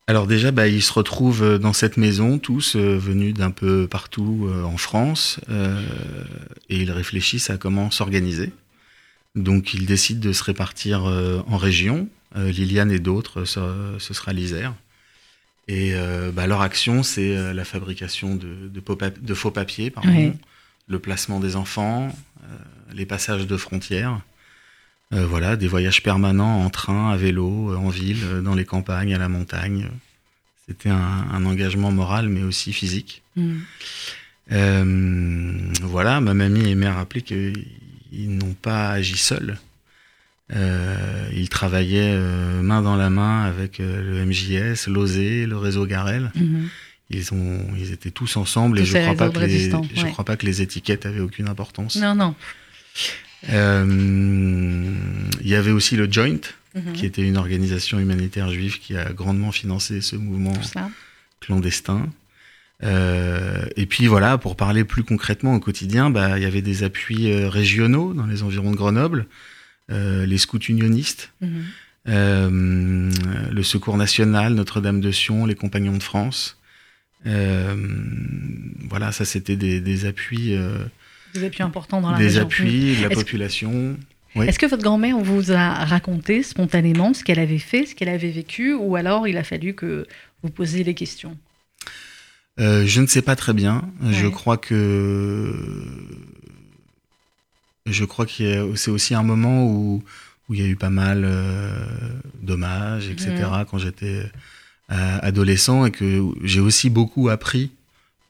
Alors 0.07 0.27
déjà, 0.27 0.51
bah, 0.51 0.67
ils 0.67 0.83
se 0.83 0.91
retrouvent 0.91 1.43
euh, 1.43 1.57
dans 1.57 1.71
cette 1.71 1.95
maison, 1.95 2.37
tous 2.37 2.75
euh, 2.75 2.97
venus 2.97 3.33
d'un 3.33 3.51
peu 3.51 3.87
partout 3.87 4.47
euh, 4.49 4.63
en 4.63 4.75
France, 4.75 5.39
et 6.69 6.81
ils 6.81 6.91
réfléchissent 6.91 7.49
à 7.49 7.57
comment 7.57 7.89
s'organiser. 7.89 8.51
Donc 9.35 9.73
ils 9.73 9.85
décident 9.85 10.21
de 10.21 10.33
se 10.33 10.43
répartir 10.43 11.03
en 11.03 11.57
régions. 11.57 12.07
Liliane 12.35 12.91
et 12.91 12.99
d'autres, 12.99 13.45
ce, 13.45 13.97
sera 13.99 14.33
l'Isère. 14.33 14.73
Et 15.67 15.93
bah, 16.33 16.45
leur 16.47 16.61
action, 16.61 17.03
c'est 17.03 17.53
la 17.53 17.65
fabrication 17.65 18.35
de, 18.35 19.33
faux 19.33 19.51
papiers, 19.51 19.93
le 20.87 20.99
placement 20.99 21.39
des 21.39 21.55
enfants, 21.55 22.15
les 22.93 23.05
passages 23.05 23.47
de 23.47 23.57
frontières. 23.57 24.21
Euh, 25.13 25.27
voilà, 25.27 25.55
des 25.55 25.67
voyages 25.67 26.01
permanents 26.01 26.63
en 26.63 26.69
train, 26.69 27.11
à 27.11 27.17
vélo, 27.17 27.71
euh, 27.71 27.75
en 27.75 27.89
ville, 27.89 28.23
euh, 28.23 28.41
dans 28.41 28.55
les 28.55 28.65
campagnes, 28.65 29.13
à 29.13 29.19
la 29.19 29.29
montagne. 29.29 29.89
C'était 30.67 30.89
un, 30.89 31.45
engagement 31.45 31.91
moral, 31.91 32.29
mais 32.29 32.41
aussi 32.41 32.73
physique. 32.73 33.21
Mm. 33.35 33.59
voilà, 35.81 36.21
ma 36.21 36.33
mamie 36.33 36.69
aimait 36.69 36.89
rappeler 36.89 37.21
qu'ils 38.13 38.37
n'ont 38.37 38.55
pas 38.61 38.89
agi 38.89 39.17
seuls. 39.17 39.57
ils 40.51 41.49
travaillaient 41.49 42.17
main 42.61 42.81
dans 42.81 42.95
la 42.95 43.09
main 43.09 43.43
avec 43.43 43.79
le 43.79 44.25
MJS, 44.25 44.87
l'OSE, 44.87 45.47
le 45.47 45.57
réseau 45.57 45.85
Garel. 45.85 46.31
Mm-hmm. 46.35 46.67
Ils, 47.09 47.33
ont, 47.33 47.67
ils 47.77 47.91
étaient 47.91 48.11
tous 48.11 48.37
ensemble 48.37 48.79
et 48.79 48.85
je 48.85 48.97
ne 48.97 49.03
crois, 49.03 49.15
pas 49.15 49.29
que 49.29 49.39
les, 49.39 49.69
je 49.69 50.05
crois 50.07 50.25
pas 50.25 50.37
que 50.37 50.45
les 50.45 50.61
étiquettes 50.61 51.05
avaient 51.05 51.19
aucune 51.19 51.47
importance. 51.47 51.97
Non, 51.97 52.15
non. 52.15 52.33
Euh, 53.49 53.85
il 55.41 55.47
y 55.47 55.55
avait 55.55 55.71
aussi 55.71 55.95
le 55.95 56.11
Joint, 56.11 56.39
mhm. 56.75 56.93
qui 56.93 57.05
était 57.05 57.21
une 57.21 57.37
organisation 57.37 57.99
humanitaire 57.99 58.49
juive 58.49 58.79
qui 58.79 58.95
a 58.95 59.11
grandement 59.11 59.51
financé 59.51 60.01
ce 60.01 60.15
mouvement 60.15 60.53
clandestin. 61.39 62.07
Euh, 62.83 63.65
et 63.75 63.85
puis 63.85 64.07
voilà, 64.07 64.37
pour 64.37 64.55
parler 64.55 64.83
plus 64.83 65.03
concrètement 65.03 65.55
au 65.55 65.59
quotidien, 65.59 66.09
bah, 66.09 66.37
il 66.37 66.43
y 66.43 66.45
avait 66.45 66.61
des 66.61 66.83
appuis 66.83 67.31
euh, 67.31 67.49
régionaux 67.49 68.13
dans 68.13 68.25
les 68.25 68.43
environs 68.43 68.71
de 68.71 68.75
Grenoble, 68.75 69.27
les 69.89 70.37
scouts 70.39 70.57
unionistes, 70.57 71.31
mhm. 71.41 71.65
le 72.05 73.63
Secours 73.63 73.97
national, 73.97 74.53
Notre-Dame 74.55 75.01
de 75.01 75.11
Sion, 75.11 75.45
les 75.45 75.55
Compagnons 75.55 75.97
de 75.97 76.03
France. 76.03 76.57
voilà, 77.25 79.11
ça 79.11 79.23
c'était 79.23 79.55
des, 79.55 79.79
des, 79.79 80.05
appuis 80.05 80.57
des 81.33 81.43
appuis 81.45 81.63
importants 81.63 82.01
dans 82.01 82.11
la 82.11 82.17
Des 82.17 82.37
appuis, 82.37 82.95
de 82.95 83.03
la 83.03 83.09
population. 83.09 83.97
Est-ce 84.35 84.57
que 84.57 84.65
votre 84.65 84.81
grand-mère 84.81 85.19
vous 85.19 85.51
a 85.51 85.85
raconté 85.85 86.41
spontanément 86.41 87.13
ce 87.13 87.23
qu'elle 87.23 87.39
avait 87.39 87.59
fait, 87.59 87.85
ce 87.85 87.93
qu'elle 87.93 88.09
avait 88.09 88.31
vécu, 88.31 88.73
ou 88.73 88.95
alors 88.95 89.27
il 89.27 89.37
a 89.37 89.43
fallu 89.43 89.75
que 89.75 90.07
vous 90.41 90.49
posiez 90.49 90.83
les 90.83 90.95
questions? 90.95 91.37
Euh, 92.59 92.85
Je 92.85 93.01
ne 93.01 93.07
sais 93.07 93.21
pas 93.21 93.35
très 93.35 93.53
bien. 93.53 93.89
Je 94.09 94.27
crois 94.27 94.57
que 94.57 95.53
je 97.85 98.05
crois 98.05 98.25
que 98.25 98.75
c'est 98.75 98.91
aussi 98.91 99.13
un 99.13 99.23
moment 99.23 99.65
où, 99.65 100.03
où 100.47 100.53
il 100.53 100.61
y 100.61 100.63
a 100.63 100.67
eu 100.67 100.75
pas 100.75 100.89
mal 100.89 101.23
euh, 101.25 101.85
d'hommages, 102.41 103.09
etc. 103.09 103.33
Mm. 103.35 103.65
Quand 103.69 103.77
j'étais 103.77 104.31
euh, 104.91 105.19
adolescent 105.21 105.85
et 105.85 105.91
que 105.91 106.23
j'ai 106.43 106.59
aussi 106.59 106.89
beaucoup 106.89 107.29
appris 107.29 107.71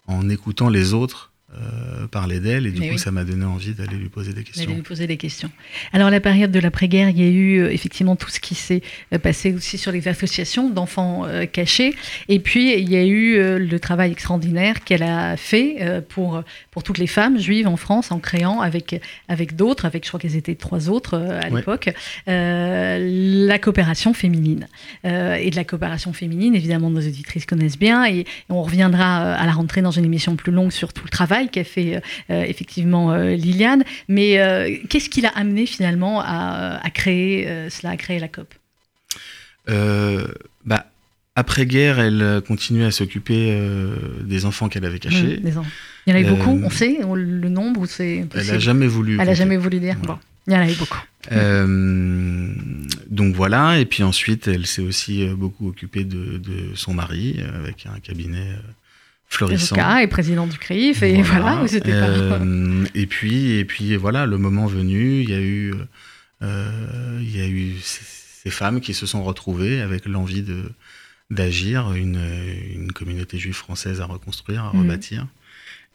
en 0.08 0.30
écoutant 0.30 0.70
les 0.70 0.94
autres 0.94 1.33
euh, 1.56 2.08
parler 2.08 2.40
d'elle 2.40 2.66
et 2.66 2.72
du 2.72 2.90
coup 2.90 2.98
ça 2.98 3.12
m'a 3.12 3.24
donné 3.24 3.46
envie 3.46 3.74
d'aller 3.74 3.96
lui 3.96 4.10
poser 4.10 4.34
des 4.34 4.44
questions. 4.44 4.74
lui 4.74 4.82
poser 4.82 5.06
des 5.06 5.18
questions. 5.18 5.52
Alors 5.92 6.10
la 6.10 6.20
période 6.20 6.52
de 6.52 6.60
l'après-guerre, 6.60 7.10
il 7.10 7.20
y 7.20 7.24
a 7.24 7.30
eu 7.30 7.60
euh, 7.60 7.72
effectivement 7.72 8.16
tout 8.16 8.30
ce 8.30 8.40
qui 8.40 8.56
s'est 8.56 8.82
euh, 9.14 9.20
passé 9.20 9.54
aussi 9.54 9.78
sur 9.78 9.92
les 9.92 10.08
associations 10.08 10.70
d'enfants 10.70 11.28
cachés 11.52 11.94
et 12.28 12.40
puis 12.40 12.74
il 12.80 12.90
y 12.90 12.96
a 12.96 13.06
eu 13.06 13.58
le 13.58 13.80
travail 13.80 14.12
extraordinaire 14.12 14.84
qu'elle 14.84 15.04
a 15.04 15.38
fait 15.38 16.04
pour, 16.10 16.44
pour 16.72 16.84
toutes 16.84 16.98
les 16.98 17.08
femmes 17.08 17.38
juives 17.38 17.68
en 17.68 17.78
France 17.78 18.12
en 18.12 18.20
créant 18.20 18.62
avec, 18.62 19.00
avec 19.28 19.56
d'autres, 19.56 19.86
avec 19.86 20.04
je 20.04 20.10
crois 20.10 20.20
qu'elles 20.20 20.36
étaient 20.36 20.56
trois 20.56 20.90
autres 20.90 21.18
à 21.18 21.50
l'époque, 21.50 21.90
la 22.28 23.60
coopération 23.60 24.14
féminine. 24.14 24.68
et 25.04 25.50
de 25.50 25.56
la 25.56 25.64
coopération 25.64 26.14
féminine, 26.14 26.56
évidemment 26.56 26.90
nos 26.90 27.02
auditrices 27.02 27.46
connaissent 27.46 27.80
bien 27.80 28.06
et 28.06 28.26
on 28.50 28.62
reviendra 28.64 29.34
à 29.34 29.46
la 29.46 29.52
rentrée 29.52 29.82
dans 29.82 29.92
une 29.92 30.06
émission 30.06 30.36
plus 30.36 30.52
longue 30.52 30.72
sur 30.72 30.94
tout 30.94 31.04
le 31.04 31.10
travail 31.10 31.43
qu'a 31.50 31.64
fait 31.64 32.02
euh, 32.30 32.44
effectivement 32.44 33.12
euh, 33.12 33.36
Liliane. 33.36 33.84
Mais 34.08 34.40
euh, 34.40 34.76
qu'est-ce 34.90 35.10
qui 35.10 35.22
l'a 35.22 35.30
amené 35.30 35.66
finalement 35.66 36.22
à, 36.22 36.82
créer 36.94 37.48
cela, 37.70 37.92
à 37.92 37.98
créer 37.98 38.20
la 38.20 38.28
COP? 38.28 38.54
Bah, 39.68 40.86
après-guerre, 41.36 42.00
elle 42.00 42.42
continuait 42.48 42.86
à 42.86 42.92
s'occuper 42.92 43.60
des 44.24 44.46
enfants 44.46 44.70
qu'elle 44.70 44.86
avait 44.86 45.00
cachés. 45.00 45.40
Mmh, 45.42 45.64
il 46.06 46.14
y 46.14 46.14
en 46.14 46.20
avait 46.20 46.30
beaucoup, 46.30 46.52
on 46.64 46.70
sait 46.70 47.00
le 47.02 47.50
nombre 47.50 47.82
ou 47.82 47.86
c'est 47.86 48.26
Elle 48.36 48.48
n'a 48.48 48.60
jamais 48.60 48.88
voulu. 48.88 49.18
Elle 49.20 49.28
n'a 49.28 49.34
jamais 49.34 49.58
voulu 49.58 49.80
dire. 49.80 49.96
Bon, 50.04 50.18
il 50.48 50.54
y 50.54 50.56
en 50.56 50.62
avait 50.62 50.76
beaucoup. 50.76 51.00
donc 53.10 53.36
voilà, 53.36 53.80
et 53.80 53.86
puis 53.86 54.04
ensuite, 54.04 54.48
elle 54.48 54.68
s'est 54.68 54.84
aussi 54.84 55.26
beaucoup 55.28 55.68
occupée 55.70 56.04
de, 56.04 56.38
de, 56.38 56.76
son 56.76 56.94
mari 56.94 57.42
avec 57.56 57.88
un 57.88 58.00
cabinet 58.00 58.58
florissant. 59.34 59.98
et 60.00 60.08
président 60.08 60.48
du 60.48 60.58
CRIF, 60.58 61.04
et 61.04 61.22
voilà, 61.22 61.64
euh, 61.86 62.86
Et 62.96 63.06
puis, 63.06 63.52
et 63.52 63.66
puis 63.66 63.96
voilà, 63.96 64.26
le 64.26 64.38
moment 64.38 64.68
venu, 64.68 65.22
il 65.22 65.30
y 65.30 65.34
a 65.34 65.42
eu, 65.42 65.74
euh, 66.42 67.20
il 67.22 67.36
y 67.36 67.42
a 67.42 67.48
eu 67.48 67.76
ces, 67.82 68.50
femmes 68.50 68.82
qui 68.82 68.94
se 68.94 69.06
sont 69.06 69.24
retrouvées 69.24 69.82
avec 69.82 70.06
l'envie 70.06 70.42
de 70.42 70.64
d'agir, 71.32 71.94
une, 71.94 72.22
une, 72.76 72.92
communauté 72.92 73.40
juive 73.40 73.56
française 73.56 74.02
à 74.02 74.06
reconstruire, 74.06 74.66
à 74.66 74.74
mhm. 74.74 74.82
rebâtir. 74.82 75.28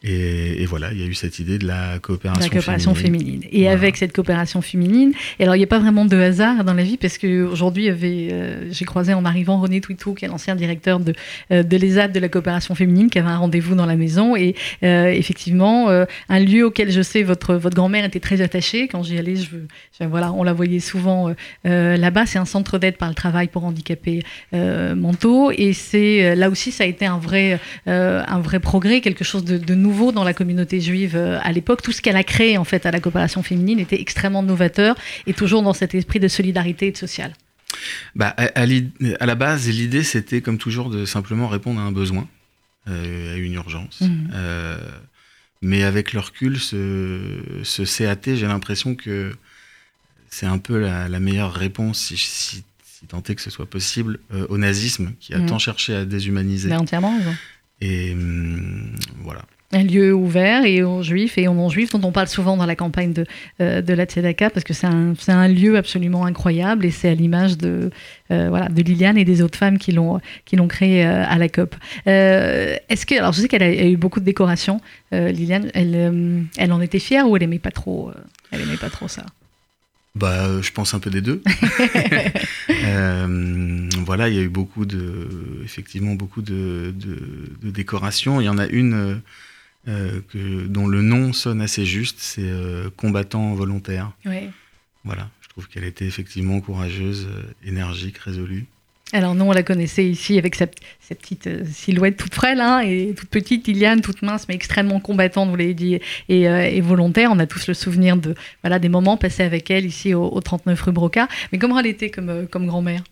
Et, 0.05 0.65
voilà, 0.67 0.93
il 0.93 1.01
y 1.01 1.03
a 1.03 1.07
eu 1.07 1.15
cette 1.15 1.41
idée 1.41 1.59
de 1.59 1.67
la 1.67 1.99
coopération, 1.99 2.41
la 2.41 2.49
coopération 2.49 2.95
féminine. 2.95 3.43
Et 3.51 3.69
avec 3.69 3.97
cette 3.97 4.13
coopération 4.13 4.63
féminine, 4.63 5.13
et 5.41 5.43
alors 5.43 5.57
il 5.57 5.59
n'y 5.59 5.65
a 5.65 5.69
pas 5.69 5.81
vraiment 5.81 6.05
de 6.05 6.17
hasard 6.17 6.63
dans 6.63 6.75
la 6.75 6.85
vie, 6.85 6.97
parce 6.97 7.19
qu'aujourd'hui, 7.19 7.91
euh, 7.91 8.71
j'ai 8.71 8.85
croisé 8.85 9.13
en 9.13 9.25
arrivant 9.25 9.61
René 9.61 9.81
Twitou, 9.81 10.15
qui 10.15 10.25
est 10.25 10.29
l'ancien 10.29 10.55
directeur 10.55 11.01
de, 11.01 11.15
euh, 11.51 11.65
de 11.65 11.77
l'ESAD 11.77 12.13
de 12.13 12.21
la 12.21 12.29
coopération 12.29 12.77
féminine, 12.77 13.11
qui 13.11 13.19
avait 13.19 13.29
un 13.29 13.39
rendez-vous 13.39 13.75
dans 13.75 13.87
la 13.87 13.97
maison. 13.97 14.37
Et 14.37 14.55
euh, 14.85 15.09
effectivement, 15.09 15.89
un 16.29 16.39
lieu 16.39 16.65
auquel 16.65 16.93
je 16.93 17.03
sais 17.03 17.25
votre, 17.25 17.55
votre 17.55 17.75
grand-mère 17.75 18.05
était 18.05 18.21
très 18.21 18.41
attachée. 18.41 18.87
Quand 18.87 19.03
j'y 19.03 19.19
allais, 19.19 19.35
je, 19.35 20.07
voilà, 20.07 20.33
on 20.33 20.45
la 20.45 20.53
voyait 20.53 20.81
souvent 20.81 21.35
là-bas. 21.65 22.27
C'est 22.27 22.39
un 22.39 22.45
centre 22.45 22.79
d'aide 22.79 22.97
par 22.97 23.09
le 23.09 23.15
travail 23.15 23.49
pour 23.49 23.65
handicapés 23.65 24.23
mentaux. 24.53 25.51
Et 25.51 25.73
c'est 25.73 26.37
là 26.37 26.51
aussi, 26.51 26.71
ça 26.71 26.85
a 26.85 26.87
été 26.87 27.07
un 27.07 27.19
vrai, 27.19 27.59
un 27.87 28.41
vrai 28.41 28.61
progrès, 28.61 29.01
quelque 29.01 29.25
chose 29.25 29.45
de, 29.45 29.59
de 29.59 29.75
nouveau 29.75 29.88
nouveau 29.89 30.13
dans 30.13 30.25
la 30.25 30.35
communauté 30.35 30.81
juive 30.81 31.17
euh, 31.17 31.39
à 31.43 31.51
l'époque. 31.53 31.81
Tout 31.83 31.93
ce 31.93 32.03
qu'elle 32.03 32.17
a 32.17 32.25
créé 32.25 32.59
en 32.59 32.65
fait 32.65 32.85
à 32.85 32.91
la 32.91 33.01
coopération 33.01 33.43
féminine 33.43 33.79
était 33.79 34.01
extrêmement 34.01 34.43
novateur 34.43 34.97
et 35.27 35.33
toujours 35.33 35.63
dans 35.63 35.73
cet 35.73 35.95
esprit 35.95 36.21
de 36.21 36.29
solidarité 36.29 36.89
et 36.89 36.93
de 36.93 36.97
social. 36.97 37.33
Bah, 38.15 38.35
à, 38.37 38.67
la 39.27 39.35
base, 39.35 39.69
l'idée 39.69 40.03
c'était 40.03 40.41
comme 40.43 40.59
toujours 40.59 40.91
de 40.91 41.05
simplement 41.05 41.49
répondre 41.49 41.81
à 41.81 41.85
un 41.85 41.93
besoin, 41.93 42.29
euh, 42.89 43.35
à 43.35 43.37
une 43.37 43.55
urgence. 43.55 44.01
Mmh. 44.03 44.31
Euh, 44.35 44.79
mais 45.63 45.83
avec 45.83 46.13
le 46.13 46.21
recul, 46.21 46.59
ce, 46.59 47.21
ce 47.63 47.83
CAT, 47.83 48.35
j'ai 48.37 48.47
l'impression 48.47 48.95
que 48.95 49.35
c'est 50.31 50.47
un 50.47 50.59
peu 50.59 50.79
la, 50.79 51.21
meilleure 51.21 51.53
réponse, 51.53 51.99
si, 51.99 52.17
si, 52.17 52.65
tant 53.09 53.23
est 53.23 53.35
que 53.35 53.43
ce 53.43 53.51
soit 53.51 53.67
possible, 53.67 54.21
au 54.49 54.57
nazisme 54.57 55.13
qui 55.19 55.35
a 55.35 55.39
mmh. 55.39 55.47
tant 55.47 55.59
cherché 55.59 55.95
à 55.95 56.05
déshumaniser. 56.05 56.69
Mais 56.69 56.77
entièrement. 56.77 57.15
Et 57.81 58.13
hum, 58.13 58.95
voilà 59.23 59.43
un 59.73 59.83
lieu 59.83 60.15
ouvert 60.15 60.65
et 60.65 60.83
aux 60.83 61.03
juifs 61.03 61.37
et 61.37 61.47
aux 61.47 61.53
non-juifs 61.53 61.91
dont 61.91 62.01
on 62.09 62.13
parle 62.13 62.29
souvent 62.29 62.57
dans 62.57 62.65
la 62.65 62.77
campagne 62.77 63.13
de, 63.13 63.27
euh, 63.61 63.83
de 63.83 63.93
la 63.93 64.07
Tzedaka 64.07 64.49
parce 64.49 64.65
que 64.65 64.73
c'est 64.73 64.87
un, 64.87 65.15
un, 65.29 65.49
lieu 65.49 65.77
absolument 65.77 66.25
incroyable 66.25 66.87
et 66.87 66.91
c'est 66.91 67.11
à 67.11 67.15
l'image 67.15 67.59
de, 67.59 67.91
euh, 68.31 68.49
voilà, 68.49 68.69
de 68.69 68.83
Liliane 68.83 69.19
et 69.19 69.27
des 69.27 69.43
autres 69.43 69.59
femmes 69.59 69.77
qui 69.77 69.93
l'ont, 69.93 70.21
qui 70.47 70.57
l'ont 70.57 70.69
créé 70.69 71.05
euh, 71.05 71.25
à 71.27 71.37
la 71.37 71.49
COP. 71.49 71.75
est-ce 72.07 73.05
que, 73.05 73.19
alors 73.19 73.33
je 73.33 73.43
sais 73.43 73.49
qu'elle 73.49 73.63
a, 73.63 73.87
eu 73.87 73.97
beaucoup 73.97 74.21
de 74.21 74.25
décorations, 74.25 74.81
Liliane, 75.13 75.71
elle, 75.75 76.47
elle 76.57 76.73
en 76.73 76.81
était 76.81 76.99
fière 76.99 77.29
ou 77.29 77.37
elle 77.37 77.43
aimait 77.43 77.59
pas 77.59 77.71
trop, 77.71 78.11
elle 78.51 78.61
aimait 78.63 78.77
pas 78.77 78.91
trop 78.91 79.09
ça? 79.09 79.25
Bah, 80.15 80.61
je 80.61 80.73
pense 80.73 80.95
un 80.95 80.99
peu 80.99 81.11
des 81.11 81.21
deux. 81.21 81.43
euh, 82.71 83.89
voilà, 84.05 84.29
il 84.29 84.35
y 84.35 84.39
a 84.39 84.43
eu 84.43 84.49
beaucoup 84.49 84.85
de, 84.85 85.29
effectivement, 85.65 86.15
beaucoup 86.15 86.43
de, 86.43 86.93
de, 86.97 87.19
de 87.63 87.71
décorations. 87.71 88.41
Il 88.41 88.45
y 88.45 88.49
en 88.49 88.59
a 88.59 88.67
une 88.67 89.21
euh, 89.89 90.21
que, 90.29 90.67
dont 90.67 90.87
le 90.87 91.01
nom 91.01 91.33
sonne 91.33 91.63
assez 91.63 91.87
juste, 91.87 92.19
c'est 92.21 92.43
euh, 92.43 92.91
combattant 92.97 93.55
volontaire. 93.55 94.13
Voilà, 95.05 95.31
je 95.41 95.49
trouve 95.49 95.67
qu'elle 95.69 95.85
était 95.85 96.05
effectivement 96.05 96.61
courageuse, 96.61 97.27
euh, 97.31 97.43
énergique, 97.67 98.19
résolue. 98.19 98.67
Alors 99.15 99.35
nous, 99.35 99.47
on 99.47 99.53
la 99.53 99.63
connaissait 99.63 100.05
ici 100.05 100.37
avec 100.37 100.57
sa, 100.57 100.67
petite 100.67 101.65
silhouette 101.65 102.19
toute 102.19 102.35
frêle 102.35 102.61
hein, 102.61 102.81
et 102.81 103.15
toute 103.17 103.31
petite, 103.31 103.67
Iliane, 103.67 104.03
toute 104.03 104.21
mince, 104.21 104.47
mais 104.49 104.55
extrêmement 104.55 105.01
combattante, 105.01 105.49
vous 105.49 105.57
l'avez 105.57 105.73
dit, 105.73 105.99
et, 106.29 106.81
volontaire. 106.83 107.31
On 107.33 107.39
a 107.39 107.47
tous 107.47 107.67
le 107.69 107.73
souvenir 107.73 108.19
de 108.19 108.35
voilà 108.63 108.79
des 108.79 108.91
moments 108.91 109.17
passés 109.17 109.45
avec 109.45 109.71
elle 109.71 109.87
ici 109.87 110.13
au, 110.13 110.39
39 110.39 110.83
rue 110.83 110.93
Broca. 110.93 111.29
Mais 111.51 111.59
comment 111.59 111.79
elle 111.79 111.87
était 111.87 112.11
comme, 112.11 112.47
comme 112.49 112.67
grand-mère? 112.67 113.03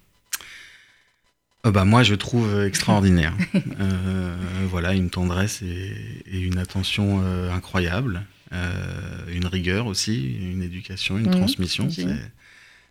Bah, 1.71 1.85
Moi, 1.85 2.03
je 2.03 2.15
trouve 2.15 2.49
euh, 2.49 2.67
extraordinaire. 2.67 3.35
Euh, 3.79 4.37
voilà, 4.71 4.95
une 4.95 5.11
tendresse 5.11 5.63
et, 5.63 5.93
une 6.33 6.59
attention 6.59 7.23
incroyable, 7.53 8.25
une 8.53 9.47
rigueur 9.47 9.87
aussi, 9.87 10.37
une 10.41 10.63
éducation, 10.63 11.19
une 11.19 11.29
mmh, 11.29 11.31
transmission. 11.31 11.89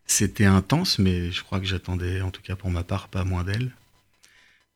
C'était 0.06 0.46
intense, 0.46 1.00
mais 1.00 1.32
je 1.32 1.44
crois 1.44 1.60
que 1.60 1.66
j'attendais, 1.66 2.22
en 2.22 2.30
tout 2.30 2.42
cas 2.42 2.56
pour 2.56 2.70
ma 2.70 2.84
part, 2.84 3.08
pas 3.08 3.24
moins 3.24 3.44
d'elle. 3.44 3.72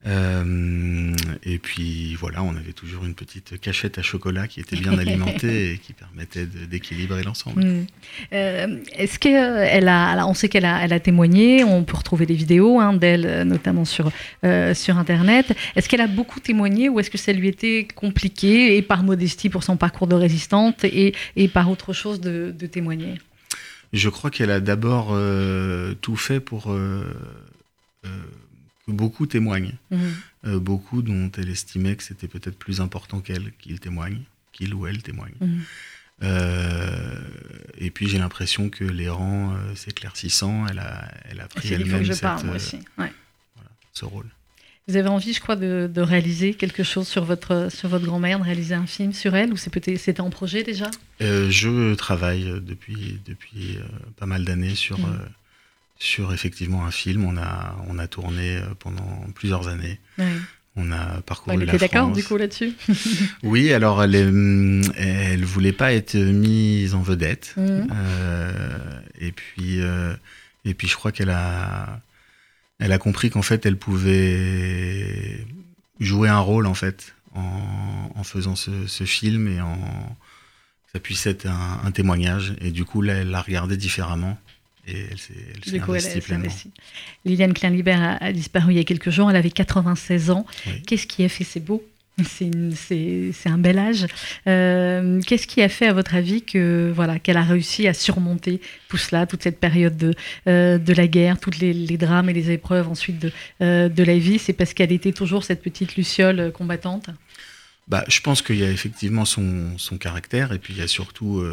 Euh, 0.08 1.14
et 1.44 1.58
puis 1.58 2.16
voilà, 2.16 2.42
on 2.42 2.56
avait 2.56 2.72
toujours 2.72 3.04
une 3.04 3.16
petite 3.16 3.60
cachette 3.60 3.98
à 3.98 4.02
chocolat 4.02 4.48
qui 4.48 4.62
était 4.62 4.78
bien 4.78 4.98
alimentée 4.98 5.74
et 5.74 5.78
qui 5.78 5.92
permettait 5.92 6.46
d'équilibrer 6.46 7.22
l'ensemble. 7.24 7.66
Hmm. 7.66 7.86
Euh, 8.32 8.78
est-ce 8.94 9.20
qu'elle 9.20 9.90
a, 9.90 10.26
on 10.26 10.34
sait 10.34 10.48
qu'elle 10.48 10.64
a, 10.64 10.82
elle 10.82 10.94
a 10.94 11.02
témoigné, 11.02 11.66
on 11.66 11.84
peut 11.84 11.98
retrouver 11.98 12.26
des 12.26 12.34
vidéos 12.34 12.80
hein, 12.80 12.94
d'elle, 12.94 13.44
notamment 13.46 13.84
sur, 13.84 14.10
euh, 14.46 14.74
sur 14.74 14.98
Internet. 14.98 15.54
Est-ce 15.76 15.90
qu'elle 15.90 16.00
a 16.00 16.08
beaucoup 16.08 16.40
témoigné 16.40 16.88
ou 16.88 17.02
est-ce 17.02 17.10
que 17.10 17.18
ça 17.18 17.34
lui 17.34 17.50
était 17.50 17.86
compliqué, 17.94 18.78
et 18.78 18.82
par 18.82 19.04
modestie 19.04 19.50
pour 19.50 19.64
son 19.64 19.76
parcours 19.76 20.08
de 20.08 20.16
résistante, 20.16 20.86
et, 20.86 21.14
et 21.36 21.50
par 21.50 21.70
autre 21.70 21.92
chose 21.92 22.22
de, 22.22 22.56
de 22.58 22.68
témoigner? 22.68 23.16
Je 23.92 24.08
crois 24.08 24.30
qu'elle 24.30 24.52
a 24.52 24.62
d'abord 24.62 25.18
tout 26.00 26.16
fait 26.16 26.40
pour 26.40 26.74
beaucoup 28.92 29.26
témoignent. 29.26 29.74
Mhm. 29.92 30.00
Euh, 30.46 30.60
beaucoup 30.60 31.02
dont 31.02 31.30
elle 31.38 31.50
estimait 31.50 31.96
que 31.96 32.04
c'était 32.04 32.28
peut-être 32.28 32.58
plus 32.58 32.80
important 32.80 33.20
qu'elle 33.20 33.52
qu'ils 33.60 33.80
témoignent, 33.80 34.22
qu'il 34.54 34.74
ou 34.74 34.88
elle 34.88 35.02
témoigne. 35.02 35.34
Mhm. 35.42 35.62
Euh, 36.22 37.16
et 37.78 37.92
puis 37.92 38.08
j'ai 38.10 38.18
l'impression 38.18 38.70
que 38.70 38.84
les 38.84 39.10
rangs 39.10 39.54
euh, 39.54 39.76
s'éclaircissant, 39.76 40.66
elle 40.68 40.80
a, 40.80 41.10
elle 41.30 41.40
a 41.40 41.48
pris 41.48 41.74
elle-même 41.74 42.06
ce 43.94 44.06
rôle. 44.06 44.28
Vous 44.88 44.96
avez 44.96 45.10
envie, 45.10 45.34
je 45.34 45.40
crois, 45.40 45.56
de, 45.56 46.02
réaliser 46.02 46.56
quelque 46.56 46.84
chose 46.84 47.08
sur 47.08 47.24
votre, 47.24 47.70
sur 47.72 47.90
votre 47.90 48.06
grand-mère, 48.06 48.40
de 48.40 48.44
réaliser 48.46 48.74
un 48.74 48.88
film 48.88 49.14
sur 49.14 49.36
elle, 49.36 49.54
ou 49.54 49.58
c'était 49.58 50.22
en 50.22 50.30
projet 50.32 50.64
déjà? 50.64 50.90
Je 51.20 51.94
travaille 51.94 52.46
depuis, 52.62 53.20
depuis 53.26 53.78
pas 54.18 54.26
mal 54.26 54.46
d'années 54.46 54.74
sur, 54.76 54.98
mhm 54.98 55.20
sur 56.00 56.34
effectivement 56.34 56.86
un 56.86 56.92
film. 56.92 57.26
On 57.26 57.38
a, 57.38 57.76
on 57.88 58.00
a 58.00 58.08
tourné 58.08 58.58
euh, 58.58 58.62
pendant 58.80 59.26
plusieurs 59.36 59.68
années. 59.68 60.00
On 60.76 60.92
a 60.92 61.22
parcouru 61.22 61.58
elle 61.58 61.68
était 61.68 61.78
d'accord 61.78 62.12
du 62.12 62.24
coup 62.24 62.38
là-dessus 62.38 62.74
Oui, 63.44 63.74
alors 63.74 64.02
elle, 64.02 64.16
elle 64.96 65.44
voulait 65.44 65.74
pas 65.74 65.94
être 65.94 66.16
mise 66.16 66.96
en 66.96 67.02
vedette. 67.02 67.54
Mhm. 67.58 67.88
Euh, 67.92 69.02
et 69.20 69.32
puis, 69.34 69.82
euh, 69.82 70.14
et 70.64 70.74
puis 70.74 70.88
je 70.88 70.96
crois 70.96 71.12
qu'elle 71.12 71.32
a, 71.32 72.00
elle 72.80 72.94
a 72.94 72.98
compris 72.98 73.30
qu'en 73.30 73.42
fait 73.42 73.66
elle 73.66 73.78
pouvait 73.78 75.46
jouer 76.00 76.30
un 76.30 76.40
rôle 76.40 76.66
en 76.66 76.76
fait 76.76 77.14
en, 77.36 78.12
en 78.16 78.24
faisant 78.24 78.56
ce, 78.56 78.88
ce, 78.88 79.04
film 79.04 79.50
et 79.50 79.60
en 79.60 79.78
ça 80.94 81.00
puisse 81.00 81.28
être 81.28 81.46
un, 81.46 81.82
un 81.84 81.92
témoignage. 81.92 82.56
Et 82.62 82.72
du 82.72 82.86
coup 82.86 83.02
là, 83.02 83.16
elle 83.16 83.32
l'a 83.32 83.42
regardé 83.42 83.76
différemment 83.76 84.38
et 84.90 85.06
elle 85.12 86.02
s'est 86.02 86.34
investie. 86.34 86.72
Liliane 87.26 87.54
Klein-Libert 87.54 88.18
a, 88.22 88.32
disparu 88.32 88.74
il 88.74 88.78
y 88.78 88.82
a 88.82 88.84
quelques 88.84 89.10
jours, 89.10 89.30
elle 89.30 89.36
avait 89.36 89.52
96 89.52 90.32
ans. 90.32 90.46
Qu'est-ce 90.88 91.08
qui 91.08 91.24
a 91.24 91.30
fait 91.30 91.44
C'est 91.44 91.60
beau 91.60 91.84
c'est 92.24 93.50
un 93.50 93.58
bel 93.58 93.78
âge. 93.78 94.08
Euh, 94.48 95.22
qu'est-ce 95.22 95.48
qui 95.48 95.62
a 95.62 95.70
fait, 95.70 95.88
à 95.88 95.94
votre 95.94 96.16
avis, 96.16 96.42
que 96.42 96.92
voilà 96.94 97.20
qu'elle 97.20 97.38
a 97.38 97.44
réussi 97.44 97.88
à 97.88 97.94
surmonter 97.94 98.62
tout 98.88 98.98
cela, 98.98 99.26
toute 99.26 99.44
cette 99.44 99.60
période 99.60 99.98
de, 99.98 100.14
euh, 100.48 100.78
de 100.78 100.94
la 100.94 101.08
guerre, 101.08 101.40
tous 101.40 101.60
les, 101.60 101.98
drames 101.98 102.30
et 102.30 102.34
les 102.34 102.52
épreuves 102.52 102.88
ensuite 102.88 103.20
de, 103.20 103.32
euh, 103.62 103.90
de 103.90 104.04
la 104.04 104.18
vie? 104.18 104.40
C'est 104.40 104.54
parce 104.54 104.74
qu'elle 104.74 104.92
était 104.92 105.14
toujours 105.14 105.44
cette 105.44 105.62
petite 105.62 105.96
luciole 105.96 106.52
combattante? 106.52 107.10
Bah, 107.88 108.04
Je 108.08 108.22
pense 108.22 108.42
qu'il 108.42 108.58
y 108.58 108.64
a 108.64 108.70
effectivement 108.70 109.26
son, 109.26 109.78
son, 109.78 109.98
caractère 109.98 110.54
et 110.54 110.60
puis 110.60 110.74
il 110.74 110.80
y 110.80 110.84
a 110.84 110.88
surtout 110.88 111.44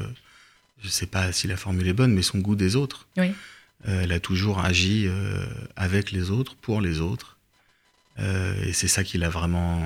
je 0.81 0.87
ne 0.87 0.91
sais 0.91 1.07
pas 1.07 1.33
si 1.33 1.47
la 1.47 1.57
formule 1.57 1.89
est 1.89 1.93
bonne, 1.93 2.13
mais 2.13 2.23
son 2.23 2.39
goût 2.39 2.57
des 2.57 2.77
autres. 2.77 3.07
Oui. 3.17 3.33
Euh, 3.89 4.03
elle 4.03 4.13
a 4.13 4.21
toujours 4.21 4.61
agi 4.61 5.07
euh, 5.07 5.45
avec 5.77 6.11
les 6.11 6.31
autres, 6.31 6.57
pour 6.57 6.81
les 6.81 7.01
autres. 7.01 7.37
Euh, 8.19 8.55
et 8.65 8.73
c'est 8.73 8.89
ça 8.89 9.05
qui 9.05 9.19
l'a 9.19 9.29
vraiment 9.29 9.83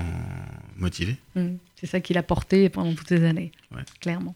motivé. 0.77 1.17
Mmh. 1.35 1.55
C'est 1.81 1.87
ça 1.87 1.99
qui 1.99 2.13
l'a 2.13 2.21
porté 2.21 2.69
pendant 2.69 2.93
toutes 2.93 3.09
ces 3.09 3.23
années. 3.25 3.51
clairement. 3.99 4.35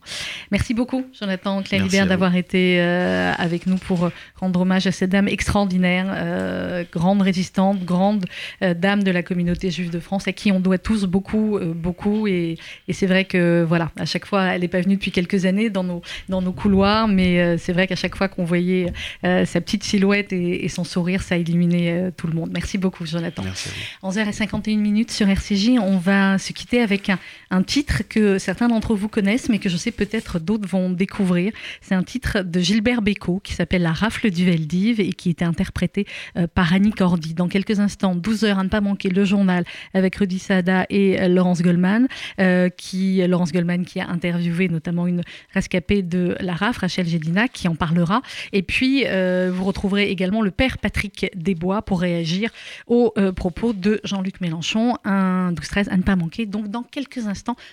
Merci 0.50 0.74
beaucoup, 0.74 1.06
Jonathan 1.14 1.62
Claire 1.62 2.08
d'avoir 2.08 2.36
été 2.36 2.82
euh, 2.82 3.34
avec 3.38 3.68
nous 3.68 3.78
pour 3.78 4.10
rendre 4.38 4.62
hommage 4.62 4.88
à 4.88 4.91
cette 4.91 5.12
dame 5.12 5.28
extraordinaire, 5.28 6.08
euh, 6.10 6.84
grande 6.91 7.22
résistante, 7.22 7.86
grande 7.86 8.26
euh, 8.64 8.74
dame 8.74 9.04
de 9.04 9.12
la 9.12 9.22
communauté 9.22 9.70
juive 9.70 9.91
de 9.91 10.00
France, 10.00 10.28
à 10.28 10.34
qui 10.34 10.52
on 10.52 10.60
doit 10.60 10.80
tous 10.80 11.06
beaucoup, 11.06 11.60
beaucoup. 11.76 12.26
Et, 12.26 12.58
c'est 12.89 13.06
vrai 13.06 13.26
que, 13.26 13.64
voilà, 13.64 13.91
à 14.00 14.06
chaque 14.06 14.26
fois, 14.26 14.46
elle 14.46 14.62
n'est 14.62 14.68
pas 14.68 14.82
venue 14.82 14.96
depuis 14.96 15.12
quelques 15.12 15.46
années 15.46 15.70
dans 15.70 15.84
nos, 15.84 16.02
dans 16.30 16.41
nos 16.41 16.52
couloirs, 16.52 17.08
mais 17.08 17.60
c'est 17.60 17.74
vrai 17.74 17.86
qu'à 17.86 17.96
chaque 17.96 18.16
fois 18.16 18.28
qu'on 18.28 18.43
voyait 18.43 18.91
sa 19.22 19.62
petite 19.62 19.84
silhouette 19.84 20.34
et, 20.34 20.68
son 20.70 20.84
sourire, 20.84 21.22
ça 21.22 21.38
illuminait 21.38 22.12
tout 22.18 22.26
le 22.26 22.34
monde. 22.34 22.50
Merci 22.52 22.80
beaucoup, 22.80 23.06
Jonathan. 23.06 23.43
Merci 23.43 23.70
11h51 24.02 24.80
minutes 24.80 25.12
sur 25.12 25.30
RCJ, 25.30 25.78
on 25.80 25.98
va 25.98 26.39
se 26.39 26.52
quitter 26.52 26.82
avec 26.82 27.10
un, 27.10 27.20
un 27.51 27.63
titre 27.63 28.03
que 28.07 28.38
certains 28.38 28.67
d'entre 28.67 28.95
vous 28.95 29.07
connaissent, 29.07 29.49
mais 29.49 29.59
que 29.59 29.69
je 29.69 29.77
sais 29.77 29.91
peut-être 29.91 30.39
d'autres 30.39 30.67
vont 30.67 30.89
découvrir. 30.89 31.51
C'est 31.81 31.95
un 31.95 32.03
titre 32.03 32.41
de 32.41 32.59
Gilbert 32.59 33.01
Bécaud 33.01 33.39
qui 33.43 33.53
s'appelle 33.53 33.81
La 33.81 33.93
rafle 33.93 34.31
du 34.31 34.45
Veldiv 34.45 34.99
et 34.99 35.13
qui 35.13 35.29
était 35.29 35.45
interprété 35.45 36.05
euh, 36.38 36.47
par 36.47 36.73
Annie 36.73 36.91
Cordy. 36.91 37.33
Dans 37.33 37.47
quelques 37.47 37.79
instants, 37.79 38.15
12 38.15 38.45
heures 38.45 38.59
à 38.59 38.63
ne 38.63 38.69
pas 38.69 38.81
manquer 38.81 39.09
le 39.09 39.25
journal 39.25 39.63
avec 39.93 40.15
Rudy 40.15 40.39
Sada 40.39 40.86
et 40.89 41.19
euh, 41.19 41.27
Laurence 41.27 41.61
Goldman, 41.61 42.07
euh, 42.39 42.69
qui, 42.69 43.25
Laurence 43.27 43.51
Goldman 43.51 43.86
qui 43.86 43.99
a 43.99 44.09
interviewé 44.09 44.69
notamment 44.69 45.07
une 45.07 45.21
rescapée 45.53 46.01
de 46.01 46.36
la 46.39 46.53
RAF, 46.53 46.77
Rachel 46.77 47.07
Gédina, 47.07 47.47
qui 47.47 47.67
en 47.67 47.75
parlera. 47.75 48.21
Et 48.53 48.61
puis, 48.61 49.05
vous 49.05 49.63
retrouverez 49.63 50.09
également 50.09 50.41
le 50.41 50.51
père 50.51 50.77
Patrick 50.77 51.31
Desbois 51.36 51.81
pour 51.81 52.01
réagir 52.01 52.49
aux 52.88 53.13
propos 53.36 53.73
de 53.73 53.99
Jean-Luc 54.03 54.41
Mélenchon, 54.41 54.97
un 55.03 55.51
12-13 55.53 55.89
à 55.89 55.97
ne 55.97 56.03
pas 56.03 56.15
manquer, 56.15 56.45
donc 56.45 56.69
dans 56.69 56.83
quelques 56.83 57.24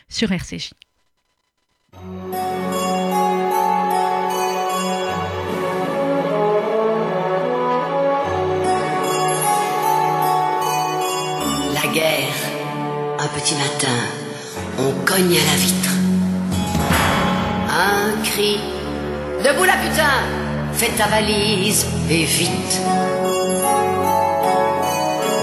sur 0.09 0.33
RCJ. 0.33 0.71
La 11.75 11.93
guerre, 11.93 12.39
un 13.19 13.29
petit 13.29 13.55
matin, 13.55 13.89
on 14.79 14.93
cogne 15.05 15.37
à 15.37 15.45
la 15.45 15.57
vitre. 15.57 15.91
Un 17.71 18.23
cri, 18.23 18.59
debout 19.45 19.65
la 19.65 19.77
putain, 19.77 20.23
fais 20.73 20.91
ta 20.97 21.07
valise 21.09 21.87
et 22.09 22.25
vite. 22.25 22.81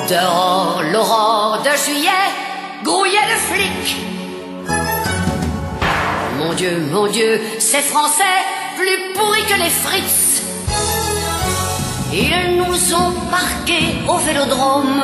Dehors, 0.10 0.82
l'aurore 0.92 1.62
de 1.64 1.70
juillet, 1.78 2.49
grouillait 2.90 3.30
le 3.34 3.40
flic 3.50 3.86
mon 6.40 6.54
Dieu, 6.54 6.74
mon 6.92 7.08
Dieu, 7.08 7.40
ces 7.60 7.82
Français, 7.82 8.38
plus 8.78 9.14
pourris 9.14 9.46
que 9.52 9.62
les 9.62 9.70
frites. 9.70 10.42
Ils 12.14 12.58
nous 12.58 12.94
ont 12.96 13.12
parqués 13.30 13.90
au 14.08 14.18
vélodrome. 14.18 15.04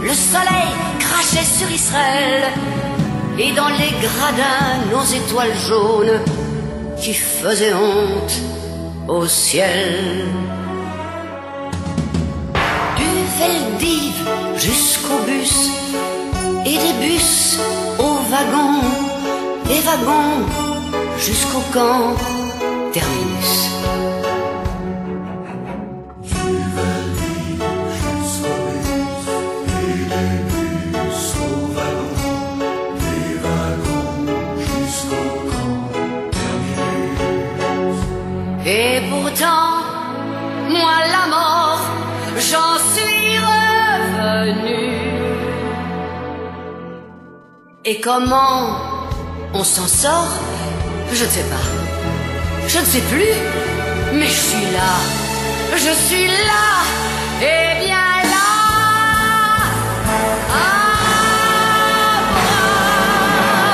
Le 0.00 0.14
soleil 0.14 0.70
crachait 1.00 1.44
sur 1.58 1.68
Israël. 1.70 2.44
Et 3.36 3.50
dans 3.52 3.68
les 3.80 3.92
gradins, 4.06 4.70
nos 4.92 5.04
étoiles 5.20 5.56
jaunes 5.68 6.20
qui 7.02 7.14
faisaient 7.14 7.74
honte 7.74 8.36
au 9.08 9.26
ciel. 9.26 10.24
Du 12.96 13.10
Veldiv 13.38 14.16
jusqu'au 14.56 15.18
bus 15.26 15.70
et 16.66 16.78
des 16.78 16.94
bus 17.00 17.58
au 17.98 18.12
wagon 18.30 18.80
des 19.68 19.80
wagons 19.80 20.46
jusqu'au 21.18 21.62
camp 21.72 22.14
terminus. 22.92 23.70
Et 38.66 39.02
pourtant, 39.10 39.84
moi 40.68 40.94
la 41.14 41.26
mort, 41.28 41.80
j'en 42.38 42.73
Et 47.86 48.00
comment 48.00 48.78
on 49.52 49.62
s'en 49.62 49.86
sort 49.86 50.40
Je 51.12 51.22
ne 51.22 51.28
sais 51.28 51.42
pas. 51.42 51.66
Je 52.66 52.78
ne 52.78 52.84
sais 52.84 53.02
plus. 53.12 53.34
Mais 54.14 54.26
je 54.26 54.40
suis 54.48 54.64
là. 54.72 54.92
Je 55.72 55.92
suis 56.06 56.28
là. 56.28 56.82
Et 57.42 57.84
bien 57.84 58.06
là. 58.32 58.48
Ah, 60.50 60.96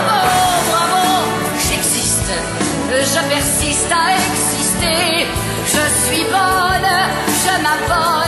bravo, 0.09 0.33
bravo. 0.71 1.07
J'existe. 1.69 2.33
Je 2.91 3.21
persiste 3.29 3.93
à 3.93 4.17
exister. 4.27 5.29
Je 5.67 5.85
suis 6.05 6.25
bonne. 6.25 6.91
Je 7.45 7.53
m'abonne 7.63 8.20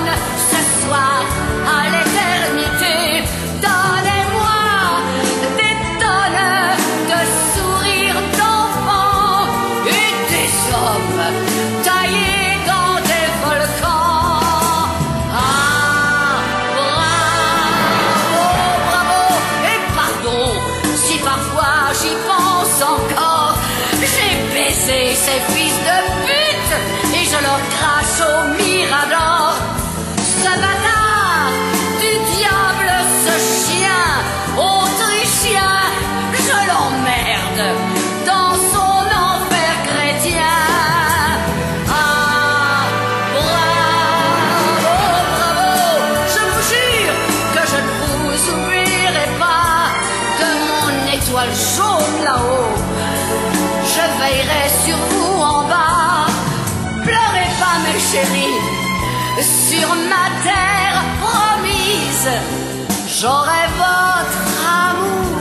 j'aurai 63.22 63.66
votre 63.78 64.42
amour 64.84 65.38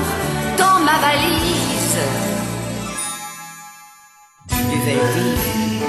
dans 0.62 0.80
ma 0.88 0.98
valise. 1.06 1.98
Du 4.70 4.78
Veldiv 4.86 5.82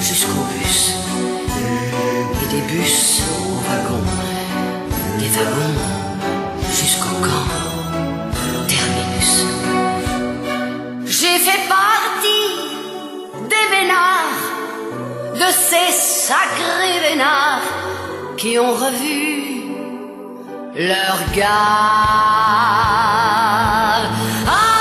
jusqu'au 0.00 0.42
bus, 0.52 0.94
et 2.42 2.46
des 2.54 2.62
bus 2.72 3.20
au 3.36 3.52
wagon, 3.66 4.04
des 5.18 5.30
wagons 5.36 5.76
jusqu'au 6.70 7.16
camp 7.26 7.48
terminus. 8.72 9.34
J'ai 11.04 11.38
fait 11.46 11.64
partie 11.68 12.48
des 13.52 13.66
vénards 13.74 14.44
de 15.34 15.48
ces 15.68 15.92
sacrés 15.92 16.98
vénards 17.10 17.68
qui 18.38 18.58
ont 18.58 18.72
revu 18.72 19.45
leur 20.76 21.18
gare. 21.34 21.48
Ah, 24.46 24.75